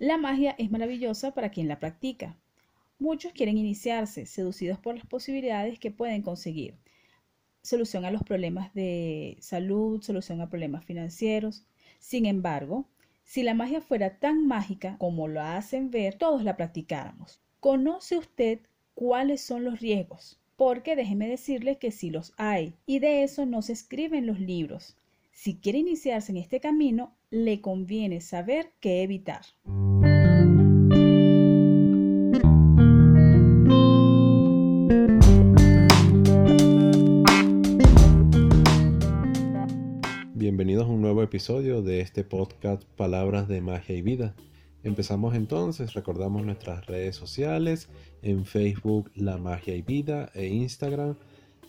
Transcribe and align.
La 0.00 0.18
magia 0.18 0.56
es 0.58 0.72
maravillosa 0.72 1.34
para 1.34 1.50
quien 1.50 1.68
la 1.68 1.78
practica. 1.78 2.36
Muchos 2.98 3.32
quieren 3.32 3.58
iniciarse, 3.58 4.26
seducidos 4.26 4.80
por 4.80 4.96
las 4.96 5.06
posibilidades 5.06 5.78
que 5.78 5.92
pueden 5.92 6.22
conseguir. 6.22 6.74
Solución 7.62 8.04
a 8.04 8.10
los 8.10 8.24
problemas 8.24 8.74
de 8.74 9.36
salud, 9.40 10.02
solución 10.02 10.40
a 10.40 10.50
problemas 10.50 10.84
financieros. 10.84 11.64
Sin 12.00 12.26
embargo, 12.26 12.88
si 13.22 13.44
la 13.44 13.54
magia 13.54 13.80
fuera 13.80 14.18
tan 14.18 14.48
mágica 14.48 14.96
como 14.98 15.28
lo 15.28 15.40
hacen 15.40 15.92
ver, 15.92 16.16
todos 16.16 16.42
la 16.42 16.56
practicáramos. 16.56 17.40
¿Conoce 17.60 18.18
usted 18.18 18.60
cuáles 18.94 19.42
son 19.42 19.62
los 19.62 19.78
riesgos? 19.80 20.40
Porque 20.56 20.96
déjeme 20.96 21.28
decirle 21.28 21.78
que 21.78 21.92
sí 21.92 22.10
los 22.10 22.32
hay, 22.36 22.74
y 22.84 22.98
de 22.98 23.22
eso 23.22 23.46
no 23.46 23.62
se 23.62 23.72
escriben 23.72 24.26
los 24.26 24.40
libros. 24.40 24.96
Si 25.32 25.56
quiere 25.56 25.78
iniciarse 25.78 26.32
en 26.32 26.38
este 26.38 26.60
camino, 26.60 27.16
le 27.34 27.60
conviene 27.60 28.20
saber 28.20 28.74
qué 28.78 29.02
evitar. 29.02 29.40
Bienvenidos 40.32 40.84
a 40.84 40.90
un 40.90 41.00
nuevo 41.00 41.24
episodio 41.24 41.82
de 41.82 42.00
este 42.00 42.22
podcast 42.22 42.84
Palabras 42.84 43.48
de 43.48 43.60
Magia 43.60 43.96
y 43.96 44.02
Vida. 44.02 44.36
Empezamos 44.84 45.34
entonces, 45.34 45.94
recordamos 45.94 46.44
nuestras 46.44 46.86
redes 46.86 47.16
sociales, 47.16 47.88
en 48.22 48.44
Facebook 48.44 49.10
La 49.16 49.38
Magia 49.38 49.74
y 49.74 49.82
Vida 49.82 50.30
e 50.34 50.46
Instagram 50.46 51.16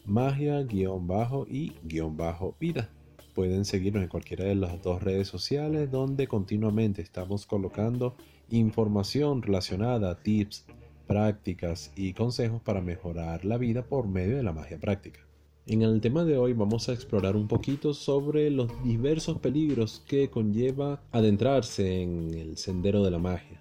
magia-bajo 0.05 1.48
y 1.50 1.74
bajo 2.12 2.55
vida. 2.60 2.91
Pueden 3.36 3.66
seguirnos 3.66 4.02
en 4.02 4.08
cualquiera 4.08 4.46
de 4.46 4.56
las 4.56 4.82
dos 4.82 5.04
redes 5.04 5.28
sociales 5.28 5.92
donde 5.92 6.26
continuamente 6.26 7.02
estamos 7.02 7.46
colocando 7.46 8.16
información 8.50 9.42
relacionada 9.42 10.16
tips, 10.16 10.66
prácticas 11.06 11.92
y 11.98 12.14
consejos 12.14 12.62
para 12.62 12.80
mejorar 12.80 13.44
la 13.44 13.58
vida 13.58 13.84
por 13.84 14.08
medio 14.08 14.38
de 14.38 14.44
la 14.44 14.54
magia 14.54 14.80
práctica. 14.80 15.20
En 15.68 15.82
el 15.82 16.00
tema 16.00 16.24
de 16.24 16.38
hoy 16.38 16.54
vamos 16.54 16.88
a 16.88 16.94
explorar 16.94 17.36
un 17.36 17.50
poquito 17.50 17.94
sobre 17.94 18.50
los 18.52 18.72
diversos 18.86 19.38
peligros 19.40 20.02
que 20.08 20.30
conlleva 20.30 21.02
adentrarse 21.12 22.04
en 22.04 22.34
el 22.34 22.55
sendero 22.55 23.04
de 23.04 23.12
la 23.12 23.20
magia. 23.20 23.60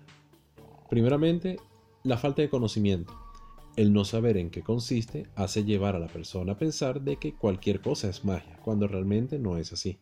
Primeramente, 0.88 1.56
la 2.04 2.16
falta 2.16 2.42
de 2.42 2.48
conocimiento. 2.48 3.23
El 3.76 3.92
no 3.92 4.04
saber 4.04 4.36
en 4.36 4.50
qué 4.50 4.62
consiste 4.62 5.26
hace 5.34 5.64
llevar 5.64 5.96
a 5.96 5.98
la 5.98 6.06
persona 6.06 6.52
a 6.52 6.58
pensar 6.58 7.00
de 7.00 7.16
que 7.16 7.34
cualquier 7.34 7.80
cosa 7.80 8.08
es 8.08 8.24
magia, 8.24 8.56
cuando 8.62 8.86
realmente 8.86 9.36
no 9.40 9.58
es 9.58 9.72
así. 9.72 9.98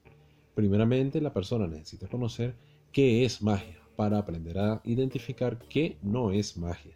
Primeramente, 0.55 1.23
la 1.23 1.33
persona 1.33 1.67
necesita 1.67 2.07
conocer 2.07 2.55
qué 2.93 3.25
es 3.25 3.41
magia 3.41 3.79
para 3.97 4.19
aprender 4.19 4.59
a 4.59 4.83
identificar 4.85 5.59
qué 5.59 5.97
no 6.03 6.33
es 6.33 6.59
magia. 6.59 6.95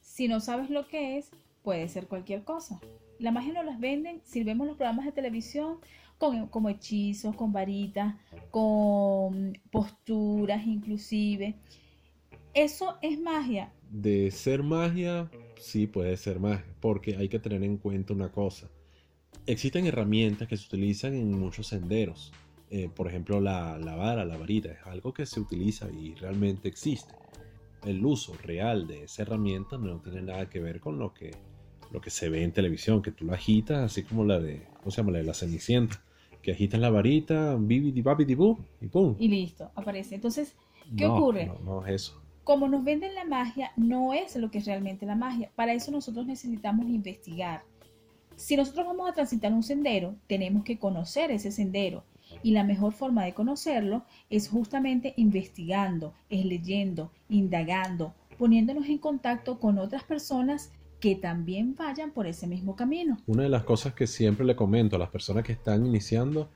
Si 0.00 0.26
no 0.26 0.40
sabes 0.40 0.68
lo 0.68 0.88
que 0.88 1.16
es, 1.16 1.30
puede 1.62 1.88
ser 1.88 2.08
cualquier 2.08 2.42
cosa. 2.42 2.80
La 3.20 3.30
magia 3.30 3.52
nos 3.52 3.64
las 3.64 3.78
venden 3.78 4.20
si 4.24 4.42
vemos 4.42 4.66
los 4.66 4.76
programas 4.76 5.06
de 5.06 5.12
televisión 5.12 5.78
con, 6.18 6.48
como 6.48 6.70
hechizos, 6.70 7.36
con 7.36 7.52
varitas, 7.52 8.16
con 8.50 9.56
posturas 9.70 10.66
inclusive. 10.66 11.54
Eso 12.52 12.96
es 13.00 13.20
magia. 13.20 13.72
De 13.90 14.32
ser 14.32 14.64
magia, 14.64 15.30
sí 15.58 15.86
puede 15.86 16.16
ser 16.16 16.40
magia, 16.40 16.64
porque 16.80 17.16
hay 17.16 17.28
que 17.28 17.38
tener 17.38 17.62
en 17.62 17.78
cuenta 17.78 18.12
una 18.12 18.30
cosa. 18.30 18.68
Existen 19.46 19.86
herramientas 19.86 20.48
que 20.48 20.56
se 20.56 20.66
utilizan 20.66 21.14
en 21.14 21.38
muchos 21.38 21.68
senderos. 21.68 22.32
Eh, 22.70 22.88
por 22.94 23.08
ejemplo, 23.08 23.40
la, 23.40 23.78
la 23.78 23.94
vara, 23.94 24.24
la 24.24 24.36
varita, 24.36 24.70
es 24.70 24.86
algo 24.86 25.12
que 25.12 25.26
se 25.26 25.40
utiliza 25.40 25.90
y 25.90 26.14
realmente 26.14 26.68
existe. 26.68 27.14
El 27.84 28.04
uso 28.04 28.34
real 28.42 28.86
de 28.86 29.04
esa 29.04 29.22
herramienta 29.22 29.76
no 29.76 30.00
tiene 30.00 30.22
nada 30.22 30.48
que 30.48 30.60
ver 30.60 30.80
con 30.80 30.98
lo 30.98 31.12
que, 31.12 31.32
lo 31.92 32.00
que 32.00 32.10
se 32.10 32.28
ve 32.28 32.42
en 32.42 32.52
televisión, 32.52 33.02
que 33.02 33.12
tú 33.12 33.26
la 33.26 33.34
agitas, 33.34 33.78
así 33.78 34.02
como 34.02 34.24
la 34.24 34.40
de, 34.40 34.66
¿cómo 34.78 34.90
se 34.90 34.98
llama? 34.98 35.12
La 35.12 35.18
de 35.18 35.24
la 35.24 35.34
cenicienta, 35.34 36.02
que 36.40 36.52
agitas 36.52 36.80
la 36.80 36.90
varita, 36.90 37.56
bibidi 37.58 38.00
babidi 38.00 38.34
bu, 38.34 38.58
y 38.80 38.88
pum. 38.88 39.16
Y 39.18 39.28
listo, 39.28 39.70
aparece. 39.74 40.14
Entonces, 40.14 40.56
¿qué 40.96 41.06
ocurre? 41.06 41.46
No, 41.46 41.58
no 41.60 41.86
es 41.86 41.94
eso 41.94 42.23
como 42.44 42.68
nos 42.68 42.84
venden 42.84 43.14
la 43.14 43.24
magia, 43.24 43.72
no 43.76 44.12
es 44.12 44.36
lo 44.36 44.50
que 44.50 44.58
es 44.58 44.66
realmente 44.66 45.06
la 45.06 45.16
magia. 45.16 45.50
Para 45.56 45.72
eso 45.72 45.90
nosotros 45.90 46.26
necesitamos 46.26 46.86
investigar. 46.86 47.62
Si 48.36 48.56
nosotros 48.56 48.86
vamos 48.86 49.08
a 49.08 49.14
transitar 49.14 49.52
un 49.52 49.62
sendero, 49.62 50.16
tenemos 50.26 50.64
que 50.64 50.78
conocer 50.78 51.30
ese 51.30 51.50
sendero. 51.50 52.04
Y 52.42 52.50
la 52.50 52.64
mejor 52.64 52.92
forma 52.92 53.24
de 53.24 53.32
conocerlo 53.32 54.04
es 54.28 54.48
justamente 54.48 55.14
investigando, 55.16 56.14
es 56.28 56.44
leyendo, 56.44 57.12
indagando, 57.28 58.14
poniéndonos 58.38 58.86
en 58.86 58.98
contacto 58.98 59.58
con 59.58 59.78
otras 59.78 60.04
personas 60.04 60.70
que 61.00 61.14
también 61.14 61.74
vayan 61.74 62.10
por 62.10 62.26
ese 62.26 62.46
mismo 62.46 62.76
camino. 62.76 63.18
Una 63.26 63.44
de 63.44 63.48
las 63.48 63.64
cosas 63.64 63.94
que 63.94 64.06
siempre 64.06 64.44
le 64.44 64.56
comento 64.56 64.96
a 64.96 64.98
las 64.98 65.10
personas 65.10 65.44
que 65.44 65.52
están 65.52 65.86
iniciando 65.86 66.48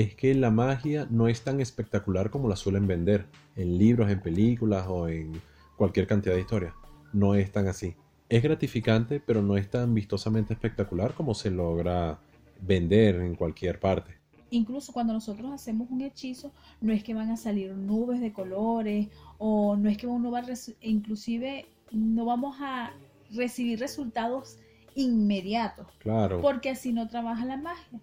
es 0.00 0.14
que 0.14 0.34
la 0.34 0.50
magia 0.50 1.06
no 1.10 1.26
es 1.26 1.42
tan 1.42 1.58
espectacular 1.62 2.28
como 2.28 2.50
la 2.50 2.56
suelen 2.56 2.86
vender 2.86 3.24
en 3.56 3.78
libros, 3.78 4.10
en 4.10 4.20
películas 4.20 4.86
o 4.90 5.08
en 5.08 5.40
cualquier 5.78 6.06
cantidad 6.06 6.34
de 6.34 6.42
historias. 6.42 6.74
No 7.14 7.34
es 7.34 7.50
tan 7.50 7.66
así. 7.66 7.94
Es 8.28 8.42
gratificante, 8.42 9.20
pero 9.20 9.40
no 9.40 9.56
es 9.56 9.70
tan 9.70 9.94
vistosamente 9.94 10.52
espectacular 10.52 11.14
como 11.14 11.32
se 11.32 11.50
logra 11.50 12.18
vender 12.60 13.14
en 13.22 13.36
cualquier 13.36 13.80
parte. 13.80 14.18
Incluso 14.50 14.92
cuando 14.92 15.14
nosotros 15.14 15.50
hacemos 15.50 15.90
un 15.90 16.02
hechizo, 16.02 16.52
no 16.82 16.92
es 16.92 17.02
que 17.02 17.14
van 17.14 17.30
a 17.30 17.38
salir 17.38 17.72
nubes 17.74 18.20
de 18.20 18.34
colores 18.34 19.08
o 19.38 19.76
no 19.76 19.88
es 19.88 19.96
que 19.96 20.06
uno 20.06 20.30
va 20.30 20.40
a 20.40 20.44
inclusive 20.82 21.64
no 21.90 22.26
vamos 22.26 22.58
a 22.60 22.92
recibir 23.30 23.80
resultados 23.80 24.58
inmediato. 24.96 25.86
Claro. 25.98 26.40
Porque 26.40 26.70
así 26.70 26.92
no 26.92 27.08
trabaja 27.08 27.44
la 27.44 27.56
magia. 27.56 28.00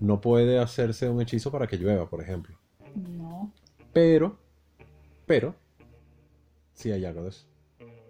No 0.00 0.20
puede 0.20 0.58
hacerse 0.58 1.08
un 1.08 1.20
hechizo 1.20 1.50
para 1.50 1.66
que 1.66 1.76
llueva, 1.76 2.08
por 2.08 2.22
ejemplo. 2.22 2.56
No. 2.94 3.52
Pero, 3.92 4.38
pero, 5.26 5.54
sí 6.72 6.90
hay 6.90 7.04
algo 7.04 7.24
de 7.24 7.30
eso. 7.30 7.46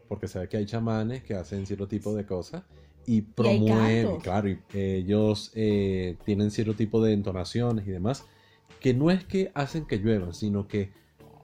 Porque 0.08 0.28
sabe 0.28 0.48
que 0.48 0.56
hay 0.56 0.66
chamanes 0.66 1.24
que 1.24 1.34
hacen 1.34 1.66
cierto 1.66 1.88
tipo 1.88 2.14
de 2.14 2.24
cosas 2.24 2.62
y 3.06 3.22
promueven, 3.22 4.18
claro, 4.20 4.48
y 4.48 4.60
ellos 4.74 5.50
eh, 5.54 6.16
tienen 6.24 6.50
cierto 6.50 6.74
tipo 6.74 7.02
de 7.02 7.14
entonaciones 7.14 7.86
y 7.86 7.90
demás, 7.90 8.24
que 8.80 8.92
no 8.92 9.10
es 9.10 9.24
que 9.24 9.50
hacen 9.54 9.86
que 9.86 9.98
lluevan, 9.98 10.34
sino 10.34 10.68
que 10.68 10.92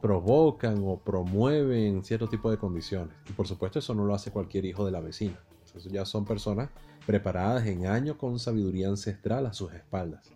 provocan 0.02 0.82
o 0.84 0.98
promueven 0.98 2.04
cierto 2.04 2.28
tipo 2.28 2.50
de 2.50 2.58
condiciones. 2.58 3.14
Y 3.28 3.32
por 3.32 3.48
supuesto 3.48 3.78
eso 3.78 3.94
no 3.94 4.04
lo 4.04 4.14
hace 4.14 4.30
cualquier 4.30 4.66
hijo 4.66 4.84
de 4.84 4.92
la 4.92 5.00
vecina 5.00 5.38
ya 5.90 6.04
son 6.04 6.24
personas 6.24 6.70
preparadas 7.06 7.66
en 7.66 7.86
años 7.86 8.16
con 8.16 8.38
sabiduría 8.38 8.88
ancestral 8.88 9.46
a 9.46 9.52
sus 9.52 9.72
espaldas. 9.72 10.30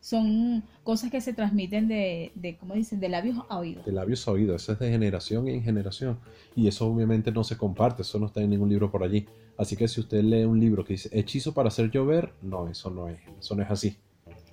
Son 0.00 0.64
cosas 0.82 1.10
que 1.10 1.20
se 1.20 1.34
transmiten 1.34 1.86
de, 1.86 2.32
de 2.34 2.56
¿cómo 2.56 2.74
dicen? 2.74 3.00
De 3.00 3.10
labios 3.10 3.36
a 3.50 3.58
oídos. 3.58 3.84
De 3.84 3.92
labios 3.92 4.26
a 4.26 4.30
oídos, 4.30 4.62
eso 4.62 4.72
es 4.72 4.78
de 4.78 4.90
generación 4.90 5.46
en 5.48 5.62
generación. 5.62 6.18
Y 6.56 6.68
eso 6.68 6.86
obviamente 6.86 7.30
no 7.30 7.44
se 7.44 7.58
comparte, 7.58 8.02
eso 8.02 8.18
no 8.18 8.26
está 8.26 8.40
en 8.40 8.48
ningún 8.48 8.70
libro 8.70 8.90
por 8.90 9.02
allí. 9.02 9.26
Así 9.58 9.76
que 9.76 9.88
si 9.88 10.00
usted 10.00 10.22
lee 10.22 10.44
un 10.44 10.58
libro 10.58 10.84
que 10.86 10.94
dice 10.94 11.10
hechizo 11.12 11.52
para 11.52 11.68
hacer 11.68 11.90
llover, 11.90 12.32
no, 12.40 12.66
eso 12.68 12.88
no 12.90 13.08
es, 13.08 13.20
eso 13.38 13.54
no 13.54 13.62
es 13.62 13.70
así. 13.70 13.98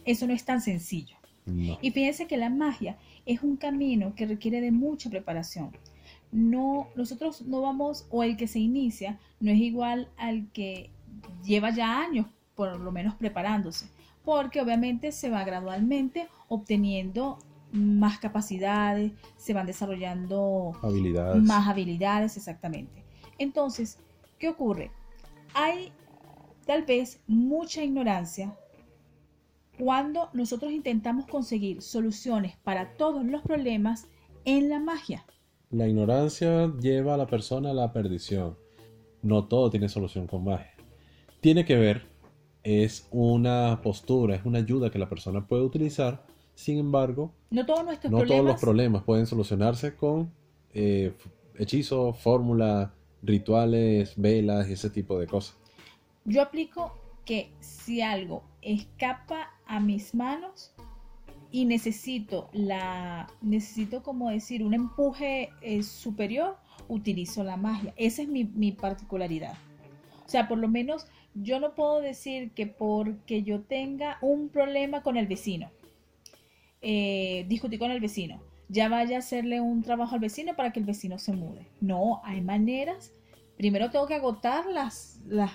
Eso 0.03 0.27
no 0.27 0.33
es 0.33 0.43
tan 0.43 0.59
sencillo. 0.59 1.15
Y 1.81 1.91
fíjense 1.91 2.27
que 2.27 2.35
la 2.35 2.49
magia 2.49 2.97
es 3.25 3.41
un 3.41 3.55
camino 3.55 4.13
que 4.15 4.25
requiere 4.25 4.59
de 4.59 4.71
mucha 4.71 5.09
preparación 5.09 5.71
no, 6.31 6.89
nosotros 6.95 7.43
no 7.43 7.61
vamos, 7.61 8.07
o 8.09 8.23
el 8.23 8.37
que 8.37 8.47
se 8.47 8.59
inicia, 8.59 9.19
no 9.39 9.51
es 9.51 9.57
igual 9.57 10.09
al 10.17 10.49
que 10.51 10.91
lleva 11.43 11.69
ya 11.71 11.99
años, 11.99 12.27
por 12.55 12.79
lo 12.79 12.91
menos 12.91 13.15
preparándose, 13.15 13.89
porque 14.23 14.61
obviamente 14.61 15.11
se 15.11 15.29
va 15.29 15.43
gradualmente 15.43 16.27
obteniendo 16.47 17.39
más 17.71 18.19
capacidades, 18.19 19.11
se 19.37 19.53
van 19.53 19.65
desarrollando 19.65 20.73
habilidades. 20.81 21.43
más 21.43 21.67
habilidades, 21.67 22.37
exactamente. 22.37 23.03
Entonces, 23.37 23.99
¿qué 24.39 24.49
ocurre? 24.49 24.91
Hay 25.53 25.91
tal 26.65 26.83
vez 26.83 27.21
mucha 27.27 27.83
ignorancia 27.83 28.55
cuando 29.77 30.29
nosotros 30.33 30.71
intentamos 30.71 31.25
conseguir 31.27 31.81
soluciones 31.81 32.57
para 32.57 32.93
todos 32.93 33.23
los 33.25 33.41
problemas 33.43 34.07
en 34.45 34.69
la 34.69 34.79
magia. 34.79 35.25
La 35.69 35.87
ignorancia 35.87 36.71
lleva 36.79 37.15
a 37.15 37.17
la 37.17 37.27
persona 37.27 37.71
a 37.71 37.73
la 37.73 37.91
perdición. 37.91 38.55
No 39.21 39.45
todo 39.45 39.69
tiene 39.69 39.89
solución 39.89 40.25
con 40.25 40.45
magia. 40.45 40.73
Tiene 41.41 41.65
que 41.65 41.75
ver, 41.75 42.05
es 42.63 43.07
una 43.11 43.81
postura, 43.83 44.35
es 44.35 44.45
una 44.45 44.59
ayuda 44.59 44.89
que 44.89 44.99
la 44.99 45.09
persona 45.09 45.45
puede 45.45 45.63
utilizar. 45.63 46.23
Sin 46.55 46.79
embargo, 46.79 47.33
no, 47.49 47.65
todos, 47.65 47.85
los 48.43 48.59
problemas 48.59 49.03
pueden 49.03 49.27
solucionarse 49.27 49.95
con 49.95 50.31
eh, 50.73 51.13
hechizos, 51.57 52.17
fórmulas, 52.17 52.89
rituales, 53.21 54.13
velas 54.15 54.69
y 54.69 54.73
ese 54.73 54.89
tipo 54.89 55.19
de 55.19 55.27
cosas. 55.27 55.57
Yo 56.25 56.41
aplico 56.41 56.97
que 57.25 57.51
si 57.59 58.01
algo 58.01 58.43
escapa 58.61 59.51
a 59.65 59.79
mis 59.79 60.15
manos, 60.15 60.73
y 61.51 61.65
necesito 61.65 62.49
la 62.53 63.27
necesito 63.41 64.03
como 64.03 64.29
decir 64.29 64.63
un 64.63 64.73
empuje 64.73 65.49
eh, 65.61 65.83
superior, 65.83 66.57
utilizo 66.87 67.43
la 67.43 67.57
magia. 67.57 67.93
Esa 67.97 68.21
es 68.21 68.27
mi, 68.27 68.43
mi 68.43 68.71
particularidad. 68.71 69.53
O 70.25 70.29
sea, 70.29 70.47
por 70.47 70.57
lo 70.57 70.67
menos 70.67 71.07
yo 71.33 71.59
no 71.59 71.73
puedo 71.75 72.01
decir 72.01 72.51
que 72.51 72.67
porque 72.67 73.43
yo 73.43 73.61
tenga 73.61 74.17
un 74.21 74.49
problema 74.49 75.03
con 75.03 75.17
el 75.17 75.27
vecino, 75.27 75.71
eh, 76.81 77.45
discutí 77.47 77.77
con 77.77 77.91
el 77.91 77.99
vecino, 77.99 78.41
ya 78.69 78.89
vaya 78.89 79.17
a 79.17 79.19
hacerle 79.19 79.61
un 79.61 79.81
trabajo 79.83 80.15
al 80.15 80.21
vecino 80.21 80.55
para 80.55 80.71
que 80.71 80.79
el 80.79 80.85
vecino 80.85 81.17
se 81.17 81.33
mude. 81.33 81.67
No, 81.79 82.21
hay 82.23 82.41
maneras. 82.41 83.13
Primero 83.55 83.89
tengo 83.89 84.07
que 84.07 84.15
agotar 84.15 84.65
las, 84.65 85.21
las 85.25 85.51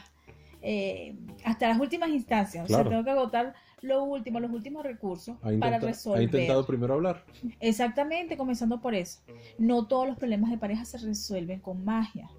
eh, 0.62 1.16
hasta 1.44 1.68
las 1.68 1.78
últimas 1.78 2.10
instancias. 2.10 2.64
O 2.64 2.68
sea, 2.68 2.84
tengo 2.84 3.04
que 3.04 3.10
agotar 3.10 3.54
lo 3.82 4.04
último, 4.04 4.40
los 4.40 4.52
últimos 4.52 4.84
recursos 4.84 5.36
para 5.60 5.78
resolver. 5.78 6.20
Ha 6.20 6.24
intentado 6.24 6.64
primero 6.66 6.94
hablar. 6.94 7.24
Exactamente, 7.60 8.36
comenzando 8.36 8.80
por 8.80 8.94
eso. 8.94 9.20
No 9.58 9.86
todos 9.86 10.06
los 10.06 10.16
problemas 10.16 10.50
de 10.50 10.58
pareja 10.58 10.84
se 10.84 10.98
resuelven 10.98 11.60
con 11.60 11.84
magia. 11.84 12.30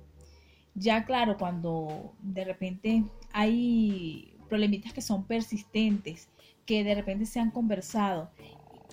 Ya 0.73 1.05
claro, 1.05 1.37
cuando 1.37 2.15
de 2.21 2.45
repente 2.45 3.03
hay 3.31 4.35
problemitas 4.49 4.93
que 4.93 5.01
son 5.01 5.25
persistentes, 5.25 6.29
que 6.65 6.83
de 6.83 6.95
repente 6.95 7.25
se 7.25 7.39
han 7.39 7.51
conversado 7.51 8.31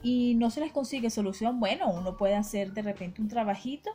y 0.02 0.34
no 0.34 0.50
se 0.50 0.60
les 0.60 0.72
consigue 0.72 1.08
solución, 1.10 1.60
bueno, 1.60 1.90
uno 1.90 2.16
puede 2.16 2.34
hacer 2.34 2.72
de 2.72 2.82
repente 2.82 3.22
un 3.22 3.28
trabajito 3.28 3.90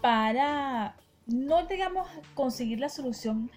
para 0.00 0.96
no 1.26 1.66
digamos 1.66 2.08
conseguir 2.34 2.80
la 2.80 2.88
solución 2.88 3.50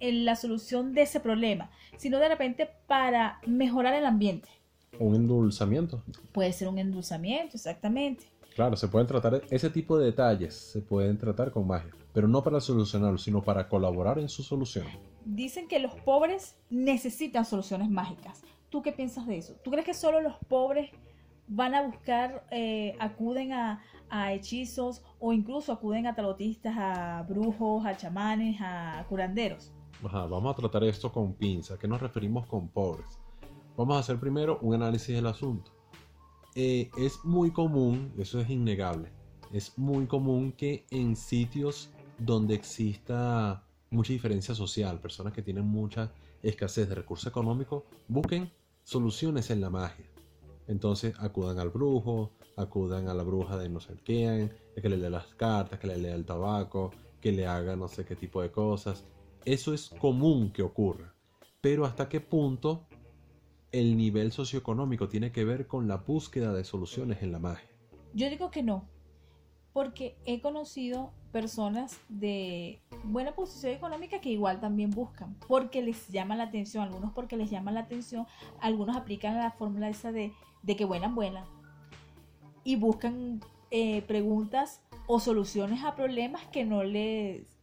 en 0.00 0.24
la 0.24 0.36
solución 0.36 0.92
de 0.94 1.02
ese 1.02 1.20
problema, 1.20 1.70
sino 1.96 2.18
de 2.18 2.28
repente 2.28 2.68
para 2.86 3.40
mejorar 3.46 3.94
el 3.94 4.06
ambiente. 4.06 4.48
Un 4.98 5.14
endulzamiento. 5.14 6.02
Puede 6.32 6.52
ser 6.52 6.68
un 6.68 6.78
endulzamiento, 6.78 7.56
exactamente. 7.56 8.24
Claro, 8.54 8.76
se 8.76 8.88
pueden 8.88 9.06
tratar 9.06 9.40
ese 9.50 9.70
tipo 9.70 9.96
de 9.98 10.06
detalles, 10.06 10.54
se 10.54 10.80
pueden 10.80 11.16
tratar 11.16 11.52
con 11.52 11.66
magia, 11.66 11.92
pero 12.12 12.26
no 12.26 12.42
para 12.42 12.60
solucionarlo, 12.60 13.16
sino 13.16 13.40
para 13.40 13.68
colaborar 13.68 14.18
en 14.18 14.28
su 14.28 14.42
solución. 14.42 14.84
Dicen 15.24 15.68
que 15.68 15.78
los 15.78 15.94
pobres 15.94 16.56
necesitan 16.68 17.44
soluciones 17.44 17.88
mágicas. 17.88 18.42
¿Tú 18.68 18.82
qué 18.82 18.90
piensas 18.90 19.26
de 19.26 19.38
eso? 19.38 19.54
¿Tú 19.62 19.70
crees 19.70 19.86
que 19.86 19.94
solo 19.94 20.20
los 20.20 20.34
pobres 20.48 20.90
van 21.46 21.74
a 21.74 21.82
buscar, 21.82 22.44
eh, 22.50 22.96
acuden 22.98 23.52
a, 23.52 23.80
hechizos 24.32 25.04
o 25.20 25.32
incluso 25.32 25.70
acuden 25.70 26.06
a 26.06 26.14
tarotistas, 26.14 26.74
a 26.76 27.26
brujos, 27.28 27.84
a 27.86 27.96
chamanes, 27.96 28.56
a 28.60 29.04
curanderos? 29.08 29.72
Vamos 30.02 30.52
a 30.52 30.56
tratar 30.56 30.84
esto 30.84 31.12
con 31.12 31.34
pinza. 31.34 31.74
¿A 31.74 31.78
qué 31.78 31.88
nos 31.88 32.00
referimos 32.00 32.46
con 32.46 32.68
pobres? 32.68 33.18
Vamos 33.76 33.96
a 33.96 34.00
hacer 34.00 34.18
primero 34.18 34.58
un 34.62 34.74
análisis 34.74 35.14
del 35.14 35.26
asunto. 35.26 35.70
Eh, 36.54 36.90
es 36.96 37.24
muy 37.24 37.52
común, 37.52 38.12
eso 38.18 38.40
es 38.40 38.50
innegable, 38.50 39.12
es 39.52 39.78
muy 39.78 40.06
común 40.06 40.52
que 40.52 40.84
en 40.90 41.14
sitios 41.14 41.90
donde 42.18 42.54
exista 42.54 43.62
mucha 43.90 44.12
diferencia 44.12 44.54
social, 44.54 44.98
personas 44.98 45.32
que 45.32 45.42
tienen 45.42 45.66
mucha 45.66 46.10
escasez 46.42 46.88
de 46.88 46.96
recursos 46.96 47.28
económicos, 47.28 47.84
busquen 48.08 48.50
soluciones 48.82 49.50
en 49.50 49.60
la 49.60 49.70
magia. 49.70 50.06
Entonces 50.66 51.14
acudan 51.20 51.58
al 51.58 51.70
brujo, 51.70 52.32
acudan 52.56 53.08
a 53.08 53.14
la 53.14 53.22
bruja 53.22 53.56
de 53.56 53.68
no 53.68 53.80
sé 53.80 53.94
qué, 54.04 54.50
que 54.80 54.88
le 54.88 54.96
lea 54.96 55.10
las 55.10 55.26
cartas, 55.34 55.78
que 55.78 55.86
le 55.86 55.96
lea 55.96 56.14
el 56.14 56.24
tabaco, 56.24 56.90
que 57.20 57.32
le 57.32 57.46
haga 57.46 57.76
no 57.76 57.88
sé 57.88 58.04
qué 58.04 58.16
tipo 58.16 58.42
de 58.42 58.50
cosas. 58.50 59.04
Eso 59.44 59.74
es 59.74 59.90
común 60.00 60.52
que 60.52 60.62
ocurra. 60.62 61.14
Pero 61.60 61.84
hasta 61.84 62.08
qué 62.08 62.20
punto 62.20 62.86
el 63.72 63.96
nivel 63.96 64.32
socioeconómico 64.32 65.08
tiene 65.08 65.32
que 65.32 65.44
ver 65.44 65.66
con 65.66 65.88
la 65.88 65.96
búsqueda 65.96 66.52
de 66.52 66.64
soluciones 66.64 67.22
en 67.22 67.32
la 67.32 67.38
magia. 67.38 67.68
Yo 68.14 68.30
digo 68.30 68.50
que 68.50 68.62
no, 68.62 68.88
porque 69.72 70.16
he 70.24 70.40
conocido 70.40 71.12
personas 71.32 72.00
de 72.08 72.80
buena 73.04 73.34
posición 73.34 73.72
económica 73.72 74.20
que 74.20 74.30
igual 74.30 74.60
también 74.60 74.90
buscan, 74.90 75.34
porque 75.46 75.82
les 75.82 76.08
llama 76.08 76.36
la 76.36 76.44
atención, 76.44 76.84
algunos 76.84 77.12
porque 77.12 77.36
les 77.36 77.50
llama 77.50 77.70
la 77.70 77.80
atención, 77.80 78.26
algunos 78.60 78.96
aplican 78.96 79.36
la 79.36 79.50
fórmula 79.50 79.88
esa 79.88 80.10
de, 80.10 80.32
de 80.62 80.76
que 80.76 80.86
buenan, 80.86 81.14
buenas, 81.14 81.46
y 82.64 82.76
buscan 82.76 83.40
eh, 83.70 84.02
preguntas 84.02 84.82
o 85.06 85.20
soluciones 85.20 85.84
a 85.84 85.94
problemas 85.94 86.46
que 86.46 86.64
no 86.64 86.82
les 86.82 87.57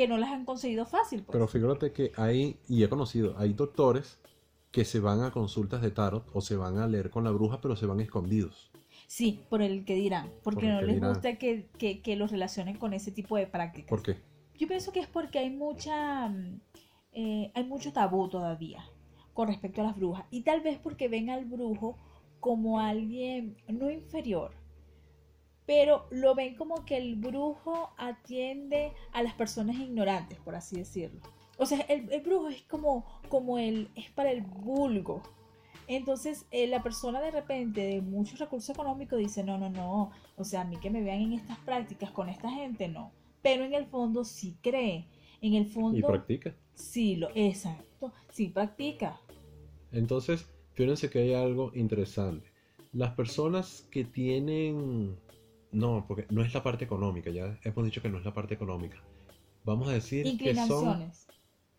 que 0.00 0.08
no 0.08 0.16
las 0.16 0.30
han 0.30 0.46
conseguido 0.46 0.86
fácil. 0.86 1.22
Pues. 1.22 1.32
Pero 1.34 1.46
fíjate 1.46 1.92
que 1.92 2.10
hay, 2.16 2.56
y 2.70 2.82
he 2.82 2.88
conocido, 2.88 3.34
hay 3.36 3.52
doctores 3.52 4.18
que 4.70 4.86
se 4.86 4.98
van 4.98 5.22
a 5.22 5.30
consultas 5.30 5.82
de 5.82 5.90
tarot 5.90 6.26
o 6.32 6.40
se 6.40 6.56
van 6.56 6.78
a 6.78 6.86
leer 6.86 7.10
con 7.10 7.22
la 7.22 7.30
bruja, 7.30 7.60
pero 7.60 7.76
se 7.76 7.84
van 7.84 8.00
escondidos. 8.00 8.70
Sí, 9.06 9.40
por 9.50 9.60
el 9.60 9.84
que 9.84 9.94
dirán, 9.96 10.30
porque 10.42 10.68
no 10.68 10.80
les 10.80 11.02
gusta 11.02 11.36
que, 11.36 11.66
que, 11.78 12.16
los 12.16 12.30
relacionen 12.30 12.78
con 12.78 12.94
ese 12.94 13.12
tipo 13.12 13.36
de 13.36 13.46
prácticas. 13.46 13.90
¿Por 13.90 14.02
qué? 14.02 14.16
Yo 14.56 14.66
pienso 14.68 14.90
que 14.90 15.00
es 15.00 15.06
porque 15.06 15.38
hay 15.38 15.50
mucha, 15.50 16.30
mm, 16.30 16.60
eh, 17.12 17.52
hay 17.54 17.64
mucho 17.64 17.92
tabú 17.92 18.30
todavía 18.30 18.82
con 19.34 19.48
respecto 19.48 19.82
a 19.82 19.84
las 19.84 19.96
brujas 19.96 20.24
y 20.30 20.44
tal 20.44 20.62
vez 20.62 20.78
porque 20.78 21.08
ven 21.08 21.28
al 21.28 21.44
brujo 21.44 21.98
como 22.38 22.80
alguien 22.80 23.54
no 23.68 23.90
inferior, 23.90 24.52
pero 25.70 26.08
lo 26.10 26.34
ven 26.34 26.56
como 26.56 26.84
que 26.84 26.96
el 26.96 27.14
brujo 27.14 27.92
atiende 27.96 28.92
a 29.12 29.22
las 29.22 29.34
personas 29.34 29.76
ignorantes, 29.76 30.36
por 30.40 30.56
así 30.56 30.74
decirlo. 30.74 31.20
O 31.58 31.64
sea, 31.64 31.78
el, 31.82 32.08
brujo 32.22 32.48
es 32.48 32.62
como, 32.62 33.06
como 33.28 33.56
el, 33.56 33.88
es 33.94 34.10
para 34.10 34.32
el 34.32 34.40
vulgo, 34.40 35.22
entonces, 35.86 36.44
eh, 36.50 36.66
la 36.66 36.82
persona 36.82 37.20
de 37.20 37.30
repente 37.30 37.82
de 37.82 38.00
muchos 38.00 38.40
recursos 38.40 38.70
económicos 38.70 39.16
dice, 39.16 39.44
no, 39.44 39.58
no, 39.58 39.70
no, 39.70 40.10
o 40.36 40.42
sea, 40.42 40.62
a 40.62 40.64
mí 40.64 40.76
que 40.76 40.90
me 40.90 41.02
vean 41.02 41.20
en 41.20 41.34
estas 41.34 41.58
prácticas 41.60 42.10
con 42.10 42.28
esta 42.28 42.50
gente, 42.50 42.88
no. 42.88 43.12
Pero 43.40 43.62
en 43.62 43.72
el 43.72 43.86
fondo 43.86 44.24
sí 44.24 44.56
cree. 44.60 45.06
En 45.40 45.54
el 45.54 45.66
fondo... 45.66 45.96
Y 45.96 46.02
practica. 46.02 46.52
Sí, 46.74 47.14
lo, 47.14 47.28
exacto, 47.36 48.12
sí 48.32 48.48
practica. 48.48 49.20
Entonces, 49.92 50.50
fíjense 50.72 51.10
que 51.10 51.20
hay 51.20 51.34
algo 51.34 51.70
interesante. 51.76 52.50
Las 52.92 53.12
personas 53.12 53.86
que 53.92 54.02
tienen... 54.04 55.16
No, 55.72 56.04
porque 56.08 56.26
no 56.30 56.42
es 56.42 56.52
la 56.52 56.62
parte 56.62 56.84
económica, 56.84 57.30
ya 57.30 57.58
hemos 57.64 57.84
dicho 57.84 58.02
que 58.02 58.08
no 58.08 58.18
es 58.18 58.24
la 58.24 58.34
parte 58.34 58.54
económica. 58.54 59.02
Vamos 59.64 59.88
a 59.88 59.92
decir 59.92 60.38
que 60.38 60.54
son... 60.54 61.10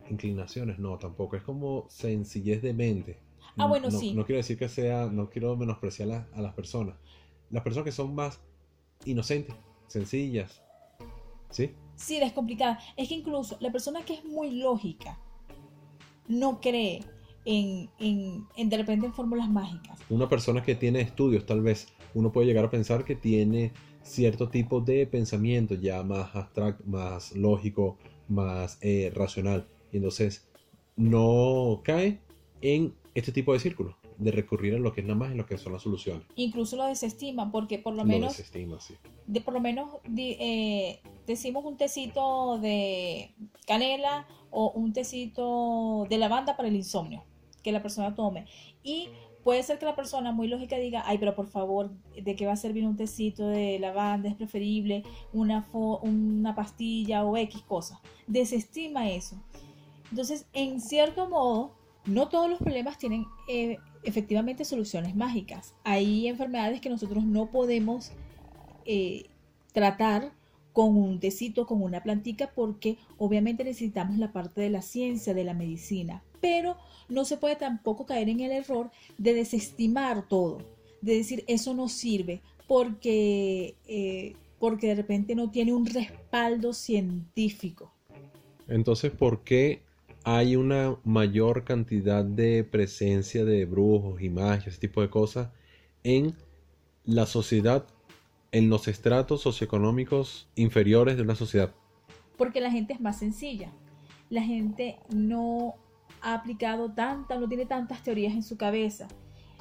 Inclinaciones, 0.09 0.79
no, 0.79 0.97
tampoco. 0.97 1.35
Es 1.35 1.43
como 1.43 1.85
sencillez 1.89 2.61
de 2.61 2.73
mente 2.73 3.19
Ah, 3.57 3.65
bueno, 3.65 3.89
no, 3.89 3.99
sí. 3.99 4.13
No 4.13 4.25
quiero 4.25 4.37
decir 4.37 4.57
que 4.57 4.69
sea, 4.69 5.07
no 5.07 5.29
quiero 5.29 5.55
menospreciar 5.55 6.27
a, 6.33 6.41
las 6.41 6.53
personas. 6.53 6.95
Las 7.49 7.63
personas 7.63 7.85
que 7.85 7.91
son 7.91 8.15
más 8.15 8.39
inocentes, 9.05 9.55
sencillas, 9.87 10.61
¿sí? 11.49 11.75
Sí, 11.95 12.19
complicada. 12.33 12.79
Es 12.95 13.09
que 13.09 13.15
incluso 13.15 13.57
la 13.59 13.71
persona 13.71 14.03
que 14.03 14.13
es 14.13 14.25
muy 14.25 14.51
lógica 14.51 15.19
no 16.27 16.61
cree 16.61 17.01
en, 17.45 17.89
en, 17.99 18.47
en, 18.55 18.69
de 18.69 18.77
repente 18.77 19.05
en 19.05 19.13
fórmulas 19.13 19.49
mágicas. 19.49 19.99
Una 20.09 20.29
persona 20.29 20.63
que 20.63 20.75
tiene 20.75 21.01
estudios, 21.01 21.45
tal 21.45 21.61
vez, 21.61 21.87
uno 22.13 22.31
puede 22.31 22.47
llegar 22.47 22.65
a 22.65 22.69
pensar 22.69 23.03
que 23.03 23.15
tiene 23.15 23.73
cierto 24.03 24.49
tipo 24.49 24.81
de 24.81 25.07
pensamiento 25.07 25.75
ya 25.75 26.03
más 26.03 26.35
abstracto, 26.35 26.83
más 26.85 27.35
lógico, 27.35 27.97
más 28.27 28.77
eh, 28.81 29.11
racional. 29.13 29.67
Y 29.91 29.97
entonces 29.97 30.47
no 30.95 31.81
cae 31.83 32.19
en 32.61 32.93
este 33.13 33.31
tipo 33.31 33.53
de 33.53 33.59
círculos, 33.59 33.95
de 34.17 34.31
recurrir 34.31 34.75
a 34.75 34.79
lo 34.79 34.93
que 34.93 35.01
es 35.01 35.07
nada 35.07 35.19
más 35.19 35.31
en 35.31 35.37
lo 35.37 35.45
que 35.45 35.57
son 35.57 35.73
las 35.73 35.81
soluciones. 35.81 36.25
Incluso 36.35 36.75
lo 36.75 36.85
desestima, 36.85 37.51
porque 37.51 37.79
por 37.79 37.93
lo, 37.93 38.05
menos... 38.05 38.37
Desestima, 38.37 38.79
sí. 38.79 38.95
De, 39.27 39.41
por 39.41 39.53
lo 39.53 39.59
menos 39.59 39.89
eh, 40.17 40.99
decimos 41.27 41.65
un 41.65 41.77
tecito 41.77 42.59
de 42.59 43.33
canela 43.65 44.27
o 44.49 44.71
un 44.71 44.93
tecito 44.93 46.05
de 46.09 46.17
lavanda 46.17 46.55
para 46.55 46.69
el 46.69 46.75
insomnio, 46.75 47.23
que 47.63 47.71
la 47.71 47.81
persona 47.81 48.15
tome. 48.15 48.45
Y 48.83 49.09
puede 49.43 49.63
ser 49.63 49.79
que 49.79 49.85
la 49.85 49.95
persona 49.95 50.31
muy 50.31 50.47
lógica 50.47 50.77
diga, 50.77 51.03
ay, 51.05 51.17
pero 51.17 51.35
por 51.35 51.47
favor, 51.47 51.91
¿de 52.15 52.35
qué 52.35 52.45
va 52.45 52.53
a 52.53 52.57
servir 52.57 52.85
un 52.85 52.95
tecito 52.95 53.47
de 53.47 53.79
lavanda? 53.79 54.29
Es 54.29 54.35
preferible 54.35 55.03
una, 55.33 55.67
una 55.73 56.55
pastilla 56.55 57.23
o 57.23 57.37
X 57.37 57.61
cosa. 57.63 58.01
Desestima 58.27 59.09
eso. 59.09 59.41
Entonces, 60.09 60.45
en 60.53 60.81
cierto 60.81 61.29
modo, 61.29 61.73
no 62.05 62.27
todos 62.27 62.49
los 62.49 62.59
problemas 62.59 62.97
tienen 62.97 63.25
eh, 63.47 63.77
efectivamente 64.03 64.65
soluciones 64.65 65.15
mágicas. 65.15 65.73
Hay 65.83 66.27
enfermedades 66.27 66.81
que 66.81 66.89
nosotros 66.89 67.23
no 67.23 67.51
podemos 67.51 68.11
eh, 68.85 69.25
tratar 69.73 70.33
con 70.73 70.95
un 70.97 71.19
tecito, 71.19 71.65
con 71.65 71.81
una 71.81 72.01
plantica, 72.01 72.51
porque 72.53 72.97
obviamente 73.17 73.63
necesitamos 73.63 74.17
la 74.17 74.31
parte 74.31 74.61
de 74.61 74.69
la 74.69 74.81
ciencia, 74.81 75.33
de 75.33 75.43
la 75.43 75.53
medicina. 75.53 76.23
Pero 76.41 76.77
no 77.07 77.23
se 77.25 77.37
puede 77.37 77.55
tampoco 77.55 78.05
caer 78.05 78.29
en 78.29 78.39
el 78.41 78.51
error 78.51 78.91
de 79.17 79.33
desestimar 79.33 80.27
todo, 80.27 80.59
de 81.01 81.17
decir 81.17 81.43
eso 81.47 81.73
no 81.73 81.87
sirve, 81.87 82.41
porque, 82.67 83.75
eh, 83.87 84.35
porque 84.59 84.87
de 84.87 84.95
repente 84.95 85.35
no 85.35 85.51
tiene 85.51 85.73
un 85.73 85.85
respaldo 85.85 86.73
científico. 86.73 87.93
Entonces, 88.67 89.11
¿por 89.11 89.43
qué 89.43 89.81
hay 90.23 90.55
una 90.55 90.97
mayor 91.03 91.63
cantidad 91.63 92.23
de 92.23 92.63
presencia 92.63 93.43
de 93.43 93.65
brujos 93.65 94.21
y 94.21 94.29
magia, 94.29 94.69
ese 94.69 94.79
tipo 94.79 95.01
de 95.01 95.09
cosas, 95.09 95.49
en 96.03 96.35
la 97.05 97.25
sociedad, 97.25 97.85
en 98.51 98.69
los 98.69 98.87
estratos 98.87 99.41
socioeconómicos 99.41 100.47
inferiores 100.55 101.17
de 101.17 101.23
una 101.23 101.35
sociedad. 101.35 101.73
Porque 102.37 102.61
la 102.61 102.71
gente 102.71 102.93
es 102.93 103.01
más 103.01 103.19
sencilla. 103.19 103.71
La 104.29 104.43
gente 104.43 104.97
no 105.09 105.75
ha 106.21 106.33
aplicado 106.33 106.91
tanta, 106.91 107.37
no 107.37 107.47
tiene 107.47 107.65
tantas 107.65 108.03
teorías 108.03 108.33
en 108.33 108.43
su 108.43 108.57
cabeza. 108.57 109.07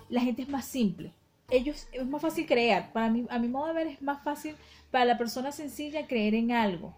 La 0.09 0.21
gente 0.21 0.43
es 0.43 0.49
más 0.49 0.65
simple. 0.65 1.13
Ellos 1.51 1.89
es 1.93 2.07
más 2.07 2.23
fácil 2.23 2.47
creer. 2.47 2.93
Para 2.93 3.11
mí, 3.11 3.27
a 3.29 3.39
mi 3.39 3.49
modo 3.49 3.69
de 3.69 3.75
ver, 3.75 3.87
es 3.89 4.03
más 4.03 4.23
fácil 4.23 4.55
para 4.91 5.05
la 5.05 5.19
persona 5.19 5.53
sencilla 5.53 6.07
creer 6.07 6.35
en 6.35 6.53
algo. 6.53 6.97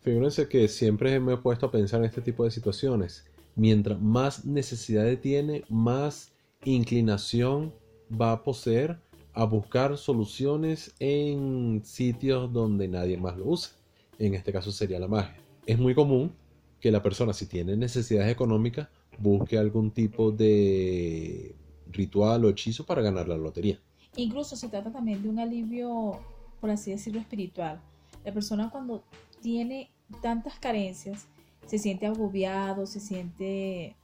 Fíjense 0.00 0.48
que 0.48 0.68
siempre 0.68 1.18
me 1.20 1.34
he 1.34 1.36
puesto 1.38 1.66
a 1.66 1.70
pensar 1.70 2.00
en 2.00 2.06
este 2.06 2.20
tipo 2.20 2.44
de 2.44 2.50
situaciones. 2.50 3.24
Mientras 3.56 4.00
más 4.00 4.44
necesidades 4.44 5.20
tiene, 5.20 5.64
más 5.68 6.32
inclinación 6.64 7.72
va 8.10 8.32
a 8.32 8.42
poseer 8.42 8.98
a 9.32 9.44
buscar 9.44 9.96
soluciones 9.96 10.94
en 10.98 11.82
sitios 11.84 12.52
donde 12.52 12.88
nadie 12.88 13.16
más 13.16 13.36
lo 13.36 13.46
usa. 13.46 13.72
En 14.18 14.34
este 14.34 14.52
caso 14.52 14.70
sería 14.70 14.98
la 15.00 15.08
magia. 15.08 15.36
Es 15.66 15.78
muy 15.78 15.94
común 15.94 16.32
que 16.80 16.92
la 16.92 17.02
persona, 17.02 17.32
si 17.32 17.46
tiene 17.46 17.76
necesidades 17.76 18.30
económicas, 18.30 18.88
busque 19.18 19.58
algún 19.58 19.90
tipo 19.90 20.30
de 20.30 21.54
ritual 21.90 22.44
o 22.44 22.50
hechizo 22.50 22.84
para 22.84 23.02
ganar 23.02 23.28
la 23.28 23.36
lotería. 23.36 23.78
Incluso 24.16 24.56
se 24.56 24.68
trata 24.68 24.92
también 24.92 25.22
de 25.22 25.28
un 25.28 25.38
alivio, 25.38 26.20
por 26.60 26.70
así 26.70 26.90
decirlo, 26.90 27.20
espiritual. 27.20 27.80
La 28.24 28.32
persona 28.32 28.70
cuando 28.70 29.02
tiene 29.42 29.90
tantas 30.22 30.58
carencias, 30.58 31.26
se 31.66 31.78
siente 31.78 32.06
agobiado, 32.06 32.86
se 32.86 33.00
siente 33.00 33.96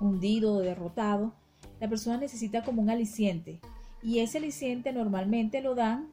hundido, 0.00 0.60
derrotado, 0.60 1.32
la 1.80 1.88
persona 1.88 2.18
necesita 2.18 2.62
como 2.62 2.82
un 2.82 2.90
aliciente. 2.90 3.60
Y 4.02 4.18
ese 4.18 4.38
aliciente 4.38 4.92
normalmente 4.92 5.62
lo 5.62 5.74
dan 5.74 6.12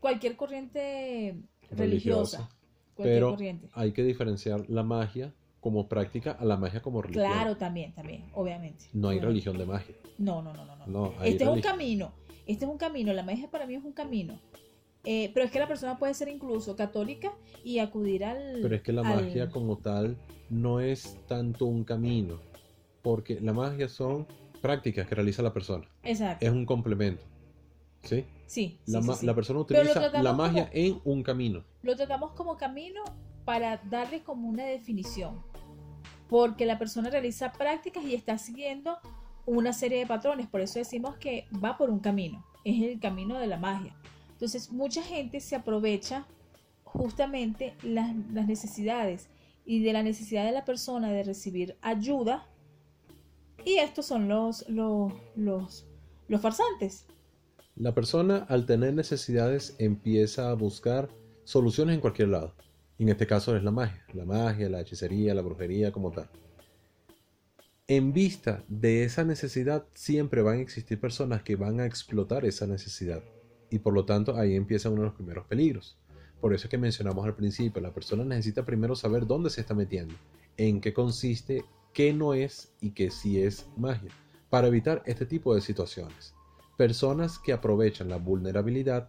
cualquier 0.00 0.36
corriente 0.36 1.36
religiosa. 1.70 2.48
pero 2.96 3.36
hay 3.72 3.92
que 3.92 4.02
diferenciar 4.02 4.68
la 4.68 4.82
magia 4.82 5.34
como 5.64 5.88
práctica 5.88 6.32
a 6.32 6.44
la 6.44 6.58
magia 6.58 6.82
como 6.82 7.00
religión. 7.00 7.24
Claro, 7.24 7.56
también, 7.56 7.94
también, 7.94 8.26
obviamente. 8.34 8.84
No 8.92 9.08
hay 9.08 9.18
religión 9.18 9.56
de 9.56 9.64
magia. 9.64 9.94
No, 10.18 10.42
no, 10.42 10.52
no, 10.52 10.66
no. 10.66 10.86
no. 10.86 11.14
este 11.24 11.44
es 11.44 11.48
un 11.48 11.62
camino. 11.62 12.12
Este 12.46 12.66
es 12.66 12.70
un 12.70 12.76
camino. 12.76 13.14
La 13.14 13.22
magia 13.22 13.50
para 13.50 13.66
mí 13.66 13.74
es 13.74 13.82
un 13.82 13.92
camino. 13.92 14.38
Eh, 15.04 15.30
pero 15.32 15.46
es 15.46 15.50
que 15.50 15.58
la 15.58 15.66
persona 15.66 15.98
puede 15.98 16.12
ser 16.12 16.28
incluso 16.28 16.76
católica 16.76 17.32
y 17.64 17.78
acudir 17.78 18.26
al... 18.26 18.58
Pero 18.60 18.74
es 18.74 18.82
que 18.82 18.92
la 18.92 19.04
magia 19.04 19.48
como 19.48 19.78
tal 19.78 20.18
no 20.50 20.80
es 20.80 21.16
tanto 21.28 21.64
un 21.64 21.82
camino, 21.82 22.40
porque 23.00 23.40
la 23.40 23.54
magia 23.54 23.88
son 23.88 24.26
prácticas 24.60 25.06
que 25.06 25.14
realiza 25.14 25.42
la 25.42 25.54
persona. 25.54 25.88
Exacto. 26.02 26.44
Es 26.44 26.52
un 26.52 26.66
complemento. 26.66 27.22
¿Sí? 28.02 28.26
Sí. 28.44 28.80
La, 28.84 29.00
la 29.22 29.34
persona 29.34 29.60
utiliza 29.60 30.10
la 30.20 30.32
magia 30.34 30.68
en 30.74 31.00
un 31.04 31.22
camino. 31.22 31.64
Lo 31.82 31.96
tratamos 31.96 32.32
como 32.32 32.58
camino 32.58 33.02
para 33.46 33.78
darle 33.78 34.22
como 34.22 34.46
una 34.46 34.66
definición. 34.66 35.53
Porque 36.34 36.66
la 36.66 36.80
persona 36.80 37.10
realiza 37.10 37.52
prácticas 37.52 38.02
y 38.02 38.12
está 38.12 38.38
siguiendo 38.38 38.98
una 39.46 39.72
serie 39.72 40.00
de 40.00 40.06
patrones. 40.06 40.48
Por 40.48 40.62
eso 40.62 40.80
decimos 40.80 41.14
que 41.14 41.46
va 41.64 41.78
por 41.78 41.90
un 41.90 42.00
camino. 42.00 42.44
Es 42.64 42.82
el 42.82 42.98
camino 42.98 43.38
de 43.38 43.46
la 43.46 43.56
magia. 43.56 43.94
Entonces, 44.32 44.72
mucha 44.72 45.00
gente 45.00 45.38
se 45.38 45.54
aprovecha 45.54 46.26
justamente 46.82 47.76
las, 47.84 48.12
necesidades 48.16 49.28
y 49.64 49.84
de 49.84 49.92
la 49.92 50.02
necesidad 50.02 50.44
de 50.44 50.50
la 50.50 50.64
persona 50.64 51.12
de 51.12 51.22
recibir 51.22 51.76
ayuda. 51.82 52.48
Y 53.64 53.76
estos 53.76 54.04
son 54.06 54.28
los, 54.28 54.68
los, 54.68 55.12
los, 55.36 55.86
los 56.26 56.40
farsantes. 56.40 57.06
La 57.76 57.94
persona 57.94 58.44
al 58.48 58.66
tener 58.66 58.92
necesidades 58.92 59.76
empieza 59.78 60.50
a 60.50 60.54
buscar 60.54 61.10
soluciones 61.44 61.94
en 61.94 62.00
cualquier 62.00 62.30
lado. 62.30 62.56
En 62.98 63.08
este 63.08 63.26
caso 63.26 63.56
es 63.56 63.64
la 63.64 63.72
magia, 63.72 64.04
la 64.12 64.24
magia, 64.24 64.68
la 64.68 64.80
hechicería, 64.80 65.34
la 65.34 65.42
brujería 65.42 65.90
como 65.90 66.12
tal. 66.12 66.28
En 67.88 68.12
vista 68.12 68.64
de 68.68 69.04
esa 69.04 69.24
necesidad 69.24 69.86
siempre 69.94 70.42
van 70.42 70.58
a 70.58 70.62
existir 70.62 71.00
personas 71.00 71.42
que 71.42 71.56
van 71.56 71.80
a 71.80 71.86
explotar 71.86 72.44
esa 72.44 72.66
necesidad 72.66 73.22
y 73.68 73.80
por 73.80 73.92
lo 73.92 74.04
tanto 74.04 74.36
ahí 74.36 74.54
empieza 74.54 74.90
uno 74.90 75.02
de 75.02 75.08
los 75.08 75.16
primeros 75.16 75.46
peligros. 75.46 75.98
Por 76.40 76.54
eso 76.54 76.66
es 76.66 76.70
que 76.70 76.78
mencionamos 76.78 77.24
al 77.26 77.34
principio, 77.34 77.82
la 77.82 77.92
persona 77.92 78.24
necesita 78.24 78.64
primero 78.64 78.94
saber 78.94 79.26
dónde 79.26 79.50
se 79.50 79.60
está 79.60 79.74
metiendo, 79.74 80.14
en 80.56 80.80
qué 80.80 80.94
consiste, 80.94 81.64
qué 81.92 82.12
no 82.12 82.32
es 82.32 82.72
y 82.80 82.90
qué 82.90 83.10
sí 83.10 83.40
es 83.42 83.66
magia, 83.76 84.10
para 84.50 84.68
evitar 84.68 85.02
este 85.06 85.26
tipo 85.26 85.54
de 85.54 85.60
situaciones. 85.60 86.34
Personas 86.76 87.38
que 87.38 87.52
aprovechan 87.52 88.08
la 88.08 88.18
vulnerabilidad 88.18 89.08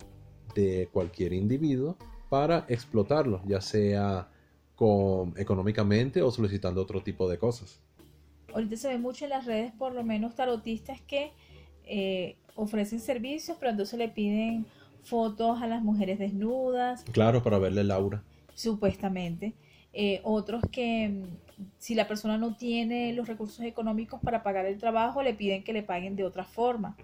de 0.56 0.90
cualquier 0.92 1.34
individuo 1.34 1.98
para 2.36 2.66
explotarlo, 2.68 3.42
ya 3.46 3.62
sea 3.62 4.28
con, 4.76 5.34
económicamente 5.38 6.22
o 6.22 6.30
solicitando 6.32 6.82
otro 6.82 7.02
tipo 7.02 7.30
de 7.30 7.38
cosas. 7.38 7.80
Ahorita 8.54 8.76
se 8.76 8.90
ve 8.90 8.98
mucho 8.98 9.24
en 9.24 9.30
las 9.30 9.46
redes, 9.46 9.72
por 9.72 9.94
lo 9.94 10.04
menos 10.04 10.36
tarotistas, 10.36 11.00
que 11.00 11.32
eh, 11.86 12.36
ofrecen 12.56 13.00
servicios, 13.00 13.56
pero 13.58 13.72
entonces 13.72 13.98
le 13.98 14.10
piden 14.10 14.66
fotos 15.06 15.62
a 15.62 15.68
las 15.68 15.82
mujeres 15.82 16.20
desnudas. 16.20 17.06
Claro, 17.14 17.42
para 17.42 17.58
verle 17.58 17.86
Laura. 17.86 18.22
Supuestamente. 18.54 19.54
Eh, 19.94 20.20
otros 20.26 20.62
que 20.70 21.08
mm, 21.08 21.64
si 21.78 21.96
la 21.96 22.06
persona 22.06 22.38
no 22.38 22.58
tiene 22.58 23.14
los 23.14 23.30
recursos 23.30 23.62
económicos 23.62 24.20
para 24.20 24.44
pagar 24.44 24.66
el 24.66 24.78
trabajo, 24.78 25.24
le 25.24 25.34
piden 25.34 25.64
que 25.64 25.72
le 25.72 25.84
paguen 25.84 26.18
de 26.18 26.26
otra 26.26 26.44
forma. 26.44 26.98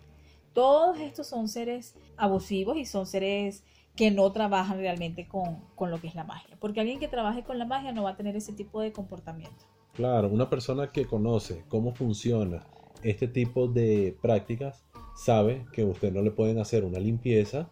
Todos 0.52 1.00
estos 1.00 1.28
son 1.28 1.48
seres 1.48 1.96
abusivos 2.18 2.76
y 2.76 2.84
son 2.84 3.06
seres 3.08 3.64
que 3.96 4.12
no 4.12 4.32
trabajan 4.32 4.78
realmente 4.78 5.28
con, 5.28 5.60
con, 5.76 5.92
lo 5.92 6.00
que 6.00 6.08
es 6.08 6.16
la 6.16 6.24
magia. 6.24 6.58
Porque 6.60 6.80
alguien 6.80 7.00
que 7.00 7.08
trabaje 7.08 7.44
con 7.44 7.60
la 7.60 7.66
magia 7.66 7.92
no 7.92 8.04
va 8.04 8.12
a 8.12 8.16
tener 8.16 8.36
ese 8.36 8.54
tipo 8.54 8.82
de 8.82 8.92
comportamiento. 8.92 9.66
Claro, 9.94 10.30
una 10.30 10.50
persona 10.50 10.92
que 10.92 11.06
conoce 11.06 11.64
cómo 11.68 11.94
funciona 11.94 12.66
este 13.04 13.28
tipo 13.28 13.68
de 13.68 14.16
prácticas 14.22 14.86
sabe 15.16 15.66
que 15.74 15.84
usted 15.84 16.14
no 16.14 16.22
le 16.22 16.32
pueden 16.32 16.60
hacer 16.60 16.84
una 16.86 17.00
limpieza 17.00 17.70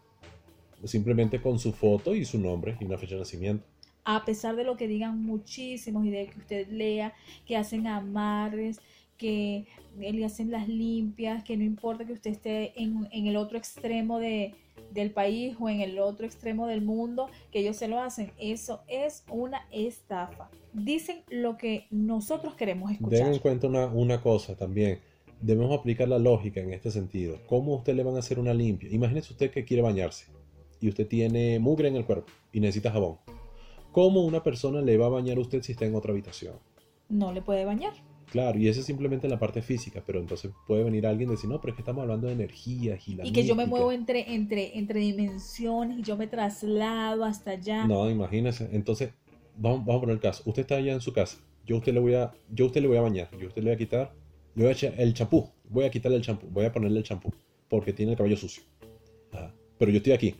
simplemente 0.83 1.41
con 1.41 1.59
su 1.59 1.73
foto 1.73 2.15
y 2.15 2.25
su 2.25 2.39
nombre 2.39 2.77
y 2.79 2.85
una 2.85 2.97
fecha 2.97 3.15
de 3.15 3.21
nacimiento. 3.21 3.65
A 4.05 4.25
pesar 4.25 4.55
de 4.55 4.63
lo 4.63 4.75
que 4.75 4.87
digan 4.87 5.21
muchísimos 5.23 6.05
y 6.05 6.09
de 6.09 6.27
que 6.27 6.39
usted 6.39 6.67
lea 6.69 7.13
que 7.45 7.57
hacen 7.57 7.85
amarres, 7.87 8.79
que 9.17 9.67
le 9.97 10.25
hacen 10.25 10.49
las 10.51 10.67
limpias, 10.67 11.43
que 11.43 11.57
no 11.57 11.63
importa 11.63 12.05
que 12.05 12.13
usted 12.13 12.31
esté 12.31 12.81
en, 12.81 13.07
en 13.11 13.27
el 13.27 13.35
otro 13.35 13.57
extremo 13.57 14.17
de, 14.17 14.55
del 14.91 15.11
país 15.11 15.55
o 15.59 15.69
en 15.69 15.81
el 15.81 15.99
otro 15.99 16.25
extremo 16.25 16.67
del 16.67 16.81
mundo, 16.81 17.27
que 17.51 17.59
ellos 17.59 17.77
se 17.77 17.87
lo 17.87 17.99
hacen. 17.99 18.31
Eso 18.37 18.81
es 18.87 19.23
una 19.31 19.61
estafa. 19.71 20.49
Dicen 20.73 21.23
lo 21.29 21.57
que 21.57 21.87
nosotros 21.89 22.55
queremos 22.55 22.91
escuchar. 22.91 23.19
Den 23.19 23.33
en 23.33 23.39
cuenta 23.39 23.67
una, 23.67 23.85
una 23.87 24.21
cosa 24.21 24.55
también 24.55 24.99
debemos 25.41 25.77
aplicar 25.77 26.07
la 26.07 26.19
lógica 26.19 26.59
en 26.59 26.73
este 26.73 26.91
sentido. 26.91 27.37
¿Cómo 27.47 27.75
usted 27.75 27.95
le 27.95 28.03
van 28.03 28.15
a 28.15 28.19
hacer 28.19 28.39
una 28.39 28.53
limpia? 28.53 28.89
Imagínese 28.91 29.33
usted 29.33 29.51
que 29.51 29.63
quiere 29.63 29.81
bañarse 29.81 30.25
y 30.79 30.89
usted 30.89 31.07
tiene 31.07 31.59
mugre 31.59 31.87
en 31.87 31.95
el 31.95 32.05
cuerpo 32.05 32.31
y 32.51 32.59
necesita 32.59 32.91
jabón. 32.91 33.17
¿Cómo 33.91 34.23
una 34.23 34.43
persona 34.43 34.81
le 34.81 34.97
va 34.97 35.07
a 35.07 35.09
bañar 35.09 35.37
a 35.37 35.41
usted 35.41 35.61
si 35.61 35.71
está 35.71 35.85
en 35.85 35.95
otra 35.95 36.11
habitación? 36.11 36.55
No 37.07 37.31
le 37.31 37.41
puede 37.41 37.65
bañar. 37.65 37.93
Claro, 38.31 38.59
y 38.59 38.67
eso 38.67 38.79
es 38.81 38.85
simplemente 38.85 39.27
la 39.27 39.39
parte 39.39 39.61
física, 39.61 40.03
pero 40.05 40.19
entonces 40.19 40.51
puede 40.67 40.83
venir 40.83 41.07
alguien 41.07 41.29
y 41.29 41.31
decir, 41.31 41.49
no, 41.49 41.59
pero 41.59 41.71
es 41.71 41.75
que 41.75 41.81
estamos 41.81 42.03
hablando 42.03 42.27
de 42.27 42.33
energías 42.33 43.07
y 43.07 43.15
la 43.15 43.25
Y 43.25 43.31
que 43.31 43.43
yo 43.43 43.55
me 43.55 43.65
muevo 43.65 43.91
entre, 43.91 44.35
entre, 44.35 44.77
entre 44.77 44.99
dimensiones 44.99 45.99
y 45.99 46.01
yo 46.03 46.15
me 46.15 46.27
traslado 46.27 47.23
hasta 47.23 47.51
allá. 47.51 47.87
No, 47.87 48.09
imagínese. 48.09 48.69
Entonces, 48.71 49.11
vamos, 49.57 49.79
vamos 49.79 49.97
a 49.97 49.99
poner 50.01 50.15
el 50.15 50.21
caso. 50.21 50.43
Usted 50.45 50.61
está 50.61 50.75
allá 50.75 50.93
en 50.93 51.01
su 51.01 51.11
casa. 51.11 51.37
Yo 51.65 51.77
usted 51.77 51.93
le 51.93 51.99
voy 51.99 52.13
a, 52.13 52.31
yo 52.51 52.67
usted 52.67 52.81
le 52.81 52.87
voy 52.87 52.97
a 52.97 53.01
bañar. 53.01 53.29
Yo 53.39 53.47
usted 53.47 53.63
le 53.63 53.69
voy 53.69 53.75
a 53.75 53.77
quitar 53.77 54.13
le 54.55 54.63
voy 54.63 54.69
a 54.69 54.73
echar 54.73 54.93
el 54.97 55.13
champú. 55.13 55.49
Voy 55.69 55.85
a 55.85 55.89
quitarle 55.89 56.17
el 56.17 56.23
champú. 56.23 56.47
Voy 56.49 56.65
a 56.65 56.71
ponerle 56.73 56.99
el 56.99 57.05
champú. 57.05 57.31
Porque 57.69 57.93
tiene 57.93 58.11
el 58.11 58.17
cabello 58.17 58.35
sucio. 58.35 58.63
Pero 59.77 59.91
yo 59.91 59.97
estoy 59.97 60.13
aquí. 60.13 60.35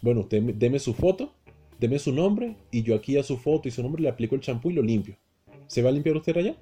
Bueno, 0.00 0.20
usted 0.20 0.40
deme 0.54 0.78
su 0.78 0.94
foto, 0.94 1.34
deme 1.80 1.98
su 1.98 2.12
nombre 2.12 2.56
y 2.70 2.84
yo 2.84 2.94
aquí 2.94 3.16
a 3.16 3.24
su 3.24 3.36
foto 3.36 3.66
y 3.66 3.72
su 3.72 3.82
nombre 3.82 4.02
le 4.02 4.08
aplico 4.08 4.36
el 4.36 4.40
champú 4.40 4.70
y 4.70 4.74
lo 4.74 4.82
limpio. 4.82 5.16
¿Se 5.66 5.82
va 5.82 5.88
a 5.88 5.92
limpiar 5.92 6.16
usted 6.16 6.36
allá? 6.36 6.56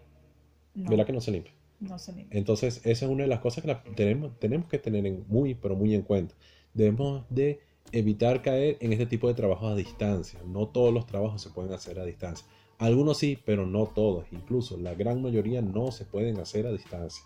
No. 0.75 0.91
¿Verdad 0.91 1.07
que 1.07 1.13
no 1.13 1.21
se 1.21 1.31
limpia? 1.31 1.53
No 1.81 1.99
se 1.99 2.13
limpia. 2.13 2.39
Entonces, 2.39 2.81
esa 2.85 3.07
es 3.07 3.11
una 3.11 3.23
de 3.23 3.29
las 3.29 3.41
cosas 3.41 3.65
que 3.65 3.75
tenemos, 3.95 4.39
tenemos 4.39 4.69
que 4.69 4.79
tener 4.79 5.11
muy, 5.29 5.55
pero 5.55 5.77
muy 5.77 5.95
en 5.95 6.03
cuenta. 6.03 6.35
Debemos 6.75 7.25
de 7.29 7.61
evitar 7.91 8.43
caer 8.43 8.79
en 8.81 8.93
este 8.93 9.07
tipo 9.07 9.29
de 9.29 9.35
trabajos 9.35 9.73
a 9.73 9.75
distancia. 9.75 10.41
No 10.47 10.69
todos 10.69 10.93
los 10.93 11.07
trabajos 11.07 11.43
se 11.43 11.51
pueden 11.51 11.73
hacer 11.73 11.99
a 11.99 12.05
distancia. 12.05 12.47
Algunos 12.79 13.19
sí, 13.19 13.39
pero 13.45 13.67
no 13.67 13.87
todos. 13.87 14.25
Incluso 14.33 14.77
la 14.77 14.95
gran 14.95 15.23
mayoría 15.23 15.63
no 15.63 15.93
se 15.93 16.05
pueden 16.05 16.39
hacer 16.41 16.67
a 16.67 16.73
distancia. 16.73 17.23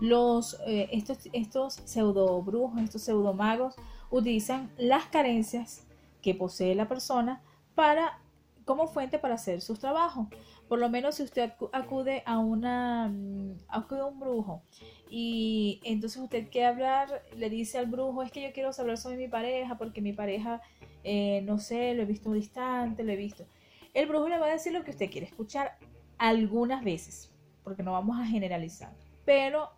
Los, 0.00 0.58
eh, 0.66 0.88
estos, 0.92 1.18
estos 1.32 1.74
pseudo 1.84 2.42
brujos, 2.42 2.80
estos 2.82 3.02
pseudo 3.02 3.32
magos, 3.34 3.74
utilizan 4.10 4.72
las 4.76 5.06
carencias 5.06 5.84
que 6.22 6.34
posee 6.34 6.74
la 6.74 6.88
persona 6.88 7.42
para 7.74 8.18
como 8.64 8.88
fuente 8.88 9.18
para 9.18 9.34
hacer 9.34 9.60
sus 9.60 9.78
trabajos. 9.78 10.26
Por 10.68 10.78
lo 10.78 10.88
menos 10.88 11.16
si 11.16 11.22
usted 11.22 11.52
acude 11.72 12.22
a 12.26 12.38
una 12.38 13.08
mm, 13.08 13.58
acude 13.68 14.00
a 14.00 14.06
un 14.06 14.18
brujo 14.18 14.62
y 15.10 15.80
entonces 15.84 16.20
usted 16.20 16.48
quiere 16.50 16.66
hablar, 16.66 17.22
le 17.36 17.50
dice 17.50 17.78
al 17.78 17.86
brujo, 17.86 18.22
es 18.22 18.32
que 18.32 18.42
yo 18.42 18.52
quiero 18.52 18.72
saber 18.72 18.96
sobre 18.98 19.16
mi 19.16 19.28
pareja 19.28 19.76
porque 19.76 20.00
mi 20.00 20.12
pareja, 20.12 20.60
eh, 21.04 21.42
no 21.44 21.58
sé, 21.58 21.94
lo 21.94 22.02
he 22.02 22.06
visto 22.06 22.32
distante, 22.32 23.04
lo 23.04 23.12
he 23.12 23.16
visto. 23.16 23.44
El 23.92 24.06
brujo 24.06 24.28
le 24.28 24.38
va 24.38 24.46
a 24.46 24.50
decir 24.50 24.72
lo 24.72 24.82
que 24.82 24.90
usted 24.90 25.10
quiere 25.10 25.26
escuchar 25.26 25.78
algunas 26.18 26.82
veces, 26.82 27.30
porque 27.62 27.82
no 27.82 27.92
vamos 27.92 28.18
a 28.18 28.26
generalizar. 28.26 28.92
Pero 29.24 29.70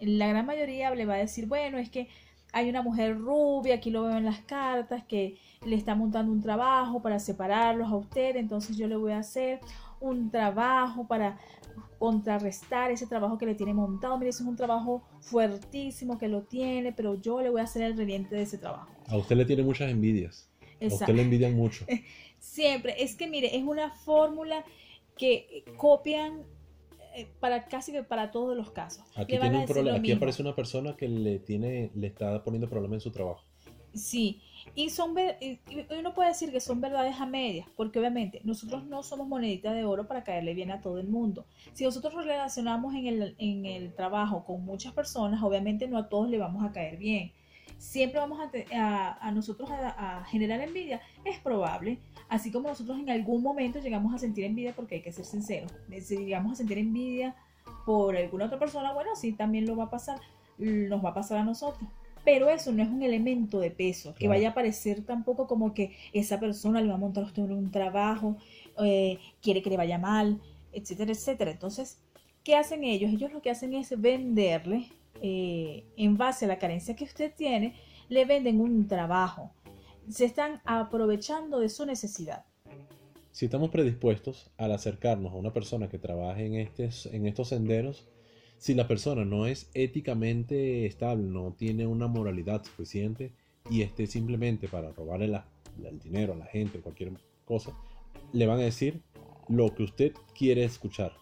la 0.00 0.28
gran 0.28 0.46
mayoría 0.46 0.94
le 0.94 1.06
va 1.06 1.14
a 1.14 1.18
decir, 1.18 1.46
bueno, 1.46 1.78
es 1.78 1.90
que 1.90 2.08
hay 2.52 2.68
una 2.68 2.82
mujer 2.82 3.18
rubia, 3.18 3.74
aquí 3.74 3.90
lo 3.90 4.04
veo 4.04 4.16
en 4.16 4.24
las 4.24 4.40
cartas, 4.40 5.02
que 5.04 5.38
le 5.66 5.74
está 5.74 5.96
montando 5.96 6.30
un 6.30 6.40
trabajo 6.40 7.02
para 7.02 7.18
separarlos 7.18 7.90
a 7.90 7.96
usted, 7.96 8.36
entonces 8.36 8.76
yo 8.76 8.86
le 8.86 8.94
voy 8.94 9.10
a 9.10 9.18
hacer 9.18 9.58
un 10.00 10.30
trabajo 10.30 11.06
para 11.06 11.38
contrarrestar 11.98 12.90
ese 12.90 13.06
trabajo 13.06 13.38
que 13.38 13.46
le 13.46 13.54
tiene 13.54 13.74
montado. 13.74 14.18
Mire, 14.18 14.30
ese 14.30 14.42
es 14.42 14.48
un 14.48 14.56
trabajo 14.56 15.02
fuertísimo 15.20 16.18
que 16.18 16.28
lo 16.28 16.42
tiene, 16.42 16.92
pero 16.92 17.20
yo 17.20 17.40
le 17.40 17.50
voy 17.50 17.60
a 17.60 17.64
hacer 17.64 17.82
el 17.82 17.96
reviente 17.96 18.36
de 18.36 18.42
ese 18.42 18.58
trabajo. 18.58 18.90
A 19.08 19.16
usted 19.16 19.36
le 19.36 19.44
tiene 19.44 19.62
muchas 19.62 19.90
envidias. 19.90 20.48
A 20.82 20.86
usted 20.86 21.14
le 21.14 21.22
envidian 21.22 21.54
mucho. 21.54 21.86
Siempre. 22.38 23.02
Es 23.02 23.16
que, 23.16 23.26
mire, 23.26 23.56
es 23.56 23.62
una 23.62 23.90
fórmula 23.90 24.64
que 25.16 25.64
copian 25.76 26.42
eh, 27.14 27.28
para 27.40 27.66
casi 27.66 27.92
que 27.92 28.02
para 28.02 28.30
todos 28.30 28.56
los 28.56 28.70
casos. 28.70 29.04
Aquí, 29.14 29.38
tiene 29.38 29.58
un 29.60 29.66
problema. 29.66 29.98
Aquí 29.98 30.12
aparece 30.12 30.42
una 30.42 30.54
persona 30.54 30.96
que 30.96 31.08
le 31.08 31.38
tiene, 31.38 31.90
le 31.94 32.08
está 32.08 32.42
poniendo 32.42 32.68
problemas 32.68 32.96
en 32.96 33.00
su 33.00 33.12
trabajo. 33.12 33.44
Sí, 33.94 34.42
y 34.74 34.90
son 34.90 35.14
uno 35.98 36.14
puede 36.14 36.28
decir 36.28 36.50
que 36.50 36.60
son 36.60 36.80
verdades 36.80 37.20
a 37.20 37.26
medias, 37.26 37.68
porque 37.76 37.98
obviamente 37.98 38.40
nosotros 38.44 38.84
no 38.84 39.02
somos 39.02 39.28
monedita 39.28 39.72
de 39.72 39.84
oro 39.84 40.06
para 40.06 40.24
caerle 40.24 40.54
bien 40.54 40.70
a 40.70 40.80
todo 40.80 40.98
el 40.98 41.08
mundo. 41.08 41.46
Si 41.72 41.84
nosotros 41.84 42.14
nos 42.14 42.24
relacionamos 42.24 42.94
en 42.94 43.06
el, 43.06 43.34
en 43.38 43.66
el 43.66 43.94
trabajo 43.94 44.44
con 44.44 44.64
muchas 44.64 44.92
personas, 44.92 45.42
obviamente 45.42 45.86
no 45.86 45.98
a 45.98 46.08
todos 46.08 46.28
le 46.28 46.38
vamos 46.38 46.64
a 46.64 46.72
caer 46.72 46.96
bien. 46.96 47.32
Siempre 47.78 48.18
vamos 48.18 48.38
a, 48.72 49.18
a, 49.20 49.30
nosotros 49.32 49.68
a, 49.70 50.24
generar 50.28 50.60
envidia, 50.60 51.00
es 51.24 51.38
probable. 51.38 51.98
Así 52.28 52.50
como 52.50 52.68
nosotros 52.68 52.98
en 52.98 53.10
algún 53.10 53.42
momento 53.42 53.78
llegamos 53.78 54.14
a 54.14 54.18
sentir 54.18 54.44
envidia, 54.44 54.74
porque 54.74 54.96
hay 54.96 55.02
que 55.02 55.12
ser 55.12 55.24
sinceros, 55.24 55.72
si 56.00 56.16
llegamos 56.16 56.52
a 56.52 56.56
sentir 56.56 56.78
envidia 56.78 57.36
por 57.84 58.16
alguna 58.16 58.46
otra 58.46 58.58
persona, 58.58 58.92
bueno, 58.92 59.10
sí, 59.14 59.32
también 59.32 59.66
lo 59.66 59.76
va 59.76 59.84
a 59.84 59.90
pasar, 59.90 60.18
nos 60.58 61.04
va 61.04 61.10
a 61.10 61.14
pasar 61.14 61.38
a 61.38 61.44
nosotros 61.44 61.88
pero 62.24 62.48
eso 62.48 62.72
no 62.72 62.82
es 62.82 62.88
un 62.88 63.02
elemento 63.02 63.60
de 63.60 63.70
peso, 63.70 64.14
que 64.14 64.28
vaya 64.28 64.50
a 64.50 64.54
parecer 64.54 65.02
tampoco 65.04 65.46
como 65.46 65.74
que 65.74 65.96
esa 66.12 66.40
persona 66.40 66.80
le 66.80 66.88
va 66.88 66.94
a 66.94 66.98
montar 66.98 67.24
a 67.24 67.26
usted 67.26 67.42
un 67.42 67.70
trabajo, 67.70 68.36
eh, 68.82 69.18
quiere 69.42 69.62
que 69.62 69.70
le 69.70 69.76
vaya 69.76 69.98
mal, 69.98 70.40
etcétera, 70.72 71.12
etcétera. 71.12 71.50
Entonces, 71.50 71.98
¿qué 72.42 72.56
hacen 72.56 72.84
ellos? 72.84 73.12
Ellos 73.12 73.32
lo 73.32 73.42
que 73.42 73.50
hacen 73.50 73.74
es 73.74 74.00
venderle, 74.00 74.88
eh, 75.22 75.84
en 75.96 76.16
base 76.16 76.46
a 76.46 76.48
la 76.48 76.58
carencia 76.58 76.96
que 76.96 77.04
usted 77.04 77.32
tiene, 77.34 77.74
le 78.08 78.24
venden 78.24 78.60
un 78.60 78.88
trabajo. 78.88 79.52
Se 80.08 80.24
están 80.24 80.60
aprovechando 80.64 81.60
de 81.60 81.68
su 81.68 81.86
necesidad. 81.86 82.44
Si 83.30 83.46
estamos 83.46 83.70
predispuestos 83.70 84.50
al 84.58 84.72
acercarnos 84.72 85.32
a 85.32 85.36
una 85.36 85.52
persona 85.52 85.88
que 85.88 85.98
trabaje 85.98 86.46
en, 86.46 86.54
este, 86.54 86.90
en 87.10 87.26
estos 87.26 87.48
senderos, 87.48 88.06
si 88.58 88.74
la 88.74 88.88
persona 88.88 89.24
no 89.24 89.46
es 89.46 89.70
éticamente 89.74 90.86
estable, 90.86 91.24
no 91.24 91.52
tiene 91.52 91.86
una 91.86 92.06
moralidad 92.06 92.64
suficiente 92.64 93.32
y 93.70 93.82
esté 93.82 94.06
simplemente 94.06 94.68
para 94.68 94.92
robarle 94.92 95.40
el 95.84 95.98
dinero 95.98 96.32
a 96.32 96.36
la 96.36 96.46
gente, 96.46 96.80
cualquier 96.80 97.12
cosa, 97.44 97.72
le 98.32 98.46
van 98.46 98.58
a 98.58 98.62
decir 98.64 99.02
lo 99.48 99.74
que 99.74 99.82
usted 99.82 100.12
quiere 100.36 100.64
escuchar. 100.64 101.12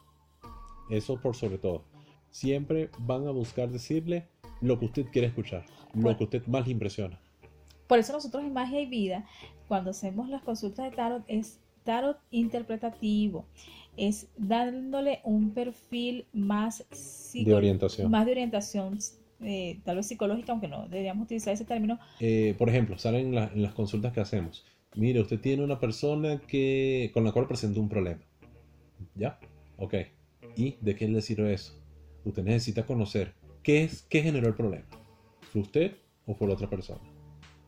Eso 0.91 1.21
por 1.21 1.35
sobre 1.35 1.59
todo. 1.59 1.85
Siempre 2.31 2.91
van 2.99 3.27
a 3.27 3.31
buscar 3.31 3.71
decirle 3.71 4.29
lo 4.61 4.79
que 4.79 4.87
usted 4.87 5.07
quiere 5.07 5.29
escuchar, 5.29 5.65
lo 5.95 6.17
que 6.17 6.25
usted 6.25 6.47
más 6.47 6.67
le 6.67 6.73
impresiona. 6.73 7.21
Por 7.87 7.99
eso 7.99 8.13
nosotros 8.13 8.43
en 8.43 8.53
Magia 8.53 8.81
y 8.81 8.87
Vida, 8.87 9.27
cuando 9.69 9.91
hacemos 9.91 10.29
las 10.29 10.43
consultas 10.43 10.91
de 10.91 10.97
tarot, 10.97 11.25
es 11.27 11.59
tarot 11.85 12.19
interpretativo 12.31 13.45
es 13.97 14.29
dándole 14.37 15.21
un 15.25 15.53
perfil 15.53 16.27
más 16.33 16.85
de 17.35 17.55
orientación, 17.55 18.11
más 18.11 18.27
de 18.27 18.33
orientación 18.33 18.99
eh, 19.45 19.81
tal 19.85 19.97
vez 19.97 20.07
psicológica, 20.07 20.53
aunque 20.53 20.69
no 20.69 20.89
deberíamos 20.89 21.25
utilizar 21.25 21.53
ese 21.53 21.65
término. 21.65 21.99
Eh, 22.21 22.55
por 22.59 22.69
ejemplo, 22.69 22.99
salen 22.99 23.35
en, 23.35 23.63
las 23.63 23.75
consultas 23.75 24.13
que 24.13 24.21
hacemos. 24.21 24.65
Mire, 24.95 25.21
usted 25.21 25.41
tiene 25.41 25.65
una 25.65 25.81
persona 25.81 26.41
que 26.47 27.11
con 27.13 27.25
la 27.25 27.33
cual 27.33 27.49
presenta 27.49 27.81
un 27.81 27.89
problema. 27.89 28.21
¿Ya? 29.15 29.39
Ok. 29.79 29.95
¿Y 30.57 30.77
de 30.81 30.95
qué 30.95 31.09
le 31.09 31.23
sirve 31.23 31.55
eso? 31.55 31.81
Usted 32.25 32.45
necesita 32.45 32.87
conocer 32.87 33.35
qué 33.63 33.85
es 33.85 34.03
qué 34.03 34.23
generó 34.23 34.49
el 34.49 34.55
problema. 34.55 34.87
¿Fue 35.53 35.63
usted 35.63 35.97
o 36.27 36.35
fue 36.35 36.47
la 36.47 36.55
otra 36.55 36.71
persona? 36.71 37.01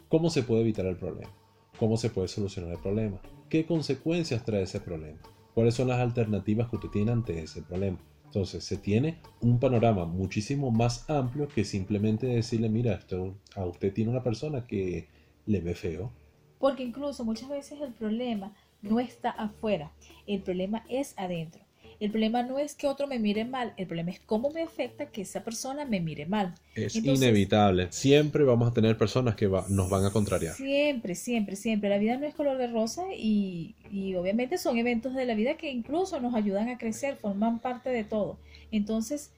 ¿Cómo 0.09 0.31
se 0.31 0.43
puede 0.43 0.63
evitar 0.63 0.87
el 0.87 0.97
problema? 0.97 1.33
¿Cómo 1.79 1.97
se 1.97 2.11
puede 2.11 2.29
solucionar 2.29 2.73
el 2.73 2.79
problema? 2.79 3.21
¿Qué 3.49 3.67
consecuencias 3.67 4.45
trae 4.45 4.63
ese 4.63 4.81
problema? 4.81 5.19
Cuáles 5.55 5.75
son 5.75 5.89
las 5.89 6.01
alternativas 6.01 6.69
que 6.69 6.77
usted 6.77 6.91
tiene 6.91 7.13
ante 7.13 7.43
ese 7.43 7.63
problema. 7.63 7.99
Entonces 8.27 8.65
se 8.65 8.77
tiene 8.77 9.19
un 9.41 9.61
panorama 9.61 10.05
muchísimo 10.07 10.73
más 10.73 11.09
amplio 11.09 11.47
que 11.47 11.65
simplemente 11.65 12.27
decirle, 12.27 12.69
mira, 12.69 12.95
esto, 12.95 13.37
a 13.55 13.65
usted 13.65 13.93
tiene 13.93 14.11
una 14.11 14.25
persona 14.25 14.67
que 14.67 15.09
le 15.47 15.61
ve 15.61 15.75
feo. 15.75 16.11
Porque 16.59 16.83
incluso 16.83 17.25
muchas 17.25 17.49
veces 17.49 17.81
el 17.81 17.93
problema 17.93 18.53
no 18.83 18.99
está 18.99 19.31
afuera, 19.31 19.93
el 20.27 20.43
problema 20.43 20.85
es 20.89 21.15
adentro. 21.17 21.64
El 22.05 22.11
problema 22.11 22.43
no 22.43 22.59
es 22.59 22.75
que 22.75 22.87
otro 22.87 23.07
me 23.07 23.19
mire 23.19 23.47
mal, 23.47 23.73
el 23.79 23.87
problema 23.87 24.11
es 24.11 24.21
cómo 24.21 24.51
me 24.51 24.61
afecta 24.61 25.07
que 25.07 25.23
esa 25.23 25.43
persona 25.43 25.87
me 25.87 26.01
mire 26.01 26.27
mal. 26.27 26.55
Es 26.75 26.97
inevitable. 26.97 27.87
Siempre 27.93 28.45
vamos 28.45 28.71
a 28.71 28.75
tener 28.75 28.99
personas 28.99 29.37
que 29.37 29.49
nos 29.71 29.89
van 29.89 30.05
a 30.05 30.11
contrariar. 30.11 30.53
Siempre, 30.53 31.15
siempre, 31.15 31.57
siempre. 31.57 31.89
La 31.89 31.97
vida 31.97 32.19
no 32.19 32.27
es 32.27 32.35
color 32.35 32.59
de 32.59 32.67
rosa 32.67 33.05
y, 33.17 33.75
y 33.91 34.17
obviamente 34.17 34.59
son 34.59 34.77
eventos 34.77 35.15
de 35.15 35.25
la 35.25 35.35
vida 35.35 35.55
que 35.55 35.71
incluso 35.71 36.21
nos 36.21 36.35
ayudan 36.35 36.69
a 36.69 36.77
crecer, 36.77 37.17
forman 37.17 37.59
parte 37.59 37.89
de 37.89 38.05
todo. 38.05 38.39
Entonces, 38.71 39.31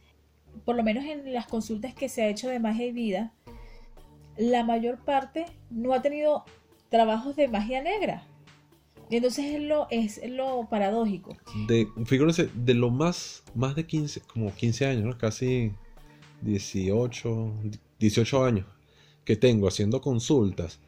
por 0.65 0.75
lo 0.75 0.83
menos 0.83 1.05
en 1.05 1.33
las 1.33 1.47
consultas 1.47 1.95
que 1.95 2.09
se 2.09 2.23
ha 2.23 2.29
hecho 2.29 2.49
de 2.49 2.59
magia 2.59 2.87
y 2.87 2.91
vida, 2.91 3.33
la 4.37 4.65
mayor 4.65 4.99
parte 5.05 5.47
no 5.71 5.95
ha 5.95 6.03
tenido 6.03 6.45
trabajos 6.89 7.37
de 7.37 7.47
magia 7.47 7.81
negra 7.81 8.25
entonces 9.11 9.45
es 9.55 9.63
lo, 9.63 9.87
es 9.91 10.21
lo 10.29 10.69
paradójico. 10.69 11.37
De, 11.69 11.89
fíjense, 12.05 12.49
de 12.55 12.75
lo 12.75 12.91
más, 12.91 13.45
más 13.55 13.75
de 13.77 13.87
15, 13.87 14.21
como 14.23 14.55
15 14.55 14.87
años, 14.87 15.17
casi 15.17 15.73
18, 16.43 17.53
18 17.99 18.45
años 18.45 18.67
que 19.25 19.37
tengo 19.37 19.69
haciendo 19.69 20.01
consultas, 20.01 20.81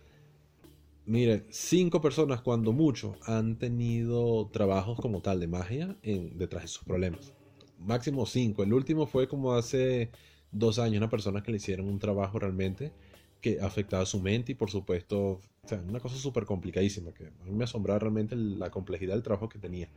mire, 1.06 1.44
cinco 1.50 2.00
personas 2.00 2.40
cuando 2.40 2.72
mucho 2.72 3.16
han 3.24 3.58
tenido 3.58 4.48
trabajos 4.52 4.98
como 5.00 5.20
tal 5.20 5.40
de 5.40 5.48
magia 5.48 5.96
detrás 6.02 6.62
de 6.62 6.68
sus 6.68 6.84
problemas. 6.84 7.32
Máximo 7.78 8.26
cinco. 8.26 8.62
El 8.62 8.72
último 8.72 9.06
fue 9.06 9.28
como 9.28 9.54
hace 9.54 10.10
dos 10.52 10.78
años, 10.78 10.98
una 10.98 11.10
persona 11.10 11.42
que 11.42 11.50
le 11.50 11.58
hicieron 11.58 11.88
un 11.88 11.98
trabajo 11.98 12.38
realmente 12.38 12.92
que 13.40 13.60
afectaba 13.60 14.04
su 14.06 14.20
mente 14.20 14.52
y 14.52 14.54
por 14.54 14.70
supuesto, 14.70 15.40
o 15.62 15.68
sea, 15.68 15.82
una 15.86 16.00
cosa 16.00 16.16
súper 16.16 16.44
complicadísima, 16.44 17.12
que 17.12 17.26
a 17.26 17.44
mí 17.44 17.52
me 17.52 17.64
asombraba 17.64 17.98
realmente 17.98 18.36
la 18.36 18.70
complejidad 18.70 19.14
del 19.14 19.22
trabajo 19.22 19.48
que 19.48 19.58
tenía. 19.58 19.88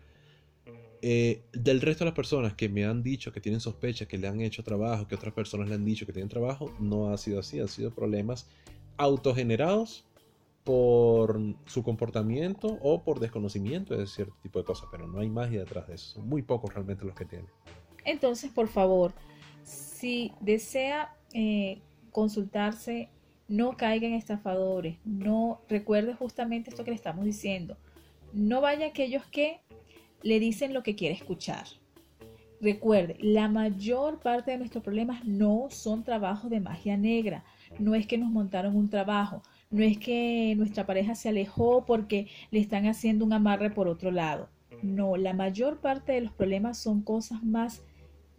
Eh, 1.04 1.42
del 1.52 1.82
resto 1.82 2.04
de 2.04 2.12
las 2.12 2.16
personas 2.16 2.54
que 2.54 2.70
me 2.70 2.86
han 2.86 3.02
dicho 3.02 3.32
que 3.32 3.42
tienen 3.42 3.60
sospechas, 3.60 4.08
que 4.08 4.20
le 4.20 4.28
han 4.28 4.40
hecho 4.42 4.64
trabajo, 4.64 5.08
que 5.08 5.16
otras 5.16 5.34
personas 5.34 5.68
le 5.68 5.74
han 5.76 5.84
dicho 5.84 6.06
que 6.06 6.14
tienen 6.14 6.30
trabajo, 6.30 6.72
no 6.80 7.12
ha 7.12 7.18
sido 7.18 7.40
así, 7.40 7.60
han 7.60 7.70
sido 7.70 7.90
problemas 7.90 8.48
autogenerados 8.98 10.06
por 10.64 11.40
su 11.66 11.82
comportamiento 11.82 12.78
o 12.84 13.04
por 13.04 13.20
desconocimiento 13.20 13.98
de 13.98 14.06
cierto 14.06 14.36
tipo 14.44 14.60
de 14.60 14.66
cosas, 14.66 14.90
pero 14.92 15.08
no 15.08 15.20
hay 15.20 15.30
magia 15.30 15.62
detrás 15.62 15.88
de 15.88 15.96
eso, 15.96 16.16
son 16.16 16.30
muy 16.30 16.44
pocos 16.44 16.72
realmente 16.72 17.04
los 17.04 17.16
que 17.16 17.26
tienen. 17.26 17.50
Entonces, 18.06 18.52
por 18.52 18.68
favor, 18.68 19.14
si 19.64 20.34
desea 20.40 21.16
eh, 21.34 21.82
consultarse 22.12 23.10
no 23.52 23.76
caigan 23.76 24.14
estafadores, 24.14 24.98
no 25.04 25.62
recuerde 25.68 26.14
justamente 26.14 26.70
esto 26.70 26.86
que 26.86 26.92
le 26.92 26.96
estamos 26.96 27.26
diciendo. 27.26 27.76
No 28.32 28.62
vaya 28.62 28.88
aquellos 28.88 29.26
que 29.26 29.60
le 30.24 30.40
dicen 30.40 30.74
lo 30.74 30.84
que 30.84 30.96
quiere 30.96 31.16
escuchar. 31.16 31.66
Recuerde, 32.62 33.18
la 33.20 33.50
mayor 33.50 34.20
parte 34.20 34.52
de 34.52 34.58
nuestros 34.58 34.84
problemas 34.84 35.26
no 35.26 35.68
son 35.70 36.04
trabajos 36.04 36.50
de 36.50 36.62
magia 36.62 36.96
negra. 36.96 37.44
No 37.78 37.94
es 37.94 38.08
que 38.08 38.18
nos 38.18 38.32
montaron 38.32 38.78
un 38.78 38.90
trabajo, 38.90 39.42
no 39.70 39.84
es 39.84 39.98
que 39.98 40.54
nuestra 40.56 40.86
pareja 40.86 41.14
se 41.14 41.28
alejó 41.28 41.86
porque 41.86 42.28
le 42.52 42.60
están 42.60 42.86
haciendo 42.88 43.26
un 43.26 43.34
amarre 43.34 43.70
por 43.70 43.90
otro 43.90 44.12
lado. 44.12 44.48
No, 44.82 45.18
la 45.18 45.34
mayor 45.34 45.82
parte 45.82 46.14
de 46.14 46.22
los 46.22 46.32
problemas 46.32 46.78
son 46.78 47.02
cosas 47.02 47.44
más 47.44 47.84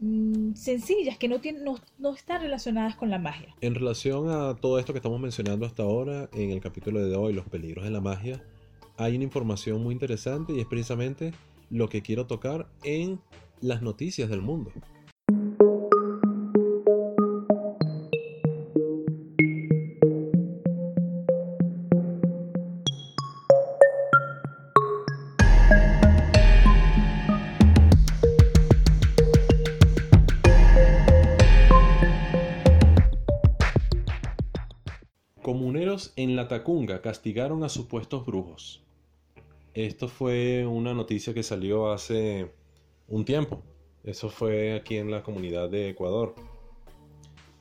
Mm, 0.03 0.55
sencillas 0.55 1.17
que 1.17 1.29
no, 1.29 1.41
tienen, 1.41 1.63
no, 1.65 2.15
están 2.15 2.43
relacionadas 2.43 2.97
con 2.97 3.09
la 3.09 3.21
magia. 3.21 3.55
En 3.61 3.77
relación 3.77 4.29
a 4.31 4.57
todo 4.57 4.81
esto 4.81 4.93
que 4.93 4.99
estamos 4.99 5.21
mencionando 5.21 5.65
hasta 5.65 5.85
ahora, 5.85 6.29
en 6.33 6.51
el 6.51 6.61
capítulo 6.61 7.07
de 7.07 7.15
hoy, 7.15 7.33
los 7.33 7.47
peligros 7.47 7.85
de 7.85 7.93
la 7.93 8.01
magia, 8.01 8.43
hay 8.97 9.15
una 9.15 9.23
información 9.23 9.81
muy 9.81 9.93
interesante 9.93 10.55
y 10.55 10.61
es 10.61 10.67
precisamente 10.67 11.33
lo 11.71 11.89
que 11.89 12.03
quiero 12.03 12.27
tocar 12.27 12.67
en 12.83 13.21
las 13.61 13.81
noticias 13.81 14.29
del 14.29 14.43
mundo. 14.43 14.73
Comuneros 36.43 36.49
en 36.49 36.49
La 36.49 36.49
Tacunga 36.49 37.03
castigaron 37.03 37.65
a 37.65 37.69
supuestos 37.69 38.27
brujos. 38.27 38.83
Esto 39.75 40.09
fue 40.09 40.67
una 40.67 40.93
noticia 40.93 41.33
que 41.33 41.43
salió 41.43 41.93
hace 41.93 42.51
un 43.09 43.25
tiempo. 43.25 43.63
Eso 44.05 44.29
fue 44.29 44.75
aquí 44.75 44.97
en 44.97 45.11
la 45.11 45.23
comunidad 45.23 45.71
de 45.71 45.91
Ecuador. 45.91 46.35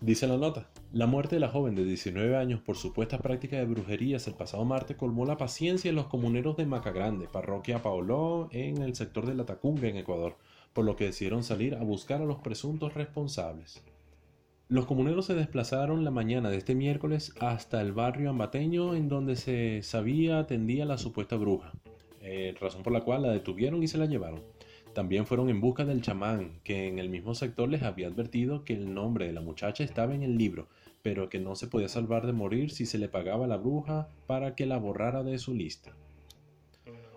Dice 0.01 0.27
la 0.27 0.37
nota, 0.37 0.67
la 0.93 1.05
muerte 1.05 1.35
de 1.35 1.41
la 1.41 1.49
joven 1.49 1.75
de 1.75 1.83
19 1.83 2.35
años 2.35 2.59
por 2.61 2.75
supuesta 2.75 3.19
práctica 3.19 3.57
de 3.57 3.65
brujerías 3.65 4.27
el 4.27 4.33
pasado 4.33 4.65
martes 4.65 4.97
colmó 4.97 5.25
la 5.25 5.37
paciencia 5.37 5.91
de 5.91 5.95
los 5.95 6.07
comuneros 6.07 6.57
de 6.57 6.65
Macagrande, 6.65 7.27
parroquia 7.27 7.83
Paoló, 7.83 8.49
en 8.51 8.81
el 8.81 8.95
sector 8.95 9.27
de 9.27 9.35
La 9.35 9.45
Tacunga, 9.45 9.87
en 9.87 9.97
Ecuador, 9.97 10.35
por 10.73 10.85
lo 10.85 10.95
que 10.95 11.05
decidieron 11.05 11.43
salir 11.43 11.75
a 11.75 11.83
buscar 11.83 12.21
a 12.21 12.25
los 12.25 12.39
presuntos 12.39 12.95
responsables. 12.95 13.83
Los 14.71 14.85
comuneros 14.85 15.25
se 15.25 15.35
desplazaron 15.35 16.05
la 16.05 16.11
mañana 16.11 16.49
de 16.49 16.55
este 16.55 16.75
miércoles 16.75 17.33
hasta 17.41 17.81
el 17.81 17.91
barrio 17.91 18.29
ambateño 18.29 18.95
en 18.95 19.09
donde 19.09 19.35
se 19.35 19.83
sabía 19.83 20.39
atendía 20.39 20.85
la 20.85 20.97
supuesta 20.97 21.35
bruja. 21.35 21.73
Eh, 22.21 22.55
razón 22.57 22.81
por 22.81 22.93
la 22.93 23.01
cual 23.01 23.23
la 23.23 23.31
detuvieron 23.33 23.83
y 23.83 23.89
se 23.89 23.97
la 23.97 24.05
llevaron. 24.05 24.39
También 24.93 25.25
fueron 25.25 25.49
en 25.49 25.59
busca 25.59 25.83
del 25.83 26.01
chamán, 26.01 26.61
que 26.63 26.87
en 26.87 26.99
el 26.99 27.09
mismo 27.09 27.35
sector 27.35 27.67
les 27.67 27.83
había 27.83 28.07
advertido 28.07 28.63
que 28.63 28.73
el 28.73 28.93
nombre 28.93 29.27
de 29.27 29.33
la 29.33 29.41
muchacha 29.41 29.83
estaba 29.83 30.15
en 30.15 30.23
el 30.23 30.37
libro, 30.37 30.69
pero 31.01 31.27
que 31.27 31.39
no 31.39 31.57
se 31.57 31.67
podía 31.67 31.89
salvar 31.89 32.25
de 32.25 32.31
morir 32.31 32.71
si 32.71 32.85
se 32.85 32.97
le 32.97 33.09
pagaba 33.09 33.43
a 33.43 33.49
la 33.49 33.57
bruja 33.57 34.07
para 34.25 34.55
que 34.55 34.65
la 34.65 34.77
borrara 34.77 35.21
de 35.21 35.37
su 35.37 35.53
lista. 35.53 35.91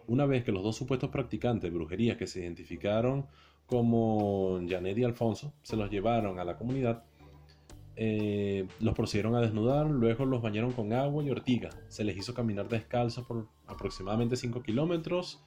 Una 0.09 0.27
vez 0.27 0.43
que 0.43 0.51
los 0.51 0.65
dos 0.65 0.75
supuestos 0.75 1.11
practicantes 1.11 1.71
de 1.71 1.77
brujería 1.77 2.17
que 2.17 2.27
se 2.27 2.41
identificaron 2.41 3.27
como 3.67 4.61
Janet 4.69 4.99
y 4.99 5.05
Alfonso 5.05 5.55
se 5.63 5.77
los 5.77 5.89
llevaron 5.89 6.41
a 6.41 6.45
la 6.45 6.57
comunidad, 6.57 7.05
eh, 7.97 8.67
los 8.81 8.95
procedieron 8.95 9.35
a 9.35 9.41
desnudar, 9.41 9.87
luego 9.87 10.25
los 10.25 10.43
bañaron 10.43 10.73
con 10.73 10.93
agua 10.93 11.23
y 11.23 11.31
ortiga. 11.31 11.71
Se 11.89 12.05
les 12.05 12.17
hizo 12.17 12.35
caminar 12.35 12.69
descalzo 12.69 13.25
por 13.25 13.47
aproximadamente 13.67 14.37
5 14.37 14.63
kilómetros, 14.63 15.43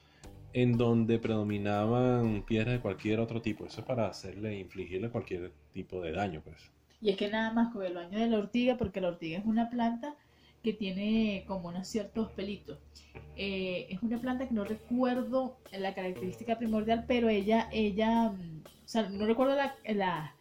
en 0.52 0.78
donde 0.78 1.18
predominaban 1.18 2.42
piedras 2.42 2.74
de 2.74 2.80
cualquier 2.80 3.20
otro 3.20 3.42
tipo. 3.42 3.66
Eso 3.66 3.80
es 3.80 3.86
para 3.86 4.06
hacerle, 4.06 4.58
infligirle 4.58 5.10
cualquier 5.10 5.52
tipo 5.72 6.00
de 6.00 6.12
daño, 6.12 6.40
pues. 6.42 6.70
Y 7.00 7.10
es 7.10 7.16
que 7.16 7.28
nada 7.28 7.52
más 7.52 7.72
con 7.72 7.84
el 7.84 7.94
baño 7.94 8.18
de 8.18 8.28
la 8.28 8.38
ortiga, 8.38 8.76
porque 8.76 9.00
la 9.00 9.08
ortiga 9.08 9.38
es 9.38 9.44
una 9.44 9.70
planta 9.70 10.16
que 10.62 10.72
tiene 10.72 11.44
como 11.46 11.68
unos 11.68 11.86
ciertos 11.86 12.32
pelitos. 12.32 12.78
Eh, 13.36 13.86
es 13.90 14.02
una 14.02 14.18
planta 14.18 14.48
que 14.48 14.54
no 14.54 14.64
recuerdo 14.64 15.56
la 15.72 15.94
característica 15.94 16.58
primordial, 16.58 17.04
pero 17.06 17.28
ella, 17.28 17.68
ella, 17.72 18.30
mm, 18.30 18.62
o 18.64 18.88
sea, 18.88 19.08
no 19.08 19.26
recuerdo 19.26 19.54
la, 19.54 19.76
la 19.94 20.34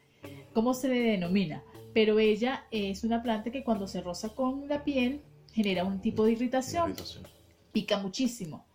cómo 0.54 0.74
se 0.74 0.88
le 0.88 1.00
denomina, 1.02 1.62
pero 1.94 2.20
ella 2.20 2.66
es 2.72 3.04
una 3.04 3.24
planta 3.24 3.52
que 3.52 3.64
cuando 3.64 3.88
se 3.88 4.02
roza 4.02 4.30
con 4.30 4.68
la 4.68 4.84
piel 4.84 5.22
genera 5.54 5.84
un 5.84 6.00
tipo 6.00 6.26
de 6.26 6.34
irritación, 6.34 6.94
pica 7.72 7.98
muchísimo. 7.98 8.66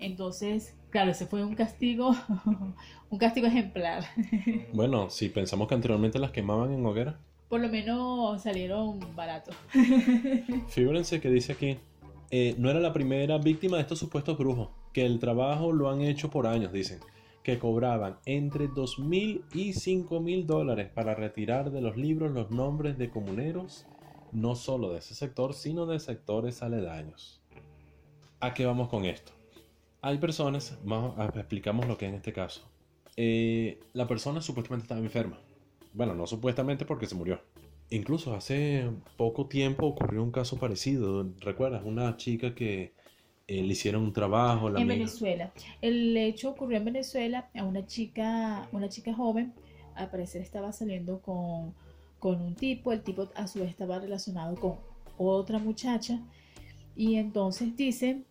Entonces, 0.00 0.74
claro, 0.90 1.10
ese 1.10 1.26
fue 1.26 1.44
un 1.44 1.54
castigo, 1.54 2.14
un 3.10 3.18
castigo 3.18 3.46
ejemplar. 3.46 4.04
Bueno, 4.72 5.10
si 5.10 5.28
pensamos 5.28 5.68
que 5.68 5.74
anteriormente 5.74 6.18
las 6.18 6.30
quemaban 6.30 6.72
en 6.72 6.84
hoguera. 6.84 7.18
Por 7.48 7.60
lo 7.60 7.68
menos 7.68 8.42
salieron 8.42 8.98
baratos. 9.14 9.54
Fíjense 10.68 11.20
que 11.20 11.30
dice 11.30 11.52
aquí, 11.52 11.78
eh, 12.30 12.56
no 12.58 12.70
era 12.70 12.80
la 12.80 12.92
primera 12.92 13.38
víctima 13.38 13.76
de 13.76 13.82
estos 13.82 14.00
supuestos 14.00 14.36
brujos, 14.36 14.70
que 14.92 15.06
el 15.06 15.20
trabajo 15.20 15.72
lo 15.72 15.88
han 15.90 16.00
hecho 16.00 16.30
por 16.30 16.46
años, 16.46 16.72
dicen 16.72 16.98
que 17.44 17.58
cobraban 17.58 18.16
entre 18.24 18.68
dos 18.68 18.98
mil 18.98 19.44
y 19.52 19.74
cinco 19.74 20.18
mil 20.18 20.46
dólares 20.46 20.90
para 20.92 21.14
retirar 21.14 21.70
de 21.70 21.82
los 21.82 21.96
libros 21.96 22.32
los 22.32 22.50
nombres 22.50 22.96
de 22.96 23.10
comuneros, 23.10 23.86
no 24.32 24.56
solo 24.56 24.90
de 24.90 24.98
ese 24.98 25.14
sector, 25.14 25.52
sino 25.52 25.84
de 25.84 26.00
sectores 26.00 26.62
aledaños. 26.62 27.42
¿A 28.40 28.54
qué 28.54 28.64
vamos 28.64 28.88
con 28.88 29.04
esto? 29.04 29.32
Hay 30.00 30.16
personas, 30.18 30.78
vamos 30.84 31.14
explicamos 31.36 31.86
lo 31.86 31.98
que 31.98 32.06
en 32.06 32.14
este 32.14 32.32
caso. 32.32 32.66
Eh, 33.16 33.78
la 33.92 34.08
persona 34.08 34.40
supuestamente 34.40 34.84
estaba 34.84 35.00
enferma. 35.00 35.38
Bueno, 35.92 36.14
no 36.14 36.26
supuestamente 36.26 36.86
porque 36.86 37.06
se 37.06 37.14
murió. 37.14 37.40
Incluso 37.90 38.34
hace 38.34 38.90
poco 39.18 39.46
tiempo 39.46 39.86
ocurrió 39.86 40.22
un 40.22 40.32
caso 40.32 40.56
parecido. 40.56 41.30
¿Recuerdas? 41.40 41.82
Una 41.84 42.16
chica 42.16 42.54
que 42.54 42.94
eh, 43.46 43.62
le 43.62 43.72
hicieron 43.72 44.02
un 44.04 44.12
trabajo. 44.12 44.74
en 44.76 44.88
Venezuela. 44.88 45.52
El 45.82 46.16
hecho 46.16 46.50
ocurrió 46.50 46.78
en 46.78 46.86
Venezuela 46.86 47.50
a 47.54 47.64
una 47.64 47.86
chica, 47.86 48.68
una 48.72 48.88
chica 48.88 49.12
joven, 49.12 49.52
al 49.94 50.10
parecer 50.10 50.42
estaba 50.42 50.72
saliendo 50.72 51.20
con, 51.20 51.74
con 52.18 52.40
un 52.40 52.54
tipo, 52.54 52.92
el 52.92 53.02
tipo 53.02 53.30
a 53.34 53.46
su 53.46 53.60
vez 53.60 53.70
estaba 53.70 53.98
relacionado 53.98 54.54
con 54.56 54.76
otra 55.18 55.58
muchacha 55.58 56.20
y 56.96 57.16
entonces 57.16 57.76
dicen 57.76 58.24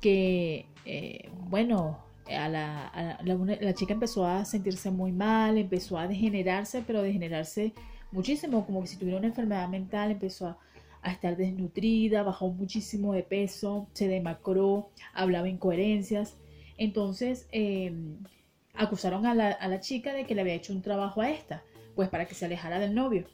que, 0.00 0.66
eh, 0.84 1.30
bueno, 1.48 1.98
a 2.26 2.48
la, 2.48 2.88
a 2.88 3.22
la, 3.22 3.34
la, 3.34 3.74
chica 3.74 3.92
empezó 3.92 4.26
a 4.26 4.44
sentirse 4.46 4.90
muy 4.90 5.12
mal, 5.12 5.58
empezó 5.58 5.98
a 5.98 6.08
degenerarse, 6.08 6.82
pero 6.86 7.02
degenerarse 7.02 7.74
muchísimo, 8.12 8.64
como 8.64 8.80
que 8.80 8.86
si 8.86 8.96
tuviera 8.96 9.18
una 9.18 9.28
enfermedad 9.28 9.68
mental, 9.68 10.10
empezó 10.10 10.48
a 10.48 10.58
a 11.04 11.12
estar 11.12 11.36
desnutrida, 11.36 12.22
bajó 12.22 12.48
muchísimo 12.48 13.12
de 13.12 13.22
peso, 13.22 13.86
se 13.92 14.08
demacró, 14.08 14.88
hablaba 15.12 15.48
incoherencias. 15.48 16.36
Entonces 16.78 17.46
em, 17.52 18.16
acusaron 18.74 19.26
a 19.26 19.34
la, 19.34 19.50
a 19.50 19.68
la 19.68 19.80
chica 19.80 20.12
de 20.14 20.24
que 20.24 20.34
le 20.34 20.40
había 20.40 20.54
hecho 20.54 20.72
un 20.72 20.82
trabajo 20.82 21.20
a 21.20 21.30
esta, 21.30 21.62
pues 21.94 22.08
para 22.08 22.26
que 22.26 22.34
se 22.34 22.46
alejara 22.46 22.78
del 22.80 22.94
novio. 22.94 23.26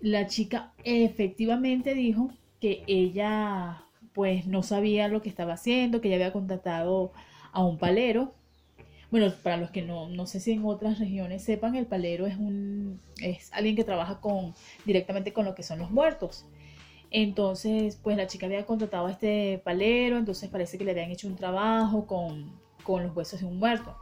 La 0.00 0.26
chica 0.26 0.72
efectivamente 0.84 1.94
dijo 1.94 2.30
que 2.60 2.84
ella 2.86 3.84
pues 4.12 4.46
no 4.46 4.62
sabía 4.62 5.08
lo 5.08 5.22
que 5.22 5.28
estaba 5.28 5.54
haciendo, 5.54 6.00
que 6.00 6.08
ella 6.08 6.16
había 6.16 6.32
contratado 6.32 7.12
a 7.52 7.64
un 7.64 7.78
palero. 7.78 8.34
Bueno, 9.10 9.32
para 9.42 9.56
los 9.56 9.70
que 9.70 9.80
no, 9.80 10.08
no 10.08 10.26
sé 10.26 10.40
si 10.40 10.52
en 10.52 10.64
otras 10.66 10.98
regiones 10.98 11.42
sepan, 11.42 11.74
el 11.74 11.86
palero 11.86 12.26
es 12.26 12.36
un 12.36 13.00
es 13.22 13.50
alguien 13.52 13.76
que 13.76 13.84
trabaja 13.84 14.20
con 14.20 14.54
directamente 14.84 15.32
con 15.32 15.46
lo 15.46 15.54
que 15.54 15.62
son 15.62 15.78
los 15.78 15.90
muertos. 15.90 16.44
Entonces, 17.10 17.96
pues 18.02 18.16
la 18.16 18.26
chica 18.26 18.46
había 18.46 18.66
contratado 18.66 19.06
a 19.06 19.12
este 19.12 19.60
palero, 19.64 20.18
entonces 20.18 20.50
parece 20.50 20.76
que 20.76 20.84
le 20.84 20.90
habían 20.90 21.10
hecho 21.10 21.26
un 21.26 21.36
trabajo 21.36 22.06
con, 22.06 22.52
los 22.86 23.16
huesos 23.16 23.40
de 23.40 23.46
un 23.46 23.58
muerto. 23.58 23.96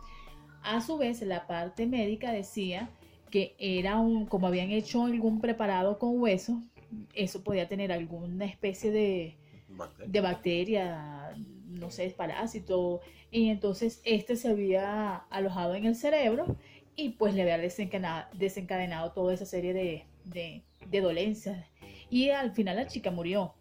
A 0.63 0.81
su 0.81 0.99
vez, 0.99 1.21
la 1.23 1.47
parte 1.47 1.87
médica 1.87 2.33
decía 2.33 2.91
que 3.31 3.55
era 3.59 3.99
un, 3.99 4.27
como 4.27 4.47
habían 4.47 4.71
hecho 4.71 5.05
algún 5.05 5.41
preparado 5.41 5.99
con 5.99 6.21
hueso, 6.21 6.63
eso 7.15 7.43
podía 7.43 7.69
tener 7.69 7.93
alguna 7.93 8.45
especie 8.45 8.91
de 8.91 9.37
bacteria, 9.69 10.07
de 10.07 10.21
bacteria 10.21 11.17
no 11.79 11.91
sé, 11.91 12.09
parásito, 12.11 13.01
y 13.31 13.49
entonces 13.49 14.01
este 14.05 14.37
se 14.37 14.49
había 14.49 15.17
alojado 15.31 15.75
en 15.75 15.85
el 15.85 15.95
cerebro 15.95 16.57
y 16.95 17.11
pues 17.11 17.35
le 17.35 17.43
había 17.43 17.59
desencadenado, 17.59 18.29
desencadenado 18.35 19.13
toda 19.13 19.35
esa 19.35 19.47
serie 19.47 19.75
de, 19.75 20.05
de, 20.25 20.63
de 20.89 21.01
dolencias 21.01 21.67
y 22.11 22.31
al 22.31 22.53
final 22.53 22.77
la 22.77 22.87
chica 22.87 23.11
murió. 23.11 23.55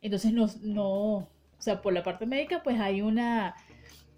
Entonces 0.00 0.32
no, 0.32 0.48
no, 0.62 1.14
o 1.16 1.28
sea, 1.58 1.80
por 1.80 1.92
la 1.92 2.02
parte 2.02 2.26
médica 2.26 2.62
pues 2.62 2.78
hay 2.78 3.00
una, 3.02 3.54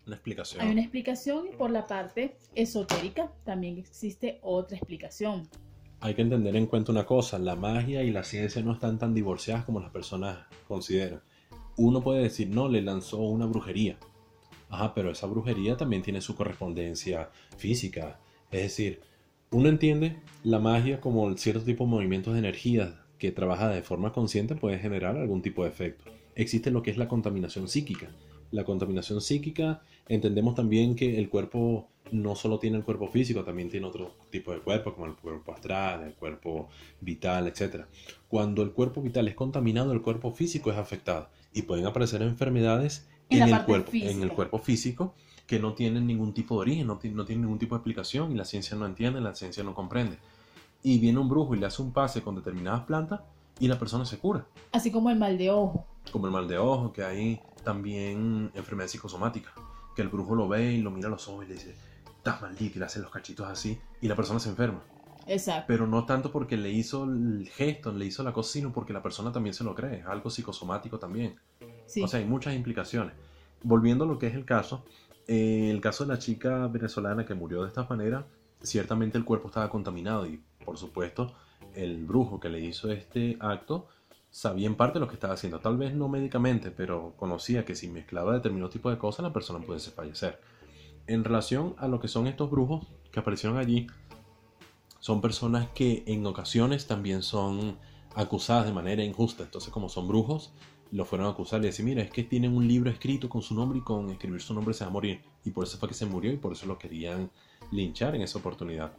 una 0.06 0.16
explicación. 0.16 0.62
Hay 0.62 0.70
una 0.70 0.80
explicación 0.80 1.48
y 1.52 1.56
por 1.56 1.70
la 1.70 1.86
parte 1.86 2.36
esotérica 2.54 3.32
también 3.44 3.78
existe 3.78 4.38
otra 4.42 4.76
explicación. 4.76 5.48
Hay 6.00 6.14
que 6.14 6.22
entender 6.22 6.54
en 6.54 6.66
cuenta 6.66 6.92
una 6.92 7.06
cosa, 7.06 7.38
la 7.38 7.56
magia 7.56 8.02
y 8.02 8.10
la 8.10 8.22
ciencia 8.22 8.62
no 8.62 8.72
están 8.72 8.98
tan 8.98 9.14
divorciadas 9.14 9.64
como 9.64 9.80
las 9.80 9.90
personas 9.90 10.46
consideran. 10.68 11.22
Uno 11.76 12.02
puede 12.02 12.22
decir, 12.22 12.48
no, 12.48 12.68
le 12.68 12.82
lanzó 12.82 13.18
una 13.18 13.46
brujería. 13.46 13.98
Ajá, 14.68 14.94
pero 14.94 15.10
esa 15.10 15.26
brujería 15.26 15.76
también 15.76 16.02
tiene 16.02 16.20
su 16.20 16.36
correspondencia 16.36 17.30
física. 17.56 18.20
Es 18.50 18.62
decir, 18.62 19.00
uno 19.50 19.68
entiende 19.68 20.20
la 20.44 20.58
magia 20.58 21.00
como 21.00 21.36
cierto 21.36 21.64
tipo 21.64 21.84
de 21.84 21.90
movimientos 21.90 22.34
de 22.34 22.40
energía 22.40 23.05
que 23.18 23.32
trabaja 23.32 23.68
de 23.68 23.82
forma 23.82 24.12
consciente 24.12 24.54
puede 24.54 24.78
generar 24.78 25.16
algún 25.16 25.42
tipo 25.42 25.62
de 25.62 25.70
efecto. 25.70 26.04
Existe 26.34 26.70
lo 26.70 26.82
que 26.82 26.90
es 26.90 26.98
la 26.98 27.08
contaminación 27.08 27.68
psíquica. 27.68 28.10
La 28.50 28.64
contaminación 28.64 29.20
psíquica 29.20 29.82
entendemos 30.08 30.54
también 30.54 30.94
que 30.94 31.18
el 31.18 31.28
cuerpo 31.28 31.88
no 32.12 32.36
solo 32.36 32.58
tiene 32.58 32.76
el 32.76 32.84
cuerpo 32.84 33.08
físico, 33.08 33.42
también 33.42 33.68
tiene 33.68 33.86
otro 33.86 34.14
tipo 34.30 34.52
de 34.52 34.60
cuerpo, 34.60 34.94
como 34.94 35.06
el 35.06 35.14
cuerpo 35.14 35.52
astral, 35.52 36.04
el 36.04 36.14
cuerpo 36.14 36.68
vital, 37.00 37.48
etc. 37.48 37.86
Cuando 38.28 38.62
el 38.62 38.72
cuerpo 38.72 39.02
vital 39.02 39.26
es 39.28 39.34
contaminado, 39.34 39.92
el 39.92 40.02
cuerpo 40.02 40.32
físico 40.32 40.70
es 40.70 40.76
afectado 40.76 41.28
y 41.52 41.62
pueden 41.62 41.86
aparecer 41.86 42.22
enfermedades 42.22 43.08
En, 43.28 43.42
el 43.42 43.64
cuerpo, 43.64 43.90
física. 43.90 44.12
en 44.12 44.22
el 44.22 44.30
cuerpo 44.30 44.58
físico 44.58 45.14
que 45.46 45.58
no 45.58 45.74
tienen 45.74 46.06
ningún 46.06 46.32
tipo 46.32 46.56
de 46.56 46.60
origen, 46.60 46.86
no, 46.86 47.00
no 47.02 47.24
tienen 47.24 47.42
ningún 47.42 47.58
tipo 47.58 47.74
de 47.74 47.78
explicación 47.78 48.32
y 48.32 48.34
la 48.34 48.44
ciencia 48.44 48.76
no 48.76 48.86
entiende, 48.86 49.20
la 49.20 49.34
ciencia 49.34 49.64
no 49.64 49.74
comprende. 49.74 50.18
Y 50.86 51.00
viene 51.00 51.18
un 51.18 51.28
brujo 51.28 51.52
y 51.56 51.58
le 51.58 51.66
hace 51.66 51.82
un 51.82 51.92
pase 51.92 52.22
con 52.22 52.36
determinadas 52.36 52.84
plantas 52.84 53.20
y 53.58 53.66
la 53.66 53.76
persona 53.76 54.04
se 54.04 54.20
cura. 54.20 54.46
Así 54.70 54.92
como 54.92 55.10
el 55.10 55.18
mal 55.18 55.36
de 55.36 55.50
ojo. 55.50 55.84
Como 56.12 56.28
el 56.28 56.32
mal 56.32 56.46
de 56.46 56.58
ojo, 56.58 56.92
que 56.92 57.02
hay 57.02 57.40
también 57.64 58.52
enfermedades 58.54 58.92
psicosomáticas, 58.92 59.52
que 59.96 60.02
el 60.02 60.08
brujo 60.08 60.36
lo 60.36 60.46
ve 60.46 60.74
y 60.74 60.80
lo 60.80 60.92
mira 60.92 61.08
a 61.08 61.10
los 61.10 61.26
ojos 61.26 61.44
y 61.44 61.48
le 61.48 61.54
dice, 61.54 61.74
estás 62.16 62.40
maldito 62.40 62.76
y 62.76 62.78
le 62.78 62.84
hace 62.84 63.00
los 63.00 63.10
cachitos 63.10 63.48
así 63.48 63.80
y 64.00 64.06
la 64.06 64.14
persona 64.14 64.38
se 64.38 64.48
enferma. 64.48 64.80
Exacto. 65.26 65.64
Pero 65.66 65.88
no 65.88 66.06
tanto 66.06 66.30
porque 66.30 66.56
le 66.56 66.70
hizo 66.70 67.02
el 67.02 67.48
gesto, 67.52 67.90
le 67.90 68.06
hizo 68.06 68.22
la 68.22 68.32
cosa, 68.32 68.52
sino 68.52 68.72
porque 68.72 68.92
la 68.92 69.02
persona 69.02 69.32
también 69.32 69.54
se 69.54 69.64
lo 69.64 69.74
cree, 69.74 69.98
es 69.98 70.06
algo 70.06 70.30
psicosomático 70.30 71.00
también. 71.00 71.34
Sí. 71.86 72.00
O 72.00 72.06
sea, 72.06 72.20
hay 72.20 72.26
muchas 72.26 72.54
implicaciones. 72.54 73.12
Volviendo 73.64 74.04
a 74.04 74.06
lo 74.06 74.20
que 74.20 74.28
es 74.28 74.36
el 74.36 74.44
caso, 74.44 74.84
eh, 75.26 75.68
el 75.68 75.80
caso 75.80 76.04
de 76.04 76.12
la 76.12 76.20
chica 76.20 76.68
venezolana 76.68 77.26
que 77.26 77.34
murió 77.34 77.62
de 77.62 77.68
esta 77.70 77.82
manera, 77.82 78.24
ciertamente 78.62 79.18
el 79.18 79.24
cuerpo 79.24 79.48
estaba 79.48 79.70
contaminado 79.70 80.26
y, 80.26 80.42
por 80.64 80.78
supuesto, 80.78 81.32
el 81.74 82.04
brujo 82.04 82.40
que 82.40 82.48
le 82.48 82.60
hizo 82.60 82.90
este 82.90 83.36
acto 83.40 83.88
sabía 84.30 84.66
en 84.66 84.74
parte 84.74 84.98
lo 84.98 85.08
que 85.08 85.14
estaba 85.14 85.34
haciendo. 85.34 85.60
Tal 85.60 85.76
vez 85.76 85.94
no 85.94 86.08
médicamente, 86.08 86.70
pero 86.70 87.14
conocía 87.16 87.64
que 87.64 87.74
si 87.74 87.88
mezclaba 87.88 88.34
determinado 88.34 88.70
tipo 88.70 88.90
de 88.90 88.98
cosas, 88.98 89.22
la 89.22 89.32
persona 89.32 89.64
pudiese 89.64 89.90
fallecer. 89.90 90.40
En 91.06 91.24
relación 91.24 91.74
a 91.78 91.88
lo 91.88 92.00
que 92.00 92.08
son 92.08 92.26
estos 92.26 92.50
brujos 92.50 92.86
que 93.10 93.20
aparecieron 93.20 93.58
allí, 93.58 93.86
son 95.00 95.20
personas 95.20 95.68
que 95.74 96.02
en 96.06 96.26
ocasiones 96.26 96.86
también 96.86 97.22
son 97.22 97.78
acusadas 98.14 98.66
de 98.66 98.72
manera 98.72 99.04
injusta. 99.04 99.44
Entonces, 99.44 99.72
como 99.72 99.88
son 99.88 100.08
brujos, 100.08 100.52
lo 100.90 101.04
fueron 101.04 101.28
a 101.28 101.30
acusar 101.30 101.60
y 101.60 101.66
decir, 101.66 101.84
mira, 101.84 102.02
es 102.02 102.10
que 102.10 102.22
tienen 102.22 102.54
un 102.54 102.66
libro 102.66 102.90
escrito 102.90 103.28
con 103.28 103.42
su 103.42 103.54
nombre 103.54 103.78
y 103.78 103.82
con 103.82 104.10
escribir 104.10 104.40
su 104.40 104.54
nombre 104.54 104.74
se 104.74 104.84
va 104.84 104.90
a 104.90 104.92
morir. 104.92 105.22
Y 105.44 105.50
por 105.50 105.64
eso 105.64 105.78
fue 105.78 105.88
que 105.88 105.94
se 105.94 106.06
murió 106.06 106.32
y 106.32 106.36
por 106.36 106.52
eso 106.52 106.66
lo 106.66 106.78
querían 106.78 107.30
linchar 107.70 108.14
en 108.14 108.22
esa 108.22 108.38
oportunidad. 108.38 108.92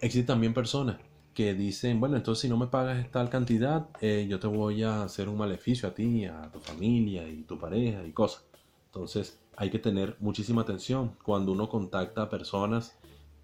Existen 0.00 0.26
también 0.26 0.54
personas 0.54 0.96
que 1.34 1.54
dicen, 1.54 1.98
bueno, 1.98 2.16
entonces 2.16 2.42
si 2.42 2.48
no 2.48 2.56
me 2.56 2.68
pagas 2.68 3.10
tal 3.10 3.28
cantidad, 3.28 3.88
eh, 4.00 4.26
yo 4.28 4.38
te 4.38 4.46
voy 4.46 4.84
a 4.84 5.02
hacer 5.02 5.28
un 5.28 5.36
maleficio 5.36 5.88
a 5.88 5.94
ti, 5.94 6.24
a 6.24 6.50
tu 6.52 6.60
familia 6.60 7.28
y 7.28 7.42
tu 7.42 7.58
pareja 7.58 8.04
y 8.04 8.12
cosas. 8.12 8.44
Entonces 8.86 9.40
hay 9.56 9.70
que 9.70 9.78
tener 9.78 10.16
muchísima 10.20 10.62
atención 10.62 11.16
cuando 11.24 11.52
uno 11.52 11.68
contacta 11.68 12.22
a 12.22 12.30
personas, 12.30 12.96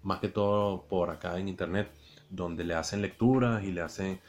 más 0.03 0.19
que 0.19 0.29
todo 0.29 0.83
por 0.83 1.09
acá 1.09 1.37
en 1.37 1.49
internet, 1.49 1.91
donde 2.29 2.63
le 2.63 2.73
hacen 2.73 3.01
lecturas 3.01 3.63
y 3.63 3.71
le 3.71 3.81
hacen, 3.81 4.19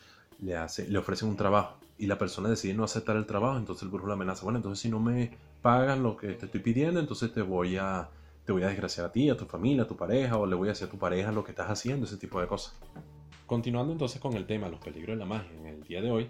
le 0.40 0.56
hace, 0.56 0.88
le 0.88 0.98
ofrecen 0.98 1.28
un 1.28 1.36
trabajo 1.36 1.78
y 1.98 2.06
la 2.06 2.18
persona 2.18 2.48
decide 2.48 2.74
no 2.74 2.82
aceptar 2.82 3.16
el 3.16 3.26
trabajo, 3.26 3.58
entonces 3.58 3.84
el 3.84 3.90
brujo 3.90 4.08
la 4.08 4.14
amenaza, 4.14 4.42
bueno, 4.42 4.58
entonces 4.58 4.80
si 4.80 4.88
no 4.88 4.98
me 4.98 5.36
pagas 5.62 5.98
lo 5.98 6.16
que 6.16 6.32
te 6.32 6.46
estoy 6.46 6.60
pidiendo, 6.60 6.98
entonces 6.98 7.32
te 7.32 7.42
voy 7.42 7.76
a 7.76 8.08
te 8.44 8.52
voy 8.52 8.62
a 8.62 8.68
desgraciar 8.68 9.06
a 9.06 9.12
ti, 9.12 9.30
a 9.30 9.36
tu 9.36 9.44
familia, 9.44 9.84
a 9.84 9.86
tu 9.86 9.96
pareja, 9.96 10.36
o 10.36 10.46
le 10.46 10.56
voy 10.56 10.68
a 10.68 10.72
hacer 10.72 10.88
a 10.88 10.90
tu 10.90 10.98
pareja 10.98 11.32
lo 11.32 11.44
que 11.44 11.52
estás 11.52 11.70
haciendo, 11.70 12.06
ese 12.06 12.16
tipo 12.16 12.40
de 12.40 12.46
cosas. 12.46 12.78
Continuando 13.46 13.92
entonces 13.92 14.20
con 14.20 14.34
el 14.34 14.46
tema, 14.46 14.68
los 14.68 14.80
peligros 14.80 15.16
de 15.16 15.20
la 15.20 15.26
magia, 15.26 15.52
en 15.58 15.66
el 15.66 15.82
día 15.84 16.00
de 16.00 16.10
hoy, 16.10 16.28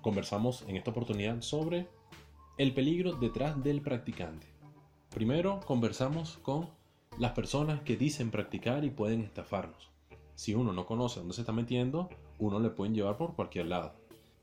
conversamos 0.00 0.64
en 0.66 0.76
esta 0.76 0.90
oportunidad 0.90 1.40
sobre 1.42 1.88
el 2.58 2.74
peligro 2.74 3.12
detrás 3.12 3.62
del 3.62 3.82
practicante. 3.82 4.46
Primero 5.10 5.60
conversamos 5.66 6.38
con 6.38 6.70
las 7.18 7.32
personas 7.32 7.82
que 7.82 7.96
dicen 7.96 8.30
practicar 8.30 8.84
y 8.84 8.90
pueden 8.90 9.20
estafarnos. 9.20 9.90
Si 10.34 10.54
uno 10.54 10.72
no 10.72 10.86
conoce 10.86 11.20
dónde 11.20 11.34
se 11.34 11.42
está 11.42 11.52
metiendo, 11.52 12.08
uno 12.38 12.58
le 12.58 12.70
pueden 12.70 12.94
llevar 12.94 13.16
por 13.16 13.34
cualquier 13.34 13.66
lado. 13.66 13.94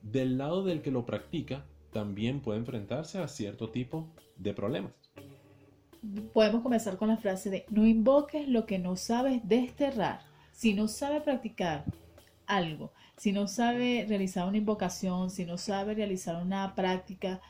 Del 0.01 0.37
lado 0.37 0.63
del 0.63 0.81
que 0.81 0.91
lo 0.91 1.05
practica, 1.05 1.65
también 1.91 2.39
puede 2.41 2.59
enfrentarse 2.59 3.19
a 3.19 3.27
cierto 3.27 3.69
tipo 3.69 4.07
de 4.37 4.53
problemas. 4.53 4.93
Podemos 6.33 6.61
comenzar 6.61 6.97
con 6.97 7.09
la 7.09 7.17
frase 7.17 7.49
de 7.49 7.65
no 7.69 7.85
invoques 7.85 8.47
lo 8.47 8.65
que 8.65 8.79
no 8.79 8.95
sabes 8.95 9.41
desterrar. 9.47 10.21
Si 10.51 10.73
no 10.73 10.87
sabe 10.87 11.21
practicar 11.21 11.85
algo, 12.47 12.91
si 13.17 13.31
no 13.31 13.47
sabe 13.47 14.05
realizar 14.07 14.47
una 14.47 14.57
invocación, 14.57 15.29
si 15.29 15.45
no 15.45 15.57
sabe 15.57 15.93
realizar 15.93 16.41
una 16.41 16.73
práctica, 16.73 17.41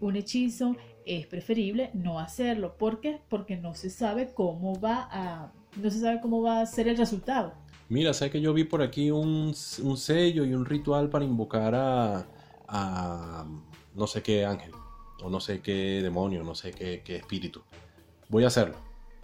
un 0.00 0.16
hechizo, 0.16 0.76
es 1.06 1.26
preferible 1.26 1.90
no 1.94 2.18
hacerlo. 2.18 2.76
¿Por 2.76 3.00
qué? 3.00 3.20
Porque 3.28 3.56
no 3.56 3.74
se 3.74 3.90
sabe 3.90 4.32
cómo 4.34 4.78
va 4.80 5.08
a, 5.10 5.52
no 5.76 5.90
se 5.90 6.00
sabe 6.00 6.20
cómo 6.20 6.42
va 6.42 6.60
a 6.60 6.66
ser 6.66 6.88
el 6.88 6.96
resultado. 6.96 7.54
Mira, 7.88 8.14
sé 8.14 8.30
que 8.30 8.40
yo 8.40 8.52
vi 8.54 8.64
por 8.64 8.82
aquí 8.82 9.10
un, 9.10 9.54
un 9.82 9.96
sello 9.96 10.44
y 10.44 10.54
un 10.54 10.64
ritual 10.64 11.10
para 11.10 11.24
invocar 11.24 11.74
a, 11.74 12.26
a 12.68 13.46
no 13.94 14.06
sé 14.06 14.22
qué 14.22 14.44
ángel, 14.44 14.72
o 15.22 15.30
no 15.30 15.40
sé 15.40 15.60
qué 15.60 16.00
demonio, 16.02 16.42
no 16.42 16.54
sé 16.54 16.72
qué, 16.72 17.02
qué 17.04 17.16
espíritu. 17.16 17.62
Voy 18.28 18.44
a 18.44 18.48
hacerlo. 18.48 18.76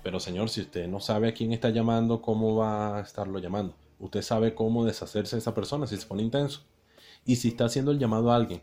Pero 0.03 0.21
señor, 0.21 0.49
si 0.49 0.63
usted 0.63 0.89
no 0.89 1.01
sabe 1.01 1.29
a 1.29 1.35
quién 1.35 1.53
está 1.53 1.71
llamando, 1.71 2.23
¿cómo 2.23 2.57
va 2.57 2.99
a 2.99 3.01
estarlo 3.01 3.39
llamando? 3.39 3.75
Usted 3.99 4.23
sabe 4.23 4.55
cómo 4.55 4.85
deshacerse 4.85 5.37
de 5.37 5.41
esa 5.41 5.55
persona 5.55 5.87
si 5.87 5.97
se 5.97 6.07
pone 6.07 6.23
intenso. 6.23 6.63
Y 7.27 7.37
si 7.37 7.49
está 7.49 7.67
haciendo 7.67 7.91
el 7.91 7.99
llamado 7.99 8.33
a 8.33 8.37
alguien, 8.37 8.63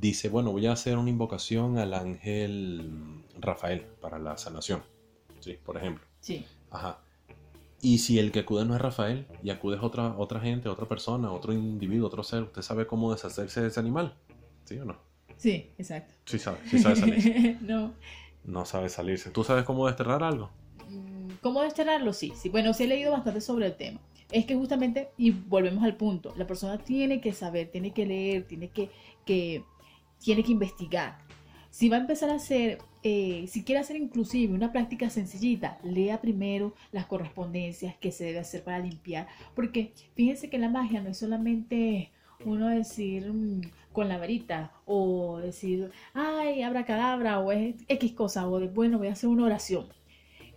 dice, 0.00 0.28
bueno, 0.28 0.50
voy 0.50 0.66
a 0.66 0.72
hacer 0.72 0.98
una 0.98 1.10
invocación 1.10 1.78
al 1.78 1.94
ángel 1.94 3.22
Rafael 3.38 3.86
para 4.00 4.18
la 4.18 4.36
sanación. 4.36 4.82
Sí, 5.40 5.56
por 5.64 5.76
ejemplo. 5.76 6.04
Sí. 6.20 6.44
Ajá. 6.70 6.98
Y 7.80 7.98
si 7.98 8.18
el 8.18 8.30
que 8.30 8.40
acude 8.40 8.64
no 8.64 8.74
es 8.74 8.80
Rafael 8.80 9.26
y 9.42 9.50
acude 9.50 9.76
es 9.76 9.82
otra, 9.82 10.16
otra 10.16 10.40
gente, 10.40 10.68
otra 10.68 10.86
persona, 10.86 11.32
otro 11.32 11.52
individuo, 11.52 12.06
otro 12.06 12.22
ser, 12.22 12.44
¿usted 12.44 12.62
sabe 12.62 12.86
cómo 12.86 13.12
deshacerse 13.12 13.60
de 13.60 13.68
ese 13.68 13.80
animal? 13.80 14.16
¿Sí 14.64 14.78
o 14.78 14.84
no? 14.84 14.98
Sí, 15.36 15.70
exacto. 15.78 16.14
Sí 16.24 16.38
sabe, 16.38 16.58
sí 16.68 16.78
sabe 16.78 16.96
salirse. 16.96 17.58
no. 17.62 17.92
No 18.44 18.64
sabe 18.64 18.88
salirse. 18.88 19.30
¿Tú 19.30 19.44
sabes 19.44 19.64
cómo 19.64 19.86
desterrar 19.86 20.22
algo? 20.22 20.50
Mm, 20.88 21.34
¿Cómo 21.40 21.62
desterrarlo? 21.62 22.12
Sí, 22.12 22.32
sí. 22.36 22.48
Bueno, 22.48 22.74
sí 22.74 22.84
he 22.84 22.88
leído 22.88 23.12
bastante 23.12 23.40
sobre 23.40 23.66
el 23.66 23.76
tema. 23.76 24.00
Es 24.30 24.46
que 24.46 24.54
justamente, 24.54 25.10
y 25.16 25.30
volvemos 25.30 25.84
al 25.84 25.96
punto, 25.96 26.32
la 26.36 26.46
persona 26.46 26.78
tiene 26.78 27.20
que 27.20 27.32
saber, 27.32 27.70
tiene 27.70 27.92
que 27.92 28.06
leer, 28.06 28.46
tiene 28.46 28.68
que, 28.68 28.90
que, 29.26 29.62
tiene 30.18 30.42
que 30.42 30.52
investigar. 30.52 31.18
Si 31.70 31.88
va 31.88 31.96
a 31.96 32.00
empezar 32.00 32.30
a 32.30 32.34
hacer, 32.34 32.78
eh, 33.02 33.46
si 33.48 33.62
quiere 33.62 33.80
hacer 33.80 33.96
inclusive 33.96 34.54
una 34.54 34.72
práctica 34.72 35.10
sencillita, 35.10 35.78
lea 35.82 36.20
primero 36.20 36.74
las 36.92 37.06
correspondencias 37.06 37.96
que 37.96 38.12
se 38.12 38.24
debe 38.24 38.40
hacer 38.40 38.64
para 38.64 38.78
limpiar. 38.78 39.28
Porque 39.54 39.92
fíjense 40.14 40.50
que 40.50 40.58
la 40.58 40.68
magia 40.68 41.02
no 41.02 41.10
es 41.10 41.18
solamente 41.18 42.10
uno 42.44 42.68
decir 42.68 43.32
mm, 43.32 43.60
con 43.92 44.08
la 44.08 44.18
varita 44.18 44.72
o 44.86 45.38
decir, 45.38 45.90
ay, 46.14 46.62
abracadabra 46.62 47.40
o 47.40 47.52
es 47.52 47.76
X 47.88 48.12
cosa 48.12 48.48
o 48.48 48.58
de, 48.58 48.68
bueno, 48.68 48.98
voy 48.98 49.08
a 49.08 49.12
hacer 49.12 49.28
una 49.28 49.44
oración. 49.44 49.86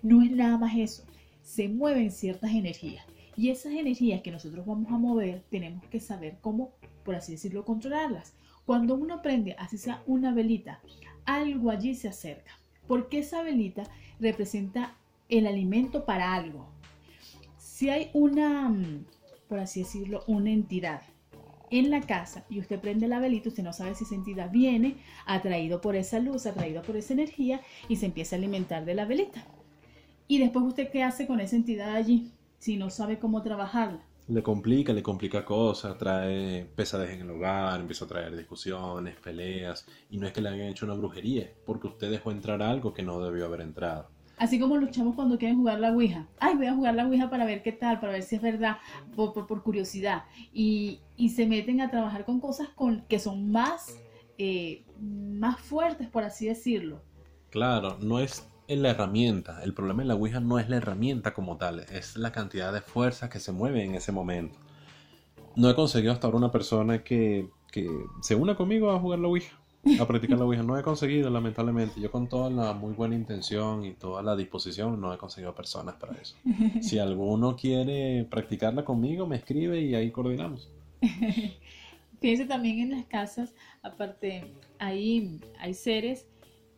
No 0.02 0.21
es 0.21 0.32
nada 0.32 0.58
más 0.58 0.76
eso. 0.78 1.06
Se 1.41 1.67
mueven 1.67 2.12
ciertas 2.12 2.52
energías. 2.52 3.06
Y 3.38 3.50
esas 3.50 3.74
energías 3.74 4.21
que 4.21 4.32
nosotros 4.32 4.65
vamos 4.65 4.91
a 4.91 4.98
mover, 4.98 5.43
tenemos 5.50 5.84
que 5.88 6.00
saber 6.00 6.38
cómo, 6.41 6.74
por 7.04 7.15
así 7.15 7.34
decirlo, 7.34 7.65
controlarlas. 7.65 8.34
Cuando 8.65 8.95
uno 8.95 9.21
prende, 9.21 9.56
así 9.60 9.78
sea 9.78 10.02
una 10.08 10.34
velita, 10.34 10.82
algo 11.26 11.69
allí 11.69 11.95
se 11.95 12.08
acerca. 12.08 12.52
Porque 12.88 13.19
esa 13.19 13.43
velita 13.43 13.84
representa 14.19 14.95
el 15.28 15.48
alimento 15.48 16.06
para 16.06 16.34
algo. 16.34 16.69
Si 17.58 17.89
hay 17.89 18.10
una, 18.13 18.69
mm, 18.69 19.06
por 19.50 19.60
así 19.60 19.82
decirlo, 19.82 20.24
una 20.28 20.52
entidad 20.52 21.02
en 21.71 21.89
la 21.89 22.01
casa 22.01 22.45
y 22.49 22.60
usted 22.60 22.80
prende 22.80 23.08
la 23.08 23.19
velita, 23.19 23.49
usted 23.49 23.63
no 23.63 23.73
sabe 23.73 23.95
si 23.95 24.04
esa 24.04 24.15
entidad 24.15 24.51
viene 24.51 24.95
atraído 25.25 25.82
por 25.82 25.95
esa 25.95 26.19
luz, 26.19 26.45
atraído 26.45 26.82
por 26.82 26.95
esa 26.97 27.13
energía 27.13 27.62
y 27.88 27.95
se 27.97 28.06
empieza 28.06 28.36
a 28.36 28.39
alimentar 28.39 28.86
de 28.86 28.95
la 28.95 29.06
velita. 29.06 29.45
Y 30.28 30.39
después 30.39 30.65
usted 30.65 30.89
qué 30.91 31.04
hace 31.04 31.28
con 31.28 31.39
esa 31.39 31.56
entidad 31.56 31.95
allí 31.95 32.32
si 32.58 32.78
no 32.78 32.89
sabe 32.89 33.19
cómo 33.19 33.43
trabajarla. 33.43 34.01
Le 34.28 34.41
complica, 34.41 34.91
le 34.91 35.04
complica 35.04 35.45
cosas, 35.45 35.99
trae 35.99 36.65
pesadez 36.75 37.12
en 37.12 37.21
el 37.21 37.30
hogar, 37.30 37.80
empieza 37.80 38.06
a 38.06 38.08
traer 38.08 38.36
discusiones, 38.36 39.15
peleas. 39.17 39.86
Y 40.10 40.17
no 40.17 40.25
es 40.25 40.34
que 40.34 40.41
le 40.41 40.49
hayan 40.49 40.67
hecho 40.67 40.86
una 40.86 40.95
brujería, 40.95 41.51
porque 41.63 41.88
usted 41.88 42.10
dejó 42.10 42.32
entrar 42.32 42.63
algo 42.63 42.91
que 42.91 43.04
no 43.04 43.19
debió 43.19 43.45
haber 43.45 43.62
entrado. 43.62 44.10
Así 44.38 44.60
como 44.60 44.78
luchamos 44.78 45.15
cuando 45.15 45.38
quieren 45.38 45.58
jugar 45.58 45.80
la 45.80 45.91
Ouija. 45.91 46.28
Ay, 46.39 46.56
voy 46.56 46.67
a 46.67 46.74
jugar 46.74 46.95
la 46.95 47.06
Ouija 47.06 47.30
para 47.30 47.45
ver 47.45 47.63
qué 47.63 47.71
tal, 47.71 48.00
para 48.00 48.13
ver 48.13 48.24
si 48.24 48.36
es 48.36 48.41
verdad, 48.41 48.78
por, 49.15 49.34
por, 49.34 49.63
curiosidad. 49.63 50.26
Y, 50.54 51.00
y, 51.15 51.30
se 51.30 51.45
meten 51.48 51.80
a 51.82 51.89
trabajar 51.89 52.26
con 52.26 52.39
cosas 52.39 52.67
con, 52.76 53.02
que 53.08 53.19
son 53.19 53.52
más, 53.52 53.98
eh, 54.38 54.84
más 55.00 55.60
fuertes, 55.60 56.10
por 56.10 56.24
así 56.24 56.48
decirlo. 56.48 57.02
Claro, 57.50 57.98
no 58.02 58.19
es 58.19 58.48
en 58.67 58.82
la 58.82 58.89
herramienta. 58.89 59.63
El 59.63 59.74
problema 59.74 60.02
en 60.02 60.10
la 60.10 60.15
Ouija 60.15 60.41
no 60.41 60.60
es 60.60 60.69
la 60.69 60.78
herramienta 60.78 61.34
como 61.34 61.58
tal, 61.58 61.80
es 61.80 62.17
la 62.17 62.32
cantidad 62.34 62.74
de 62.74 62.82
fuerza 62.82 63.30
que 63.30 63.39
se 63.39 63.54
mueve 63.54 63.84
en 63.84 63.95
ese 63.95 64.12
momento. 64.12 64.60
No 65.56 65.69
he 65.69 65.76
conseguido 65.76 66.12
hasta 66.12 66.28
ahora 66.28 66.38
una 66.38 66.52
persona 66.52 67.04
que, 67.04 67.50
que 67.71 67.89
se 68.21 68.36
una 68.36 68.56
conmigo 68.56 68.91
a 68.91 69.00
jugar 69.00 69.19
la 69.19 69.30
Ouija 69.30 69.58
a 70.00 70.08
practicar 70.08 70.38
la 70.38 70.45
Ouija. 70.45 70.63
No 70.63 70.78
he 70.78 70.84
conseguido, 70.84 71.30
lamentablemente. 71.30 72.02
Yo 72.02 72.12
con 72.12 72.28
toda 72.28 72.50
la 72.50 72.74
muy 72.74 72.93
buena 72.93 73.15
intención 73.15 73.86
y 73.86 73.93
toda 73.93 74.24
la 74.24 74.36
disposición 74.36 75.00
no 75.00 75.13
he 75.13 75.17
conseguido 75.17 75.54
personas 75.54 75.95
para 75.95 76.13
eso. 76.19 76.36
Si 76.82 77.00
alguno 77.00 77.56
quiere 77.56 78.26
practicarla 78.30 78.84
conmigo, 78.84 79.28
me 79.28 79.38
escribe 79.38 79.82
y 79.82 79.95
ahí 79.95 80.12
coordinamos. 80.12 80.69
Fíjense 82.21 82.45
también 82.45 82.80
en 82.80 82.91
las 82.91 83.06
casas, 83.06 83.54
aparte, 83.84 84.54
hay, 84.80 85.39
hay 85.60 85.74
seres 85.74 86.26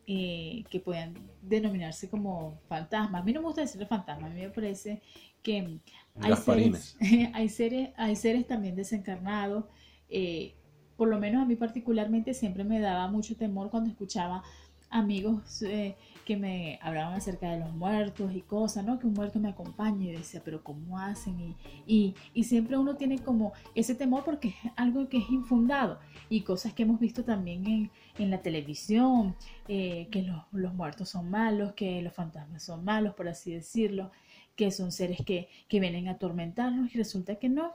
eh, 0.06 0.64
que 0.68 0.80
puedan 0.80 1.14
denominarse 1.42 2.10
como 2.10 2.60
fantasmas. 2.68 3.22
A 3.22 3.24
mí 3.24 3.32
no 3.32 3.40
me 3.40 3.46
gusta 3.46 3.62
decirle 3.62 3.86
fantasmas, 3.86 4.30
a 4.30 4.34
mí 4.34 4.40
me 4.40 4.50
parece 4.50 5.00
que 5.42 5.78
hay 6.20 6.36
seres, 6.36 6.96
hay 7.32 7.48
seres, 7.48 7.90
hay 7.96 8.16
seres 8.16 8.46
también 8.46 8.74
desencarnados. 8.74 9.64
Eh, 10.10 10.54
por 10.98 11.08
lo 11.08 11.18
menos 11.18 11.40
a 11.40 11.46
mí 11.46 11.54
particularmente 11.54 12.34
siempre 12.34 12.64
me 12.64 12.80
daba 12.80 13.06
mucho 13.06 13.36
temor 13.36 13.70
cuando 13.70 13.88
escuchaba 13.88 14.42
amigos 14.90 15.62
eh, 15.62 15.96
que 16.24 16.36
me 16.36 16.80
hablaban 16.82 17.14
acerca 17.14 17.52
de 17.52 17.60
los 17.60 17.72
muertos 17.72 18.34
y 18.34 18.40
cosas, 18.40 18.84
¿no? 18.84 18.98
Que 18.98 19.06
un 19.06 19.14
muerto 19.14 19.38
me 19.38 19.50
acompañe 19.50 20.10
y 20.10 20.16
decía, 20.16 20.42
pero 20.44 20.64
¿cómo 20.64 20.98
hacen? 20.98 21.54
Y, 21.86 22.14
y, 22.34 22.44
siempre 22.44 22.76
uno 22.76 22.96
tiene 22.96 23.20
como 23.20 23.52
ese 23.76 23.94
temor 23.94 24.24
porque 24.24 24.48
es 24.48 24.54
algo 24.74 25.08
que 25.08 25.18
es 25.18 25.30
infundado 25.30 26.00
y 26.28 26.40
cosas 26.40 26.72
que 26.72 26.82
hemos 26.82 26.98
visto 26.98 27.22
también 27.22 27.64
en, 27.66 27.90
en 28.18 28.30
la 28.30 28.42
televisión, 28.42 29.36
eh, 29.68 30.08
que 30.10 30.22
los, 30.22 30.42
los, 30.50 30.74
muertos 30.74 31.10
son 31.10 31.30
malos, 31.30 31.74
que 31.74 32.02
los 32.02 32.12
fantasmas 32.12 32.64
son 32.64 32.84
malos, 32.84 33.14
por 33.14 33.28
así 33.28 33.52
decirlo, 33.52 34.10
que 34.56 34.72
son 34.72 34.90
seres 34.90 35.18
que, 35.24 35.48
que 35.68 35.78
vienen 35.78 36.08
a 36.08 36.12
atormentarnos 36.12 36.92
y 36.92 36.98
resulta 36.98 37.36
que 37.36 37.48
no, 37.48 37.72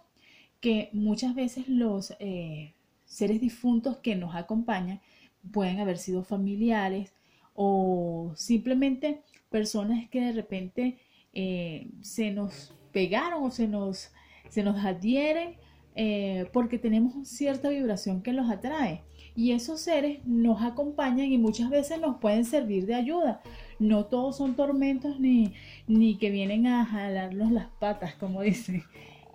que 0.60 0.90
muchas 0.94 1.36
veces 1.36 1.68
los 1.68 2.14
eh, 2.20 2.74
seres 3.14 3.40
difuntos 3.40 3.98
que 3.98 4.16
nos 4.16 4.36
acompañan 4.36 5.00
pueden 5.52 5.80
haber 5.80 5.98
sido 6.00 6.24
familiares 6.24 7.14
o 7.54 8.32
simplemente 8.36 9.22
personas 9.52 10.10
que 10.10 10.22
de 10.22 10.32
repente 10.32 10.98
eh, 11.34 11.90
se 12.02 12.32
nos 12.32 12.74
pegaron 12.92 13.44
o 13.44 13.52
se 13.52 13.68
nos, 13.68 14.12
se 14.50 14.64
nos 14.64 14.84
adhieren 14.84 15.58
eh, 15.96 16.50
porque 16.54 16.80
tenemos 16.80 17.28
cierta 17.28 17.70
vibración 17.70 18.24
que 18.24 18.34
los 18.34 18.50
atrae. 18.50 19.04
Y 19.36 19.52
esos 19.52 19.82
seres 19.82 20.26
nos 20.26 20.64
acompañan 20.64 21.32
y 21.32 21.38
muchas 21.38 21.70
veces 21.70 22.00
nos 22.00 22.18
pueden 22.18 22.46
servir 22.46 22.88
de 22.88 22.96
ayuda. 22.96 23.42
No 23.80 24.06
todos 24.06 24.38
son 24.38 24.56
tormentos 24.56 25.20
ni, 25.20 25.54
ni 25.88 26.18
que 26.18 26.32
vienen 26.32 26.66
a 26.66 26.86
jalarnos 26.86 27.52
las 27.52 27.68
patas, 27.80 28.16
como 28.16 28.42
dicen, 28.42 28.84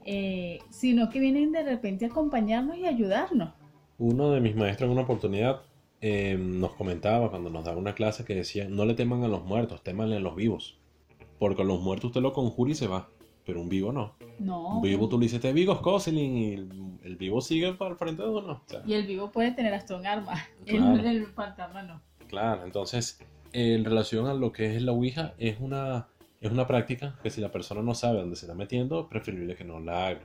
eh, 0.04 0.60
sino 0.70 1.10
que 1.10 1.20
vienen 1.20 1.52
de 1.52 1.62
repente 1.62 2.06
a 2.06 2.08
acompañarnos 2.08 2.76
y 2.76 2.86
ayudarnos. 2.86 3.52
Uno 3.98 4.30
de 4.30 4.40
mis 4.40 4.56
maestros 4.56 4.86
en 4.86 4.92
una 4.92 5.02
oportunidad 5.02 5.60
Em, 6.00 6.60
nos 6.60 6.74
comentaba 6.74 7.28
cuando 7.28 7.50
nos 7.50 7.64
daba 7.64 7.76
una 7.76 7.94
clase 7.94 8.24
que 8.24 8.34
decía, 8.34 8.68
no 8.68 8.84
le 8.84 8.94
teman 8.94 9.24
a 9.24 9.28
los 9.28 9.44
muertos, 9.44 9.82
temanle 9.82 10.16
a 10.16 10.20
los 10.20 10.36
vivos. 10.36 10.78
Porque 11.38 11.62
a 11.62 11.64
los 11.64 11.80
muertos 11.80 12.08
usted 12.08 12.20
lo 12.20 12.32
conjura 12.32 12.70
y 12.70 12.74
se 12.74 12.86
va, 12.86 13.08
pero 13.44 13.60
un 13.60 13.68
vivo 13.68 13.92
no. 13.92 14.14
No. 14.38 14.76
Un 14.76 14.82
vivo 14.82 15.08
tú 15.08 15.18
le 15.18 15.24
dices, 15.24 15.40
te 15.40 15.52
vivo 15.52 15.74
Scoselin 15.74 16.36
y 16.36 16.54
el, 16.54 17.16
vivo 17.16 17.40
sigue 17.40 17.72
para 17.72 17.92
el 17.92 17.96
frente 17.96 18.22
de 18.22 18.28
uno. 18.28 18.62
y 18.86 18.94
el 18.94 19.06
vivo 19.06 19.32
puede 19.32 19.50
tener 19.52 19.74
hasta 19.74 19.96
un 19.96 20.06
arma, 20.06 20.34
el, 20.66 21.26
fantasma 21.26 21.82
no. 21.82 22.00
Claro, 22.28 22.64
entonces, 22.64 23.20
en 23.52 23.84
relación 23.84 24.26
a 24.26 24.34
lo 24.34 24.52
que 24.52 24.76
es 24.76 24.82
la 24.82 24.92
Ouija, 24.92 25.34
es 25.38 25.58
una, 25.58 26.06
es 26.40 26.52
una 26.52 26.66
práctica 26.68 27.18
que 27.22 27.30
si 27.30 27.40
la 27.40 27.50
persona 27.50 27.82
no 27.82 27.94
sabe 27.94 28.20
dónde 28.20 28.36
se 28.36 28.46
está 28.46 28.54
metiendo, 28.54 29.08
preferible 29.08 29.56
que 29.56 29.64
no 29.64 29.80
la 29.80 30.08
haga. 30.08 30.20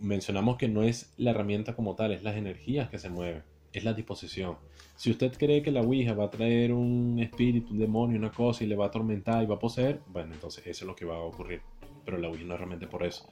Mencionamos 0.00 0.56
que 0.56 0.68
no 0.68 0.82
es 0.82 1.12
la 1.16 1.30
herramienta 1.30 1.76
como 1.76 1.94
tal, 1.94 2.12
es 2.12 2.22
las 2.22 2.36
energías 2.36 2.88
que 2.90 2.98
se 2.98 3.10
mueven 3.10 3.42
es 3.72 3.84
la 3.84 3.92
disposición. 3.92 4.56
Si 4.96 5.10
usted 5.10 5.32
cree 5.36 5.62
que 5.62 5.70
la 5.70 5.80
Ouija 5.80 6.14
va 6.14 6.24
a 6.24 6.30
traer 6.30 6.72
un 6.72 7.18
espíritu, 7.20 7.72
un 7.72 7.78
demonio, 7.78 8.18
una 8.18 8.30
cosa 8.30 8.64
y 8.64 8.66
le 8.66 8.76
va 8.76 8.86
a 8.86 8.88
atormentar 8.88 9.42
y 9.42 9.46
va 9.46 9.56
a 9.56 9.58
poseer, 9.58 10.00
bueno, 10.08 10.34
entonces 10.34 10.66
eso 10.66 10.84
es 10.84 10.86
lo 10.86 10.96
que 10.96 11.04
va 11.04 11.16
a 11.16 11.20
ocurrir. 11.20 11.62
Pero 12.04 12.18
la 12.18 12.28
Ouija 12.28 12.44
no 12.44 12.54
es 12.54 12.60
realmente 12.60 12.86
por 12.86 13.04
eso. 13.04 13.28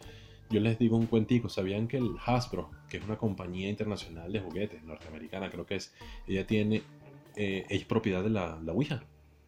Yo 0.51 0.61
les 0.61 0.79
digo 0.79 0.97
un 0.97 1.07
cuentico, 1.07 1.49
¿sabían 1.49 1.89
que 1.89 1.99
el 1.99 2.17
Hasbro, 2.25 2.71
que 2.89 2.97
es 2.97 3.05
una 3.05 3.19
compañía 3.19 3.69
internacional 3.69 4.33
de 4.33 4.41
juguetes 4.41 4.83
norteamericana, 4.83 5.51
creo 5.51 5.67
que 5.67 5.75
es, 5.77 5.95
ella 6.27 6.47
tiene, 6.47 6.83
eh, 7.37 7.67
es 7.69 7.85
propiedad 7.85 8.23
de 8.23 8.31
la, 8.31 8.59
la 8.65 8.73
Ouija, 8.73 9.03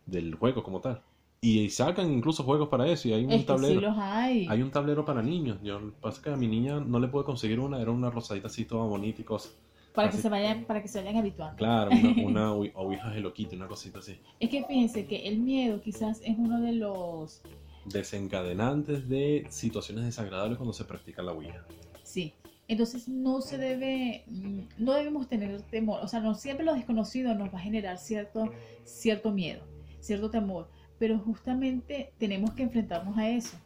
del 0.04 0.35
juego 0.35 0.62
como 0.62 0.80
tal. 0.80 1.02
Y 1.42 1.70
sacan 1.70 2.12
incluso 2.12 2.44
juegos 2.44 2.68
para 2.68 2.87
eso. 2.87 3.09
Y 3.09 3.14
hay 3.14 3.24
un 3.24 3.44
tablero. 3.46 3.94
hay. 3.96 4.46
hay. 4.48 4.62
un 4.62 4.70
tablero 4.70 5.05
para 5.05 5.22
niños. 5.22 5.59
Yo 5.62 5.92
pasa 6.00 6.20
que 6.22 6.31
a 6.31 6.37
mi 6.37 6.46
niña 6.46 6.81
no 6.81 7.00
le 7.00 7.09
puedo 7.09 7.24
conseguir 7.24 7.61
una, 7.61 7.81
era 7.81 7.90
una 7.90 8.11
rosadita 8.11 8.48
así 8.48 8.66
toda 8.66 8.85
bonita 8.85 9.22
y 9.22 9.24
cosas. 9.24 9.57
Para 9.94 10.11
que, 10.11 10.18
se 10.18 10.29
vayan, 10.29 10.64
para 10.66 10.83
que 10.83 10.88
se 10.88 11.00
vayan 11.00 11.16
habituando. 11.16 11.57
Claro, 11.57 11.90
una, 11.90 12.53
una 12.53 12.53
ouija 12.53 13.16
Hello 13.16 13.33
Kitty, 13.33 13.57
una 13.57 13.66
cosita 13.66 13.98
así. 13.98 14.20
Es 14.38 14.50
que 14.50 14.64
fíjense 14.64 15.07
que 15.07 15.26
el 15.26 15.38
miedo 15.38 15.81
quizás 15.81 16.20
es 16.24 16.37
uno 16.38 16.61
de 16.61 16.72
los... 16.72 17.42
Desencadenantes 17.87 19.09
de 19.09 19.46
situaciones 19.48 20.05
desagradables 20.05 20.59
cuando 20.59 20.74
se 20.74 20.85
practica 20.85 21.22
la 21.22 21.33
ouija. 21.33 21.64
Sí, 22.05 22.35
entonces 22.68 23.09
no 23.09 23.40
se 23.40 23.59
debe, 23.59 24.22
mm, 24.29 24.61
no 24.79 24.92
debemos 24.92 25.29
tener 25.29 25.61
temor, 25.62 26.00
o 26.05 26.07
sea, 26.07 26.20
no 26.20 26.37
siempre 26.37 26.64
lo 26.64 26.74
desconocido 26.74 27.35
nos 27.35 27.53
va 27.53 27.59
a 27.59 27.62
generar 27.62 27.98
cierto, 27.98 28.53
cierto 28.85 29.33
miedo, 29.33 29.62
cierto 29.98 30.31
temor, 30.31 30.68
pero 31.00 31.18
justamente 31.18 32.12
tenemos 32.18 32.52
que 32.52 32.62
enfrentarnos 32.62 33.16
a 33.16 33.30
eso. 33.30 33.56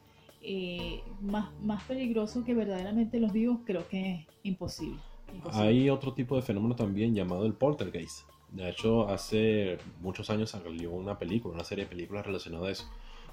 Eh, 0.40 1.02
más, 1.20 1.50
más 1.60 1.82
peligroso 1.84 2.44
que 2.44 2.54
verdaderamente 2.54 3.18
los 3.18 3.32
vivos 3.32 3.58
creo 3.64 3.86
que 3.88 4.14
es 4.14 4.26
imposible. 4.44 5.00
Hay 5.50 5.90
otro 5.90 6.14
tipo 6.14 6.36
de 6.36 6.42
fenómeno 6.42 6.76
también 6.76 7.12
llamado 7.12 7.44
el 7.44 7.54
poltergeist. 7.54 8.28
De 8.52 8.70
hecho, 8.70 9.08
hace 9.08 9.78
muchos 10.00 10.30
años 10.30 10.50
salió 10.50 10.92
una 10.92 11.18
película, 11.18 11.54
una 11.54 11.64
serie 11.64 11.84
de 11.84 11.90
películas 11.90 12.24
relacionadas 12.24 12.68
a 12.68 12.70
eso. 12.70 12.90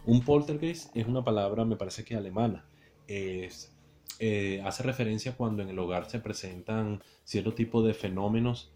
Un 0.07 0.21
poltergeist 0.21 0.95
es 0.97 1.05
una 1.05 1.23
palabra, 1.23 1.63
me 1.63 1.75
parece 1.75 2.03
que 2.03 2.15
alemana. 2.15 2.65
Es, 3.07 3.71
eh, 4.17 4.63
hace 4.65 4.81
referencia 4.81 5.37
cuando 5.37 5.61
en 5.61 5.69
el 5.69 5.77
hogar 5.77 6.09
se 6.09 6.19
presentan 6.19 7.03
cierto 7.23 7.53
tipo 7.53 7.83
de 7.83 7.93
fenómenos 7.93 8.71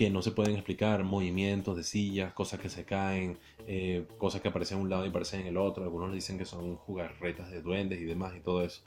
que 0.00 0.08
no 0.08 0.22
se 0.22 0.30
pueden 0.30 0.54
explicar, 0.54 1.04
movimientos 1.04 1.76
de 1.76 1.82
sillas, 1.82 2.32
cosas 2.32 2.58
que 2.58 2.70
se 2.70 2.86
caen, 2.86 3.36
eh, 3.66 4.06
cosas 4.16 4.40
que 4.40 4.48
aparecen 4.48 4.78
en 4.78 4.84
un 4.84 4.88
lado 4.88 5.04
y 5.04 5.10
aparecen 5.10 5.42
en 5.42 5.48
el 5.48 5.58
otro. 5.58 5.84
Algunos 5.84 6.14
dicen 6.14 6.38
que 6.38 6.46
son 6.46 6.76
jugarretas 6.76 7.50
de 7.50 7.60
duendes 7.60 8.00
y 8.00 8.04
demás 8.04 8.32
y 8.34 8.40
todo 8.40 8.64
eso. 8.64 8.80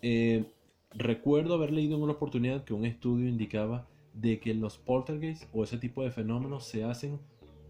Eh, 0.00 0.46
Recuerdo 0.94 1.52
haber 1.52 1.70
leído 1.70 1.96
en 1.96 2.02
una 2.02 2.14
oportunidad 2.14 2.64
que 2.64 2.72
un 2.72 2.86
estudio 2.86 3.28
indicaba 3.28 3.86
de 4.14 4.40
que 4.40 4.54
los 4.54 4.78
poltergeists 4.78 5.46
o 5.52 5.64
ese 5.64 5.76
tipo 5.76 6.02
de 6.02 6.10
fenómenos 6.10 6.64
se 6.64 6.82
hacen 6.82 7.18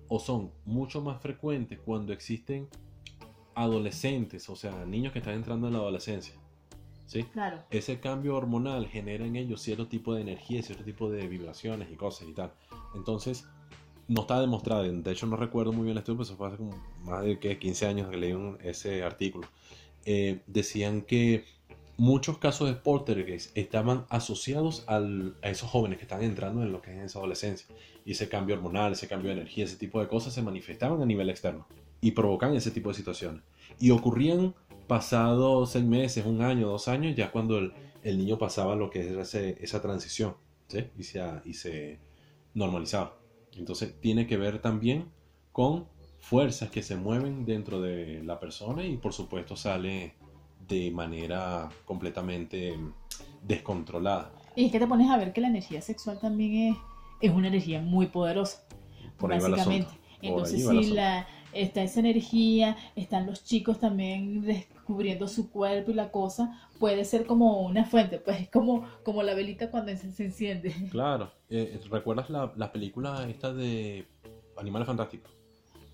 o 0.09 0.21
son 0.21 0.53
mucho 0.65 1.01
más 1.01 1.21
frecuentes 1.21 1.81
cuando 1.85 2.13
existen 2.13 2.69
adolescentes, 3.57 4.49
o 4.49 4.55
sea, 4.55 4.85
niños 4.87 5.13
que 5.13 5.19
están 5.19 5.35
entrando 5.35 5.67
en 5.67 5.73
la 5.73 5.81
adolescencia. 5.81 6.35
¿Sí? 7.13 7.25
Claro. 7.25 7.59
Ese 7.71 8.01
cambio 8.01 8.35
hormonal 8.35 8.89
genera 8.89 9.27
en 9.27 9.37
ellos 9.37 9.61
cierto 9.61 9.87
tipo 9.87 10.15
de 10.15 10.23
energía, 10.23 10.63
cierto 10.63 10.83
tipo 10.83 11.11
de 11.11 11.29
vibraciones 11.29 11.91
y 11.93 11.95
cosas 11.95 12.27
y 12.27 12.33
tal. 12.33 12.53
Entonces, 12.95 13.47
no 14.09 14.23
está 14.23 14.41
demostrado, 14.41 14.83
de 14.83 15.13
hecho 15.13 15.27
no 15.27 15.37
recuerdo 15.37 15.73
muy 15.73 15.85
bien 15.85 15.93
el 15.93 15.99
estudio, 15.99 16.17
pero 16.17 16.25
eso 16.25 16.37
fue 16.37 16.49
hace 16.49 16.57
como 16.57 16.83
más 17.05 17.23
de 17.23 17.59
15 17.59 17.87
años 17.87 18.09
que 18.09 18.17
leí 18.17 18.35
ese 18.63 19.03
artículo. 19.03 19.47
Eh, 20.07 20.41
decían 20.47 21.03
que 21.03 21.45
muchos 21.99 22.39
casos 22.39 22.69
de 22.69 22.77
poltergeist 22.77 23.55
estaban 23.59 24.07
asociados 24.09 24.85
a 24.89 25.03
esos 25.43 25.69
jóvenes 25.69 25.99
que 25.99 26.05
están 26.05 26.23
entrando 26.23 26.63
en 26.63 26.73
lo 26.73 26.81
que 26.81 26.97
es 26.97 27.05
esa 27.05 27.19
adolescencia. 27.19 27.69
Y 28.07 28.13
ese 28.13 28.31
cambio 28.31 28.57
hormonal, 28.57 28.93
ese 28.93 29.07
cambio 29.07 29.29
de 29.29 29.37
energía, 29.37 29.67
ese 29.67 29.77
tipo 29.77 30.01
de 30.01 30.09
cosas 30.09 30.33
se 30.33 30.41
manifestaban 30.41 31.03
a 31.03 31.07
nivel 31.07 31.29
externo 31.29 31.67
y 32.01 32.13
provocan 32.13 32.55
ese 32.55 32.71
tipo 32.71 32.89
de 32.89 32.97
situaciones. 32.97 33.43
Y 33.79 33.91
ocurrían 33.91 34.55
pasados 34.87 35.71
seis 35.71 35.85
meses, 35.85 36.25
un 36.27 36.43
año, 36.43 36.69
dos 36.69 36.89
años, 36.89 37.17
ya 37.17 37.31
cuando 37.31 37.59
el, 37.59 37.73
niño 38.05 38.39
pasaba 38.39 38.75
lo 38.75 38.91
que 38.91 39.21
es 39.21 39.35
esa 39.35 39.83
transición 39.83 40.35
y, 40.99 41.03
se, 41.03 41.23
y 41.45 41.55
se 41.55 41.99
normalizaba. 42.55 43.17
Entonces 43.57 43.95
tiene 44.01 44.27
que 44.27 44.37
ver 44.37 44.61
también 44.61 45.11
con 45.53 45.87
fuerzas 46.21 46.71
que 46.71 46.83
se 46.83 46.97
mueven 46.97 47.45
dentro 47.45 47.81
de 47.81 48.23
la 48.25 48.39
persona 48.39 48.85
y 48.85 48.97
por 48.97 49.13
supuesto 49.13 49.57
sale 49.57 50.15
de 50.69 50.91
manera 50.91 51.69
completamente 51.85 52.79
descontrolada. 53.43 54.33
Y 54.55 54.67
es 54.67 54.73
que 54.73 54.79
te 54.79 54.87
pones 54.87 55.11
a 55.11 55.17
ver 55.17 55.33
que 55.33 55.41
la 55.41 55.49
energía 55.49 55.83
sexual 55.83 56.19
también 56.21 56.73
es, 56.73 56.77
es 57.21 57.35
una 57.35 57.49
energía 57.49 57.81
muy 57.81 58.07
poderosa, 58.07 58.65
básicamente. 59.19 59.91
Entonces, 60.21 60.67
si 60.67 60.93
la, 60.93 61.27
está 61.53 61.83
esa 61.83 62.01
energía, 62.01 62.77
están 62.97 63.27
los 63.27 63.45
chicos 63.45 63.79
también 63.81 64.43
descubriendo 64.43 65.29
su 65.29 65.51
cuerpo 65.51 65.91
y 65.91 65.95
la 65.95 66.11
cosa, 66.11 66.69
puede 66.79 67.05
ser 67.05 67.27
como 67.27 67.63
una 67.63 67.85
fuente, 67.85 68.19
pues 68.19 68.49
como, 68.51 68.87
como 69.05 69.23
la 69.23 69.35
velita 69.35 69.71
cuando 69.71 69.95
se, 69.97 70.25
enciende. 70.25 70.75
Claro, 70.91 71.31
eh, 71.51 71.81
¿recuerdas 71.91 72.31
la, 72.31 72.53
la, 72.57 72.73
película 72.73 73.29
esta 73.29 73.53
de 73.53 74.07
Animales 74.57 74.87
Fantásticos? 74.87 75.31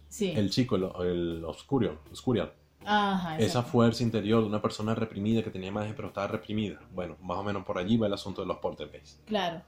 Sí. 0.09 0.33
El 0.35 0.51
chico, 0.51 0.76
el, 0.76 0.85
el 1.01 1.45
Oscurio, 1.45 2.01
Oscurial 2.11 2.53
esa 3.39 3.62
fuerza 3.62 4.03
interior 4.03 4.41
de 4.41 4.49
una 4.49 4.62
persona 4.62 4.95
reprimida 4.95 5.43
que 5.43 5.51
tenía 5.51 5.68
imagen 5.68 5.95
pero 5.95 6.09
estaba 6.09 6.26
reprimida. 6.26 6.80
Bueno, 6.95 7.16
más 7.20 7.39
o 7.39 7.45
menos 7.45 7.64
por 7.64 7.78
allí 7.78 7.97
va 7.97 8.07
el 8.07 8.14
asunto 8.14 8.41
de 8.41 8.47
los 8.47 8.59
poltergeists. 8.59 9.20
Claro, 9.26 9.62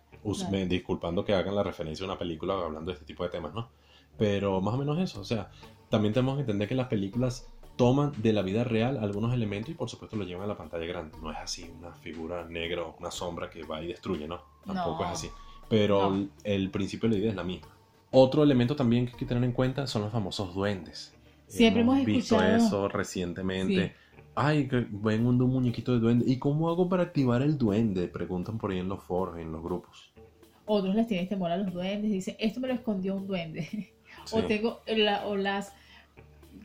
Me, 0.50 0.66
disculpando 0.66 1.24
que 1.24 1.34
hagan 1.34 1.54
la 1.54 1.62
referencia 1.62 2.04
a 2.04 2.08
una 2.08 2.18
película 2.18 2.54
hablando 2.54 2.90
de 2.90 2.94
este 2.94 3.04
tipo 3.04 3.24
de 3.24 3.30
temas, 3.30 3.52
¿no? 3.54 3.68
Pero 4.16 4.60
más 4.60 4.74
o 4.74 4.78
menos 4.78 4.98
eso, 4.98 5.20
o 5.20 5.24
sea, 5.24 5.50
también 5.90 6.14
tenemos 6.14 6.36
que 6.36 6.42
entender 6.42 6.68
que 6.68 6.74
las 6.74 6.88
películas 6.88 7.48
toman 7.76 8.12
de 8.18 8.32
la 8.32 8.42
vida 8.42 8.64
real 8.64 8.98
algunos 8.98 9.34
elementos 9.34 9.70
y 9.70 9.74
por 9.74 9.88
supuesto 9.88 10.16
lo 10.16 10.24
llevan 10.24 10.44
a 10.44 10.46
la 10.46 10.56
pantalla 10.56 10.86
grande. 10.86 11.16
No 11.20 11.30
es 11.32 11.38
así, 11.38 11.70
una 11.78 11.92
figura 11.92 12.46
negra 12.48 12.84
o 12.84 12.96
una 12.98 13.10
sombra 13.10 13.50
que 13.50 13.64
va 13.64 13.82
y 13.82 13.88
destruye, 13.88 14.28
¿no? 14.28 14.40
Tampoco 14.64 15.04
es 15.04 15.10
así. 15.10 15.30
Pero 15.68 16.14
el, 16.14 16.30
el, 16.44 16.70
principio 16.70 17.08
de 17.08 17.14
la 17.14 17.20
idea 17.20 17.30
es 17.30 17.36
la 17.36 17.44
misma. 17.44 17.68
Otro 18.10 18.42
elemento 18.42 18.76
también 18.76 19.06
que 19.06 19.12
hay 19.12 19.18
que 19.18 19.26
tener 19.26 19.44
en 19.44 19.52
cuenta 19.52 19.86
son 19.86 20.02
los 20.02 20.12
famosos 20.12 20.54
duendes. 20.54 21.14
Siempre 21.46 21.82
hemos, 21.82 22.04
visto 22.04 22.36
escuchado- 22.36 22.56
eso 22.56 22.88
recientemente. 22.88 23.94
Ay, 24.34 24.68
que 24.68 24.86
ven 24.88 25.26
un, 25.26 25.40
un 25.42 25.50
muñequito 25.50 25.92
de 25.92 25.98
duende. 25.98 26.24
¿Y 26.30 26.38
cómo 26.38 26.68
hago 26.68 26.88
para 26.88 27.02
activar 27.02 27.42
el 27.42 27.58
duende? 27.58 28.06
Preguntan 28.08 28.58
por 28.58 28.70
ahí 28.70 28.78
en 28.78 28.88
los 28.88 29.02
foros, 29.02 29.38
en 29.38 29.50
los 29.50 29.62
grupos. 29.62 30.12
Otros 30.66 30.94
les 30.94 31.08
tienen 31.08 31.28
temor 31.28 31.50
a 31.50 31.56
los 31.56 31.72
duendes, 31.72 32.12
dicen, 32.12 32.36
esto 32.38 32.60
me 32.60 32.68
lo 32.68 32.74
escondió 32.74 33.16
un 33.16 33.26
duende. 33.26 33.92
O 34.32 34.42
tengo 34.44 34.82
la- 34.86 35.26
o 35.26 35.36
las 35.36 35.72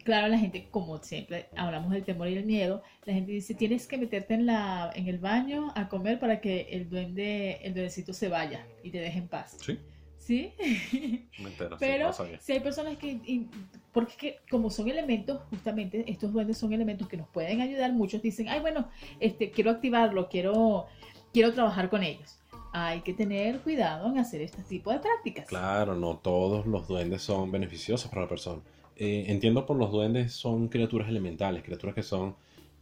claro, 0.03 0.27
la 0.27 0.37
gente 0.37 0.67
como 0.71 0.97
siempre 0.99 1.47
hablamos 1.55 1.91
del 1.91 2.03
temor 2.03 2.27
y 2.27 2.35
el 2.35 2.45
miedo, 2.45 2.83
la 3.05 3.13
gente 3.13 3.31
dice, 3.31 3.53
"Tienes 3.55 3.87
que 3.87 3.97
meterte 3.97 4.33
en 4.35 4.45
la 4.45 4.91
en 4.95 5.07
el 5.07 5.17
baño 5.17 5.71
a 5.75 5.87
comer 5.89 6.19
para 6.19 6.41
que 6.41 6.67
el 6.71 6.89
duende 6.89 7.59
el 7.63 7.73
duendecito 7.73 8.13
se 8.13 8.27
vaya 8.29 8.65
y 8.83 8.91
te 8.91 8.99
deje 8.99 9.19
en 9.19 9.27
paz." 9.27 9.57
Sí, 9.63 9.79
¿Sí? 10.17 10.53
me 11.39 11.49
entero. 11.49 11.77
sí, 11.77 11.85
Pero 11.85 12.13
si 12.39 12.51
hay 12.53 12.59
personas 12.59 12.97
que, 12.97 13.07
y- 13.25 13.47
porque 13.93 14.11
es 14.11 14.17
que 14.17 14.37
como 14.49 14.69
son 14.69 14.89
elementos, 14.89 15.41
justamente 15.49 16.03
estos 16.07 16.33
duendes 16.33 16.57
son 16.57 16.73
elementos 16.73 17.07
que 17.07 17.15
nos 17.17 17.27
pueden 17.29 17.61
ayudar, 17.61 17.93
muchos 17.93 18.21
dicen, 18.21 18.49
ay, 18.49 18.59
bueno, 18.59 18.89
este, 19.19 19.51
quiero 19.51 19.69
activarlo, 19.71 20.27
quiero, 20.27 20.87
quiero 21.31 21.53
trabajar 21.53 21.89
con 21.89 22.01
ellos. 22.03 22.39
Hay 22.77 22.99
que 23.03 23.13
tener 23.13 23.61
cuidado 23.61 24.09
en 24.09 24.17
hacer 24.17 24.41
este 24.41 24.61
tipo 24.61 24.91
de 24.91 24.99
prácticas. 24.99 25.47
Claro, 25.47 25.95
no 25.95 26.17
todos 26.17 26.65
los 26.65 26.89
duendes 26.89 27.21
son 27.21 27.49
beneficiosos 27.49 28.09
para 28.09 28.23
la 28.23 28.27
persona. 28.27 28.61
Eh, 28.97 29.23
entiendo 29.27 29.65
por 29.65 29.77
los 29.77 29.93
duendes 29.93 30.33
son 30.33 30.67
criaturas 30.67 31.07
elementales, 31.07 31.63
criaturas 31.63 31.95
que 31.95 32.03
son 32.03 32.35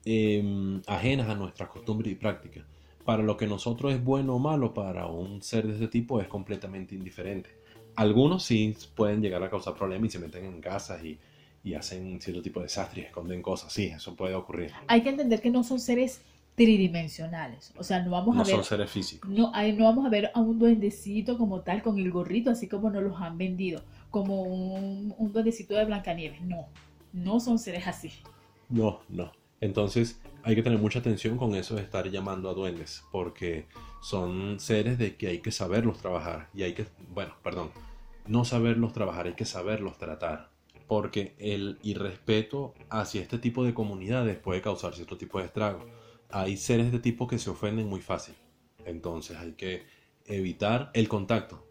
eh, 0.04 0.82
ajenas 0.88 1.30
a 1.30 1.36
nuestras 1.36 1.70
costumbres 1.70 2.12
y 2.12 2.16
prácticas. 2.16 2.66
Para 3.06 3.22
lo 3.22 3.38
que 3.38 3.46
nosotros 3.46 3.94
es 3.94 4.04
bueno 4.04 4.34
o 4.34 4.39
malo, 4.39 4.74
para 4.74 5.06
un 5.06 5.44
ser 5.44 5.68
de 5.68 5.74
este 5.74 5.88
tipo 5.89 6.20
es 6.20 6.28
completamente 6.28 6.96
indiferente. 6.96 7.52
Algunos 7.96 8.41
sí 8.41 8.76
pueden 8.96 9.22
llegar 9.22 9.44
a 9.44 9.50
causar 9.52 9.76
problemas 9.76 10.08
y 10.08 10.12
se 10.14 10.18
meten 10.18 10.46
en 10.46 10.60
casas 10.60 11.06
y, 11.06 11.20
y 11.64 11.76
hacen 11.76 12.20
cierto 12.20 12.41
tipo 12.41 12.62
de 12.62 12.66
desastres 12.66 13.04
y 13.04 13.08
esconden 13.10 13.44
cosas. 13.44 13.72
Sí, 13.72 13.86
eso 13.86 14.16
puede 14.16 14.34
ocurrir. 14.34 14.72
Hay 14.88 15.04
que 15.04 15.10
entender 15.10 15.39
que 15.39 15.52
no 15.52 15.64
son 15.64 15.80
seres 15.80 16.24
tridimensionales. 16.56 17.74
O 17.78 17.84
sea, 17.84 18.01
no 18.04 18.12
vamos 18.12 18.36
No 18.36 18.41
a 18.41 18.45
ver 18.45 18.56
son 18.56 18.64
seres 18.64 18.91
físicos. 18.91 19.30
No, 19.30 19.51
no 19.51 19.84
vamos 19.84 20.06
a 20.06 20.10
ver 20.10 20.32
a 20.34 20.39
un 20.39 20.60
duendecito 20.60 21.38
como 21.38 21.62
tal, 21.62 21.82
con 21.82 21.97
el 21.97 22.12
gorrito, 22.12 22.51
así 22.51 22.68
como 22.68 22.89
nos 22.89 23.04
los 23.04 23.20
han 23.20 23.38
vendido, 23.38 23.84
como 24.10 24.43
un, 24.43 25.14
un 25.18 25.34
duendecito 25.34 25.74
de 25.76 25.86
Blancanieves. 25.86 26.41
No, 26.41 26.68
no 27.12 27.39
son 27.39 27.60
seres 27.60 27.88
así. 27.88 28.12
No, 28.70 28.99
no. 29.10 29.32
Entonces 29.62 30.20
hay 30.43 30.56
que 30.56 30.64
tener 30.64 30.78
mucha 30.78 30.99
atención 30.99 31.38
con 31.38 31.56
eso 31.56 31.76
de 31.76 31.82
estar 31.82 32.10
llamando 32.10 32.49
a 32.49 32.54
duendes, 32.54 33.04
porque 33.12 33.66
son 34.01 34.60
seres 34.60 34.97
de 34.97 35.16
que 35.16 35.28
hay 35.28 35.39
que 35.39 35.51
saberlos 35.51 35.99
trabajar 35.99 36.49
y 36.54 36.64
hay 36.64 36.74
que, 36.74 36.86
bueno, 37.14 37.34
perdón, 37.41 37.72
no 38.28 38.43
saberlos 38.43 38.91
trabajar, 38.91 39.28
hay 39.28 39.34
que 39.34 39.45
saberlos 39.45 39.97
tratar, 39.97 40.49
porque 40.88 41.34
el 41.39 41.80
irrespeto 41.82 42.74
hacia 42.89 43.22
este 43.22 43.38
tipo 43.38 43.64
de 43.64 43.74
comunidades 43.74 44.38
puede 44.38 44.62
causar 44.62 44.93
cierto 44.93 45.18
tipo 45.18 45.39
de 45.39 45.45
estragos. 45.45 45.86
Hay 46.36 46.57
seres 46.57 46.91
de 46.91 46.97
tipo 46.97 47.27
que 47.27 47.38
se 47.38 47.51
ofenden 47.51 47.88
muy 47.88 48.01
fácil, 48.01 48.34
entonces 48.88 49.38
hay 49.38 49.51
que 49.51 49.84
evitar 50.25 50.89
el 50.95 51.07
contacto 51.07 51.63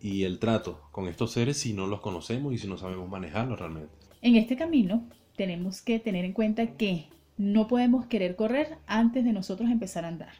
y 0.00 0.22
el 0.22 0.38
trato 0.38 0.82
con 0.92 1.08
estos 1.08 1.32
seres 1.32 1.56
si 1.58 1.72
no 1.72 1.88
los 1.88 2.00
conocemos 2.00 2.54
y 2.54 2.58
si 2.58 2.68
no 2.68 2.78
sabemos 2.78 3.08
manejarlos 3.08 3.58
realmente. 3.58 3.92
En 4.22 4.36
este 4.36 4.56
camino 4.56 5.08
tenemos 5.34 5.82
que 5.82 5.98
tener 5.98 6.24
en 6.24 6.32
cuenta 6.32 6.76
que 6.76 7.06
no 7.36 7.66
podemos 7.66 8.06
querer 8.06 8.36
correr 8.36 8.78
antes 8.86 9.24
de 9.24 9.32
nosotros 9.32 9.68
empezar 9.68 10.04
a 10.04 10.08
andar. 10.08 10.32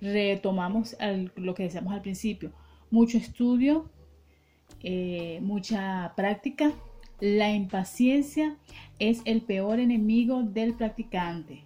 Retomamos 0.00 0.96
lo 1.36 1.54
que 1.54 1.62
decíamos 1.62 1.94
al 1.94 2.02
principio, 2.02 2.52
mucho 2.90 3.18
estudio, 3.18 3.88
eh, 4.82 5.38
mucha 5.42 6.12
práctica. 6.16 6.72
La 7.20 7.52
impaciencia 7.52 8.56
es 8.98 9.22
el 9.26 9.42
peor 9.42 9.78
enemigo 9.78 10.42
del 10.42 10.74
practicante. 10.74 11.62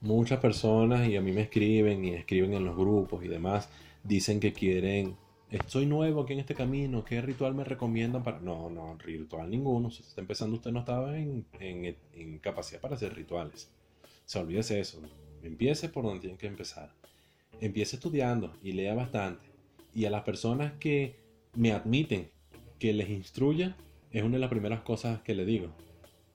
Muchas 0.00 0.38
personas, 0.38 1.08
y 1.08 1.16
a 1.16 1.20
mí 1.20 1.32
me 1.32 1.42
escriben 1.42 2.04
y 2.04 2.10
escriben 2.10 2.54
en 2.54 2.64
los 2.64 2.76
grupos 2.76 3.24
y 3.24 3.28
demás, 3.28 3.68
dicen 4.04 4.38
que 4.38 4.52
quieren, 4.52 5.16
estoy 5.50 5.86
nuevo 5.86 6.22
aquí 6.22 6.34
en 6.34 6.38
este 6.38 6.54
camino, 6.54 7.04
¿qué 7.04 7.20
ritual 7.20 7.54
me 7.54 7.64
recomiendan 7.64 8.22
para...? 8.22 8.38
No, 8.38 8.70
no, 8.70 8.96
ritual 8.98 9.50
ninguno, 9.50 9.90
si 9.90 10.02
está 10.02 10.20
empezando 10.20 10.56
usted 10.56 10.70
no 10.70 10.80
estaba 10.80 11.18
en, 11.18 11.44
en- 11.58 11.96
en 12.14 12.38
capacidad 12.38 12.80
para 12.80 12.94
hacer 12.94 13.12
rituales. 13.14 13.70
Se 14.24 14.38
olvídese 14.38 14.78
eso, 14.78 15.00
empiece 15.42 15.88
por 15.88 16.04
donde 16.04 16.20
tiene 16.20 16.36
que 16.36 16.46
empezar. 16.46 16.92
Empiece 17.60 17.96
estudiando 17.96 18.52
y 18.62 18.72
lea 18.72 18.94
bastante. 18.94 19.46
Y 19.94 20.04
a 20.04 20.10
las 20.10 20.22
personas 20.22 20.74
que 20.78 21.16
me 21.54 21.72
admiten 21.72 22.28
que 22.78 22.92
les 22.92 23.08
instruya, 23.10 23.76
es 24.12 24.22
una 24.22 24.34
de 24.34 24.40
las 24.40 24.50
primeras 24.50 24.82
cosas 24.82 25.22
que 25.22 25.34
le 25.34 25.44
digo. 25.44 25.70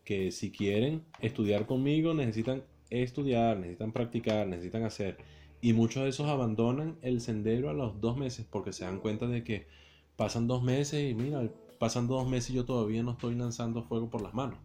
Que 0.04 0.32
si 0.32 0.52
quieren 0.52 1.04
estudiar 1.22 1.66
conmigo, 1.66 2.14
necesitan 2.14 2.64
estudiar, 3.02 3.58
necesitan 3.58 3.92
practicar, 3.92 4.48
necesitan 4.48 4.84
hacer. 4.84 5.18
Y 5.62 5.74
muchos 5.74 6.04
de 6.04 6.10
esos 6.10 6.28
abandonan 6.28 6.98
el 7.02 7.22
sendero 7.22 7.70
a 7.70 7.74
los 7.74 8.00
dos 8.02 8.18
meses 8.18 8.46
porque 8.50 8.74
se 8.74 8.86
dan 8.86 9.00
cuenta 9.00 9.28
de 9.28 9.44
que 9.44 9.68
pasan 10.16 10.48
dos 10.48 10.62
meses 10.62 11.10
y 11.10 11.14
mira, 11.14 11.50
pasan 11.80 12.08
dos 12.08 12.28
meses 12.28 12.52
y 12.52 12.54
yo 12.54 12.66
todavía 12.66 13.02
no 13.04 13.12
estoy 13.12 13.36
lanzando 13.36 13.84
fuego 13.84 14.10
por 14.10 14.22
las 14.22 14.34
manos. 14.34 14.60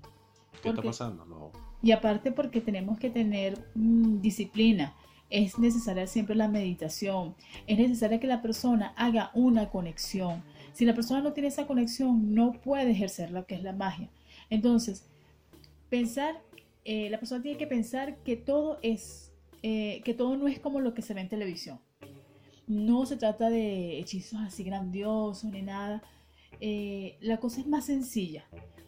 ¿Qué 0.55 0.70
¿Por 0.70 0.70
está 0.72 0.83
pasando? 0.83 1.24
No. 1.24 1.53
Y 1.83 1.93
aparte 1.93 2.33
porque 2.33 2.61
tenemos 2.61 2.99
que 2.99 3.11
tener 3.11 3.59
mm, 3.74 4.20
disciplina. 4.20 4.95
Es 5.31 5.59
necesaria 5.59 6.07
siempre 6.07 6.35
la 6.35 6.49
meditación. 6.49 7.35
Es 7.66 7.79
necesaria 7.79 8.18
que 8.18 8.26
la 8.26 8.43
persona 8.43 8.93
haga 8.97 9.31
una 9.35 9.70
conexión. 9.70 10.43
Si 10.72 10.85
la 10.85 10.95
persona 10.95 11.20
no 11.20 11.33
tiene 11.33 11.49
esa 11.49 11.66
conexión, 11.66 12.35
no 12.35 12.53
puede 12.53 12.91
ejercer 12.91 13.31
lo 13.31 13.47
que 13.47 13.55
es 13.55 13.62
la 13.62 13.72
magia. 13.72 14.09
Entonces, 14.51 15.07
pensar, 15.91 16.41
eh, 16.91 17.11
la 17.11 17.18
persona 17.18 17.43
tiene 17.43 17.59
que 17.59 17.66
pensar 17.66 18.16
que 18.22 18.34
todo 18.34 18.78
es, 18.80 19.34
eh, 19.62 20.01
que 20.07 20.14
todo 20.14 20.39
no 20.39 20.49
es 20.49 20.59
como 20.59 20.80
lo 20.80 20.95
que 20.95 21.03
se 21.03 21.12
ve 21.12 21.20
en 21.20 21.28
televisión. 21.28 21.80
No 22.66 23.05
se 23.05 23.18
trata 23.18 23.51
de 23.51 23.99
hechizos 23.99 24.41
así 24.41 24.64
grandiosos 24.64 25.53
ni 25.53 25.61
nada. 25.61 26.03
Eh, 26.62 27.18
la 27.20 27.41
cosa 27.41 27.61
es 27.61 27.66
más 27.66 27.84
sencilla. 27.84 28.47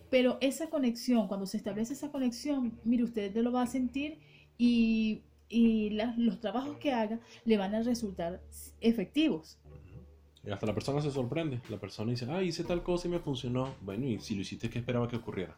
Pero 0.09 0.39
esa 0.41 0.71
conexión, 0.71 1.29
cuando 1.29 1.45
se 1.45 1.59
establece 1.59 1.93
esa 1.93 2.11
conexión, 2.11 2.81
mire, 2.85 3.05
usted 3.05 3.37
lo 3.37 3.53
va 3.53 3.65
a 3.65 3.67
sentir 3.67 4.19
y, 4.57 5.21
y 5.51 5.91
los 6.17 6.41
trabajos 6.41 6.79
que 6.79 6.95
haga 6.95 7.21
le 7.45 7.59
van 7.59 7.75
a 7.75 7.83
resultar 7.83 8.41
efectivos. 8.81 9.59
Y 10.43 10.51
hasta 10.51 10.65
la 10.65 10.73
persona 10.73 11.03
se 11.03 11.11
sorprende. 11.11 11.61
La 11.69 11.79
persona 11.79 12.13
dice, 12.13 12.27
ah, 12.31 12.43
hice 12.43 12.65
tal 12.65 12.83
cosa 12.83 13.09
y 13.09 13.11
me 13.11 13.19
funcionó. 13.19 13.75
Bueno, 13.83 14.07
y 14.07 14.21
si 14.21 14.35
lo 14.37 14.41
hiciste, 14.41 14.71
¿qué 14.71 14.79
esperaba 14.79 15.07
que 15.07 15.17
ocurriera? 15.17 15.55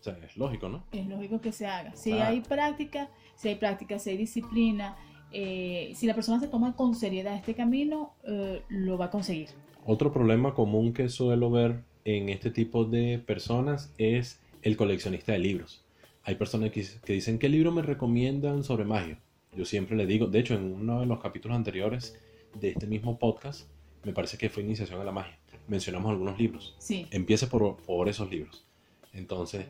O 0.00 0.02
sea, 0.02 0.16
es 0.24 0.36
lógico, 0.36 0.68
¿no? 0.68 0.84
Es 0.92 1.06
lógico 1.06 1.40
que 1.40 1.52
se 1.52 1.66
haga. 1.66 1.94
Si 1.96 2.10
Claro. 2.12 2.30
hay 2.30 2.40
práctica, 2.40 3.08
si 3.34 3.48
hay 3.48 3.54
práctica, 3.56 3.98
si 3.98 4.10
hay 4.10 4.16
disciplina, 4.16 4.96
eh, 5.32 5.92
si 5.94 6.06
la 6.06 6.14
persona 6.14 6.40
se 6.40 6.48
toma 6.48 6.74
con 6.76 6.94
seriedad 6.94 7.34
este 7.34 7.54
camino, 7.54 8.14
eh, 8.24 8.62
lo 8.68 8.96
va 8.96 9.06
a 9.06 9.10
conseguir. 9.10 9.48
Otro 9.84 10.12
problema 10.12 10.54
común 10.54 10.92
que 10.92 11.08
suelo 11.08 11.50
ver 11.50 11.82
en 12.04 12.28
este 12.28 12.50
tipo 12.50 12.84
de 12.84 13.18
personas 13.18 13.92
es 13.98 14.40
el 14.62 14.76
coleccionista 14.76 15.32
de 15.32 15.38
libros. 15.40 15.84
Hay 16.24 16.36
personas 16.36 16.70
que, 16.70 16.84
que 17.04 17.12
dicen, 17.14 17.38
¿qué 17.38 17.48
libro 17.48 17.72
me 17.72 17.82
recomiendan 17.82 18.62
sobre 18.64 18.84
magia? 18.84 19.18
Yo 19.56 19.64
siempre 19.64 19.96
le 19.96 20.06
digo, 20.06 20.26
de 20.26 20.38
hecho, 20.38 20.54
en 20.54 20.72
uno 20.74 21.00
de 21.00 21.06
los 21.06 21.20
capítulos 21.20 21.56
anteriores 21.56 22.18
de 22.54 22.70
este 22.70 22.86
mismo 22.86 23.18
podcast, 23.18 23.68
me 24.04 24.12
parece 24.12 24.36
que 24.38 24.48
fue 24.50 24.62
Iniciación 24.62 25.00
a 25.00 25.04
la 25.04 25.12
Magia, 25.12 25.38
mencionamos 25.68 26.10
algunos 26.10 26.38
libros. 26.38 26.74
Sí. 26.78 27.06
Empiece 27.10 27.46
por, 27.46 27.76
por 27.78 28.08
esos 28.08 28.30
libros. 28.30 28.64
Entonces, 29.12 29.66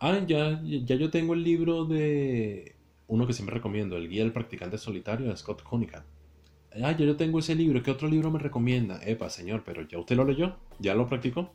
ah, 0.00 0.18
ya, 0.26 0.60
ya 0.62 0.96
yo 0.96 1.10
tengo 1.10 1.34
el 1.34 1.42
libro 1.42 1.84
de 1.84 2.76
uno 3.08 3.26
que 3.26 3.32
siempre 3.32 3.54
recomiendo, 3.54 3.96
El 3.96 4.08
Guía 4.08 4.22
del 4.22 4.32
Practicante 4.32 4.78
Solitario 4.78 5.28
de 5.28 5.36
Scott 5.36 5.62
Cunningham. 5.62 6.02
Ah, 6.82 6.92
ya 6.92 7.06
yo 7.06 7.16
tengo 7.16 7.38
ese 7.38 7.54
libro, 7.54 7.82
¿qué 7.82 7.90
otro 7.90 8.08
libro 8.08 8.30
me 8.30 8.38
recomienda? 8.38 9.00
Epa, 9.04 9.30
señor, 9.30 9.62
pero 9.64 9.86
ya 9.88 9.98
usted 9.98 10.16
lo 10.16 10.24
leyó, 10.24 10.56
ya 10.78 10.94
lo 10.94 11.06
practicó. 11.06 11.50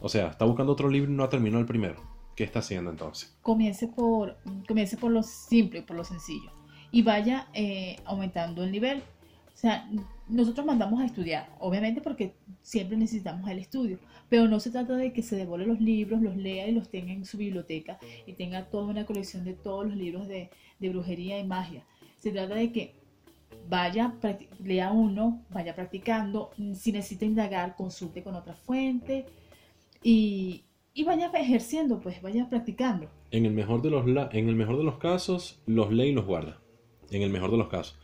O 0.00 0.08
sea, 0.08 0.28
está 0.28 0.44
buscando 0.44 0.72
otro 0.72 0.88
libro 0.88 1.10
y 1.10 1.14
no 1.14 1.24
ha 1.24 1.28
terminado 1.28 1.60
el 1.60 1.66
primero. 1.66 1.96
¿Qué 2.34 2.44
está 2.44 2.58
haciendo 2.58 2.90
entonces? 2.90 3.36
Comience 3.42 3.88
por, 3.88 4.36
comience 4.66 4.96
por 4.96 5.10
lo 5.10 5.22
simple, 5.22 5.82
por 5.82 5.96
lo 5.96 6.04
sencillo. 6.04 6.50
Y 6.90 7.02
vaya 7.02 7.48
eh, 7.54 7.96
aumentando 8.04 8.64
el 8.64 8.72
nivel. 8.72 9.02
O 9.62 9.64
sea, 9.64 9.88
nosotros 10.28 10.66
mandamos 10.66 11.00
a 11.00 11.04
estudiar, 11.04 11.48
obviamente 11.60 12.00
porque 12.00 12.34
siempre 12.62 12.96
necesitamos 12.96 13.48
el 13.48 13.60
estudio, 13.60 14.00
pero 14.28 14.48
no 14.48 14.58
se 14.58 14.72
trata 14.72 14.96
de 14.96 15.12
que 15.12 15.22
se 15.22 15.36
devore 15.36 15.64
los 15.64 15.80
libros, 15.80 16.20
los 16.20 16.36
lea 16.36 16.66
y 16.66 16.72
los 16.72 16.88
tenga 16.88 17.12
en 17.12 17.24
su 17.24 17.38
biblioteca 17.38 17.96
y 18.26 18.32
tenga 18.32 18.64
toda 18.64 18.86
una 18.86 19.06
colección 19.06 19.44
de 19.44 19.54
todos 19.54 19.86
los 19.86 19.94
libros 19.94 20.26
de, 20.26 20.50
de 20.80 20.88
brujería 20.88 21.38
y 21.38 21.46
magia. 21.46 21.86
Se 22.18 22.32
trata 22.32 22.56
de 22.56 22.72
que 22.72 22.96
vaya, 23.68 24.16
lea 24.64 24.90
uno, 24.90 25.44
vaya 25.50 25.76
practicando, 25.76 26.50
si 26.74 26.90
necesita 26.90 27.24
indagar, 27.24 27.76
consulte 27.76 28.24
con 28.24 28.34
otra 28.34 28.54
fuente 28.54 29.26
y, 30.02 30.64
y 30.92 31.04
vaya 31.04 31.30
ejerciendo, 31.34 32.00
pues 32.00 32.20
vaya 32.20 32.48
practicando. 32.48 33.08
En 33.30 33.46
el 33.46 33.52
mejor 33.52 33.80
de 33.80 33.90
los, 33.90 34.04
en 34.32 34.48
el 34.48 34.56
mejor 34.56 34.78
de 34.78 34.82
los 34.82 34.98
casos, 34.98 35.62
los 35.66 35.92
lee 35.92 36.08
y 36.08 36.12
los 36.12 36.26
guarda. 36.26 36.58
En 37.12 37.22
el 37.22 37.30
mejor 37.30 37.52
de 37.52 37.58
los 37.58 37.68
casos. 37.68 38.01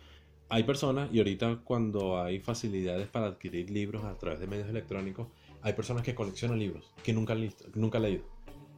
Hay 0.50 0.62
personas, 0.64 1.10
y 1.12 1.18
ahorita 1.18 1.60
cuando 1.64 2.20
hay 2.22 2.40
facilidades 2.40 3.06
para 3.08 3.26
adquirir 3.26 3.70
libros 3.70 4.04
a 4.04 4.16
través 4.16 4.40
de 4.40 4.46
medios 4.46 4.68
electrónicos, 4.68 5.28
hay 5.62 5.74
personas 5.74 6.02
que 6.02 6.14
coleccionan 6.14 6.58
libros 6.58 6.92
que 7.02 7.12
nunca 7.12 7.34
han, 7.34 7.40
listo, 7.40 7.66
nunca 7.74 7.98
han 7.98 8.04
leído. 8.04 8.24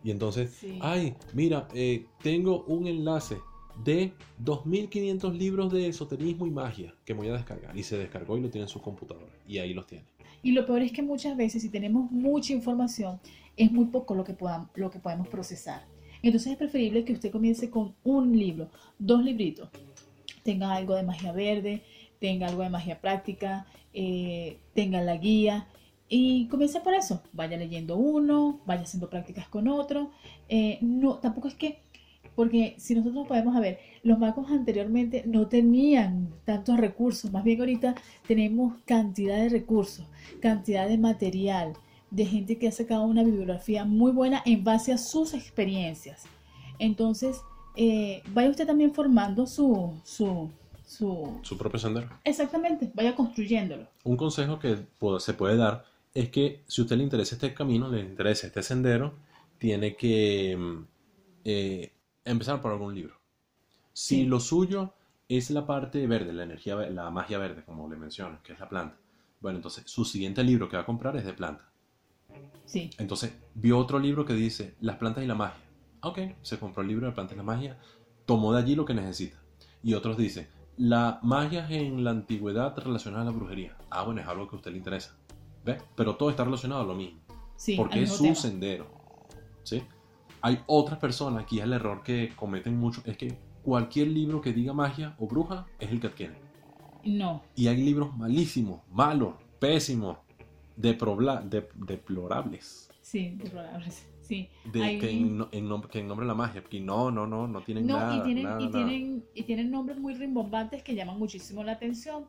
Y 0.03 0.11
entonces, 0.11 0.51
Sí. 0.51 0.79
ay, 0.81 1.14
mira, 1.35 1.68
eh, 1.75 2.07
tengo 2.23 2.64
un 2.64 2.87
enlace 2.87 3.37
de 3.85 4.12
2.500 4.43 5.37
libros 5.37 5.73
de 5.73 5.87
esoterismo 5.87 6.47
y 6.47 6.51
magia 6.51 6.95
que 7.05 7.12
voy 7.14 7.29
a 7.29 7.35
descargar. 7.35 7.77
Y 7.77 7.83
se 7.83 7.97
descargó 7.99 8.37
y 8.37 8.41
lo 8.41 8.51
tiene 8.51 8.64
en 8.64 8.68
su 8.68 8.81
computadora. 8.81 9.33
Y 9.47 9.59
ahí 9.59 9.73
los 9.75 9.87
tiene. 9.87 10.05
Y 10.43 10.53
lo 10.53 10.66
peor 10.66 10.83
es 10.83 10.93
que 10.93 11.03
muchas 11.03 11.37
veces, 11.37 11.62
si 11.62 11.68
tenemos 11.68 12.11
mucha 12.11 12.53
información, 12.53 13.21
es 13.57 13.71
muy 13.71 13.87
poco 13.87 14.14
lo 14.14 14.25
que, 14.25 14.33
podamos, 14.33 14.68
lo 14.75 14.91
que 14.91 14.99
podemos 14.99 15.29
procesar. 15.29 15.85
Entonces 16.23 16.53
es 16.53 16.59
preferible 16.59 17.05
que 17.05 17.12
usted 17.12 17.31
comience 17.31 17.71
con 17.71 17.95
un 18.05 18.37
libro, 18.37 18.68
dos 18.99 19.23
libritos. 19.23 19.68
Tenga 20.43 20.74
algo 20.74 20.95
de 20.95 21.03
magia 21.03 21.32
verde, 21.32 21.82
tenga 22.18 22.47
algo 22.47 22.62
de 22.62 22.70
magia 22.70 23.01
práctica, 23.01 23.66
eh, 23.93 24.59
tenga 24.74 25.01
la 25.01 25.16
guía 25.16 25.66
y 26.09 26.47
comience 26.49 26.80
por 26.80 26.95
eso. 26.95 27.22
Vaya 27.32 27.57
leyendo 27.57 27.97
uno, 27.97 28.61
vaya 28.66 28.82
haciendo 28.82 29.09
prácticas 29.09 29.49
con 29.49 29.68
otro. 29.68 30.11
Eh, 30.49 30.78
no, 30.82 31.18
tampoco 31.18 31.49
es 31.49 31.55
que, 31.55 31.78
porque 32.34 32.74
si 32.78 32.95
nosotros 32.95 33.26
podemos 33.26 33.59
ver, 33.61 33.78
los 34.03 34.18
magos 34.18 34.51
anteriormente 34.51 35.22
no 35.26 35.47
tenían 35.47 36.34
tantos 36.45 36.78
recursos, 36.78 37.30
más 37.32 37.45
bien 37.45 37.61
ahorita 37.61 37.95
tenemos 38.26 38.74
cantidad 38.84 39.36
de 39.36 39.49
recursos, 39.49 40.07
cantidad 40.41 40.88
de 40.88 40.99
material, 40.99 41.74
de 42.11 42.26
gente 42.26 42.59
que 42.59 42.68
ha 42.68 42.72
sacado 42.72 43.05
una 43.05 43.22
bibliografía 43.22 43.84
muy 43.84 44.11
buena 44.11 44.43
en 44.45 44.64
base 44.64 44.93
a 44.93 44.99
sus 44.99 45.32
experiencias. 45.34 46.24
Entonces, 46.78 47.43
eh, 47.77 48.23
vaya 48.29 48.51
usted 48.51 48.66
también 48.66 48.93
formando 48.95 49.47
su, 49.47 49.99
su, 50.05 50.51
su... 50.87 51.39
Su 51.43 51.57
propio 51.59 51.79
sendero. 51.79 52.09
Exactamente, 52.25 52.91
vaya 52.95 53.14
construyéndolo. 53.14 53.87
Un 54.05 54.16
consejo 54.16 54.59
que 54.59 54.79
se 55.18 55.35
puede 55.35 55.57
dar 55.57 55.85
es 56.14 56.29
que 56.31 56.62
si 56.66 56.81
a 56.81 56.85
usted 56.85 56.97
le 56.97 57.05
interesa 57.05 57.35
este 57.37 57.55
camino, 57.55 57.89
le 57.89 58.01
interesa 58.01 58.47
este 58.47 58.62
sendero, 58.62 59.14
tiene 59.59 59.95
que 59.95 60.57
mm, 60.57 60.85
eh, 61.45 61.93
empezar 62.25 62.61
por 62.61 62.73
algún 62.73 62.95
libro. 62.95 63.14
Si 63.93 64.16
Sí. 64.16 64.25
lo 64.27 64.41
suyo 64.41 64.95
es 65.29 65.51
la 65.51 65.66
parte 65.66 66.07
verde, 66.07 66.33
la 66.33 66.43
energía, 66.45 66.75
la 66.77 67.11
magia 67.11 67.39
verde, 67.39 67.62
como 67.64 67.89
le 67.89 67.97
menciono, 67.97 68.43
que 68.43 68.53
es 68.55 68.59
la 68.61 68.68
planta, 68.68 68.97
bueno, 69.41 69.57
entonces 69.59 69.85
su 69.87 70.05
siguiente 70.05 70.43
libro 70.43 70.68
que 70.68 70.77
va 70.77 70.83
a 70.83 70.87
comprar 70.87 71.16
es 71.16 71.25
de 71.25 71.33
planta. 71.33 71.64
Sí, 72.64 72.91
Entonces 72.99 73.33
vio 73.55 73.77
otro 73.79 73.99
libro 73.99 74.25
que 74.25 74.33
dice 74.35 74.75
Las 74.81 74.97
plantas 74.97 75.25
y 75.25 75.27
la 75.27 75.35
magia. 75.35 75.59
Ok, 76.03 76.18
se 76.42 76.59
compró 76.59 76.82
el 76.82 76.88
libro 76.88 77.07
de 77.07 77.12
plantas 77.12 77.34
y 77.34 77.36
la 77.36 77.42
magia, 77.42 77.78
tomó 78.26 78.53
de 78.53 78.61
allí 78.62 78.74
lo 78.74 78.84
que 78.84 78.94
necesita. 78.94 79.38
Y 79.82 79.94
otros 79.94 80.16
dicen, 80.16 80.48
la 80.76 81.18
magia 81.22 81.66
en 81.70 82.05
la 82.05 82.11
antigüedad 82.11 82.76
relacionada 82.78 83.22
a 83.22 83.26
la 83.26 83.30
brujería. 83.32 83.76
Ah, 83.90 84.03
bueno, 84.05 84.20
es 84.20 84.26
algo 84.26 84.48
que 84.48 84.57
a 84.57 84.59
usted 84.59 84.70
le 84.72 84.78
interesa. 84.78 85.16
¿Ve? 85.64 85.78
Pero 85.94 86.16
todo 86.16 86.30
está 86.30 86.44
relacionado 86.44 86.80
a 86.82 86.86
lo 86.86 86.94
mismo. 86.94 87.20
sí, 87.57 87.76
porque 87.76 88.03
es 88.03 88.12
su 88.12 88.22
tema. 88.22 88.34
sendero. 88.34 88.86
¿Sí? 89.62 89.82
Hay 90.40 90.61
otras 90.66 90.98
personas, 90.98 91.42
aquí 91.44 91.59
es 91.59 91.64
el 91.64 91.74
error 91.74 92.03
que 92.03 92.32
cometen 92.34 92.78
mucho, 92.78 93.03
es 93.05 93.18
que 93.18 93.36
cualquier 93.62 94.09
libro 94.09 94.40
que 94.40 94.55
diga 94.55 94.72
magia 94.72 95.14
o 95.18 95.26
bruja 95.26 95.66
es 95.78 95.90
el 95.90 96.01
que 96.01 96.07
adquieren. 96.07 96.38
No, 97.05 97.42
Y 97.55 97.66
hay 97.68 97.76
libros 97.76 98.16
malísimos, 98.16 98.80
malos, 98.90 99.34
pésimos, 99.59 100.16
de- 100.76 100.94
deplorables. 101.74 102.88
sí, 103.03 103.34
deplorables, 103.36 104.07
sí. 104.31 104.49
de 104.72 104.83
Hay- 104.83 104.99
que, 104.99 105.11
en, 105.11 105.37
no- 105.37 105.49
en 105.53 105.68
nom- 105.68 105.87
que 105.87 105.99
en 105.99 106.09
nombre 106.09 106.24
de 106.24 106.28
la 106.28 106.35
magia, 106.35 106.64
y 106.70 106.81
no, 106.81 107.11
no, 107.11 107.26
no, 107.26 107.47
no 107.47 107.61
tienen 107.62 107.87
No, 107.87 107.99
nada, 107.99 108.16
y 108.16 108.22
tienen, 108.22 108.45
nada, 108.45 108.61
y, 108.62 108.64
nada. 108.68 108.72
tienen, 108.87 109.24
y 109.35 109.43
tienen 109.43 109.70
nombres 109.70 109.99
muy 109.99 110.14
rimbombantes 110.14 110.83
que 110.83 110.95
llaman 110.95 111.18
muchísimo 111.18 111.62
la 111.62 111.72
atención. 111.72 112.24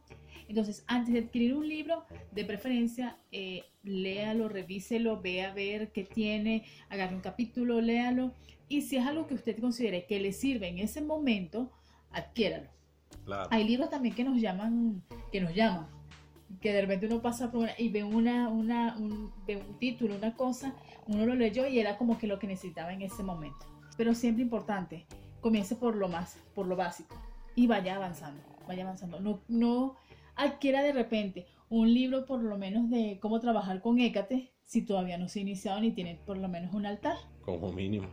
Entonces, 0.49 0.83
antes 0.87 1.13
de 1.13 1.19
adquirir 1.21 1.53
un 1.53 1.65
libro, 1.69 2.03
de 2.33 2.43
preferencia, 2.43 3.15
eh, 3.31 3.63
léalo, 3.83 4.49
revíselo, 4.49 5.21
vea 5.21 5.51
a 5.51 5.53
ver 5.53 5.93
qué 5.93 6.03
tiene, 6.03 6.65
agarre 6.89 7.15
un 7.15 7.21
capítulo, 7.21 7.79
léalo. 7.79 8.33
Y 8.67 8.81
si 8.81 8.97
es 8.97 9.05
algo 9.05 9.27
que 9.27 9.35
usted 9.35 9.57
considere 9.59 10.05
que 10.07 10.19
le 10.19 10.33
sirve 10.33 10.67
en 10.67 10.79
ese 10.79 11.01
momento, 11.01 11.71
adquiéralo. 12.11 12.69
Claro. 13.25 13.47
Hay 13.51 13.63
libros 13.65 13.89
también 13.89 14.13
que 14.15 14.23
nos 14.23 14.41
llaman, 14.41 15.01
que 15.31 15.39
nos 15.41 15.53
llaman, 15.55 15.87
que 16.59 16.73
de 16.73 16.81
repente 16.81 17.05
uno 17.05 17.21
pasa 17.21 17.49
por 17.51 17.61
una, 17.63 17.71
y 17.77 17.87
ve 17.89 18.03
una, 18.03 18.49
una, 18.49 18.97
un, 18.97 19.31
ve 19.47 19.55
un 19.57 19.77
título, 19.79 20.15
una 20.15 20.33
cosa, 20.35 20.73
uno 21.07 21.25
lo 21.25 21.35
leyó 21.35 21.67
y 21.67 21.79
era 21.79 21.97
como 21.97 22.17
que 22.17 22.27
lo 22.27 22.39
que 22.39 22.47
necesitaba 22.47 22.93
en 22.93 23.01
ese 23.01 23.23
momento. 23.23 23.65
Pero 23.97 24.13
siempre 24.13 24.43
importante, 24.43 25.05
comience 25.41 25.75
por 25.75 25.95
lo 25.95 26.07
más, 26.07 26.37
por 26.55 26.67
lo 26.67 26.75
básico 26.75 27.15
y 27.55 27.67
vaya 27.67 27.95
avanzando, 27.95 28.41
vaya 28.67 28.83
avanzando. 28.83 29.19
No, 29.19 29.41
no 29.47 29.95
adquiera 30.35 30.81
de 30.81 30.93
repente 30.93 31.47
un 31.69 31.93
libro 31.93 32.25
por 32.25 32.41
lo 32.43 32.57
menos 32.57 32.89
de 32.89 33.19
cómo 33.21 33.39
trabajar 33.39 33.81
con 33.81 33.99
Hécate 33.99 34.51
si 34.63 34.83
todavía 34.83 35.17
no 35.17 35.27
se 35.27 35.39
ha 35.39 35.41
iniciado 35.41 35.81
ni 35.81 35.91
tiene 35.91 36.19
por 36.25 36.37
lo 36.37 36.47
menos 36.47 36.73
un 36.73 36.85
altar. 36.85 37.17
Como 37.41 37.71
mínimo. 37.71 38.07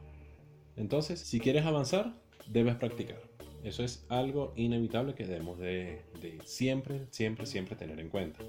Entonces, 0.77 1.21
si 1.21 1.41
quieres 1.41 1.65
avanzar, 1.65 2.15
debes 2.49 2.77
practicar. 2.77 3.19
Eso 3.65 3.83
es 3.83 4.07
algo 4.09 4.53
inevitable 4.57 5.15
que 5.15 5.27
debemos 5.27 5.59
de, 5.59 6.03
de 6.21 6.39
siempre, 6.45 7.07
siempre, 7.11 7.47
siempre 7.47 7.77
tener 7.77 7.99
en 7.99 8.09
cuenta. 8.09 8.41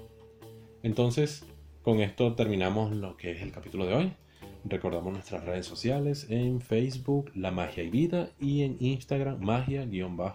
Entonces, 0.82 1.44
con 1.82 2.00
esto 2.00 2.34
terminamos 2.34 2.94
lo 2.94 3.16
que 3.16 3.32
es 3.32 3.42
el 3.42 3.52
capítulo 3.52 3.86
de 3.86 3.94
hoy. 3.94 4.12
Recordamos 4.64 5.12
nuestras 5.12 5.44
redes 5.44 5.64
sociales 5.64 6.26
en 6.28 6.60
Facebook, 6.60 7.32
La 7.34 7.50
Magia 7.50 7.82
y 7.82 7.88
Vida, 7.88 8.30
y 8.38 8.62
en 8.62 8.76
Instagram, 8.80 9.40
magia-y-vida. 9.40 10.34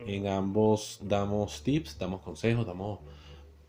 En 0.00 0.26
ambos 0.26 1.00
damos 1.02 1.62
tips, 1.62 1.96
damos 1.98 2.20
consejos, 2.22 2.66
damos 2.66 2.98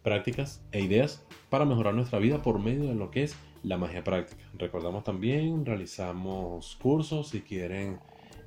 prácticas 0.02 0.64
e 0.72 0.82
ideas 0.82 1.24
para 1.50 1.66
mejorar 1.66 1.94
nuestra 1.94 2.18
vida 2.18 2.42
por 2.42 2.58
medio 2.60 2.88
de 2.88 2.96
lo 2.96 3.12
que 3.12 3.24
es 3.24 3.36
la 3.62 3.78
magia 3.78 4.04
práctica. 4.04 4.44
Recordamos 4.58 5.04
también, 5.04 5.66
realizamos 5.66 6.76
cursos 6.82 7.30
si 7.30 7.42
quieren 7.42 8.00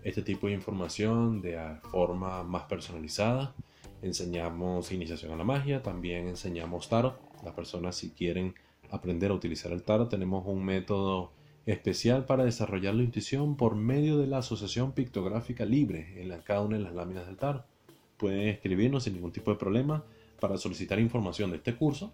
este 0.02 0.22
tipo 0.22 0.48
de 0.48 0.54
información 0.54 1.40
de 1.40 1.58
forma 1.90 2.42
más 2.42 2.64
personalizada. 2.64 3.54
Enseñamos 4.02 4.90
iniciación 4.90 5.32
a 5.32 5.36
la 5.36 5.44
magia, 5.44 5.80
también 5.82 6.26
enseñamos 6.26 6.88
tarot. 6.88 7.20
Las 7.44 7.54
personas 7.54 7.94
si 7.96 8.10
quieren 8.10 8.54
aprender 8.92 9.30
a 9.30 9.34
utilizar 9.34 9.72
el 9.72 9.82
tarot, 9.82 10.08
tenemos 10.08 10.46
un 10.46 10.64
método 10.64 11.32
especial 11.66 12.24
para 12.26 12.44
desarrollar 12.44 12.94
la 12.94 13.02
intuición 13.02 13.56
por 13.56 13.74
medio 13.74 14.18
de 14.18 14.26
la 14.26 14.38
asociación 14.38 14.92
pictográfica 14.92 15.64
libre 15.64 16.20
en 16.20 16.28
la, 16.28 16.38
cada 16.44 16.60
una 16.60 16.76
de 16.76 16.84
las 16.84 16.94
láminas 16.94 17.26
del 17.26 17.36
tarot. 17.36 17.64
Pueden 18.16 18.48
escribirnos 18.48 19.04
sin 19.04 19.14
ningún 19.14 19.32
tipo 19.32 19.50
de 19.50 19.56
problema 19.56 20.04
para 20.38 20.58
solicitar 20.58 21.00
información 21.00 21.50
de 21.50 21.56
este 21.56 21.74
curso 21.74 22.12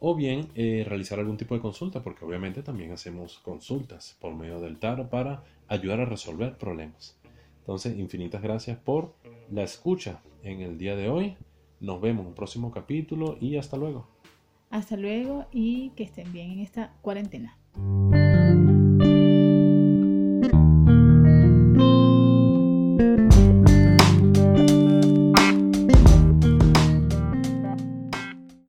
o 0.00 0.14
bien 0.14 0.48
eh, 0.54 0.84
realizar 0.86 1.18
algún 1.18 1.36
tipo 1.36 1.54
de 1.54 1.60
consulta, 1.60 2.02
porque 2.02 2.24
obviamente 2.24 2.62
también 2.62 2.92
hacemos 2.92 3.38
consultas 3.38 4.16
por 4.20 4.34
medio 4.34 4.60
del 4.60 4.78
tarot 4.78 5.08
para 5.08 5.42
ayudar 5.66 6.00
a 6.00 6.04
resolver 6.04 6.56
problemas. 6.56 7.18
Entonces, 7.60 7.98
infinitas 7.98 8.42
gracias 8.42 8.78
por 8.78 9.14
la 9.50 9.62
escucha 9.62 10.22
en 10.42 10.60
el 10.60 10.78
día 10.78 10.94
de 10.96 11.08
hoy. 11.08 11.36
Nos 11.80 12.00
vemos 12.00 12.22
en 12.22 12.28
un 12.28 12.34
próximo 12.34 12.70
capítulo 12.70 13.36
y 13.40 13.56
hasta 13.56 13.76
luego. 13.76 14.17
Hasta 14.70 14.96
luego 14.96 15.46
y 15.52 15.90
que 15.90 16.04
estén 16.04 16.32
bien 16.32 16.50
en 16.50 16.60
esta 16.60 16.92
cuarentena. 17.00 17.56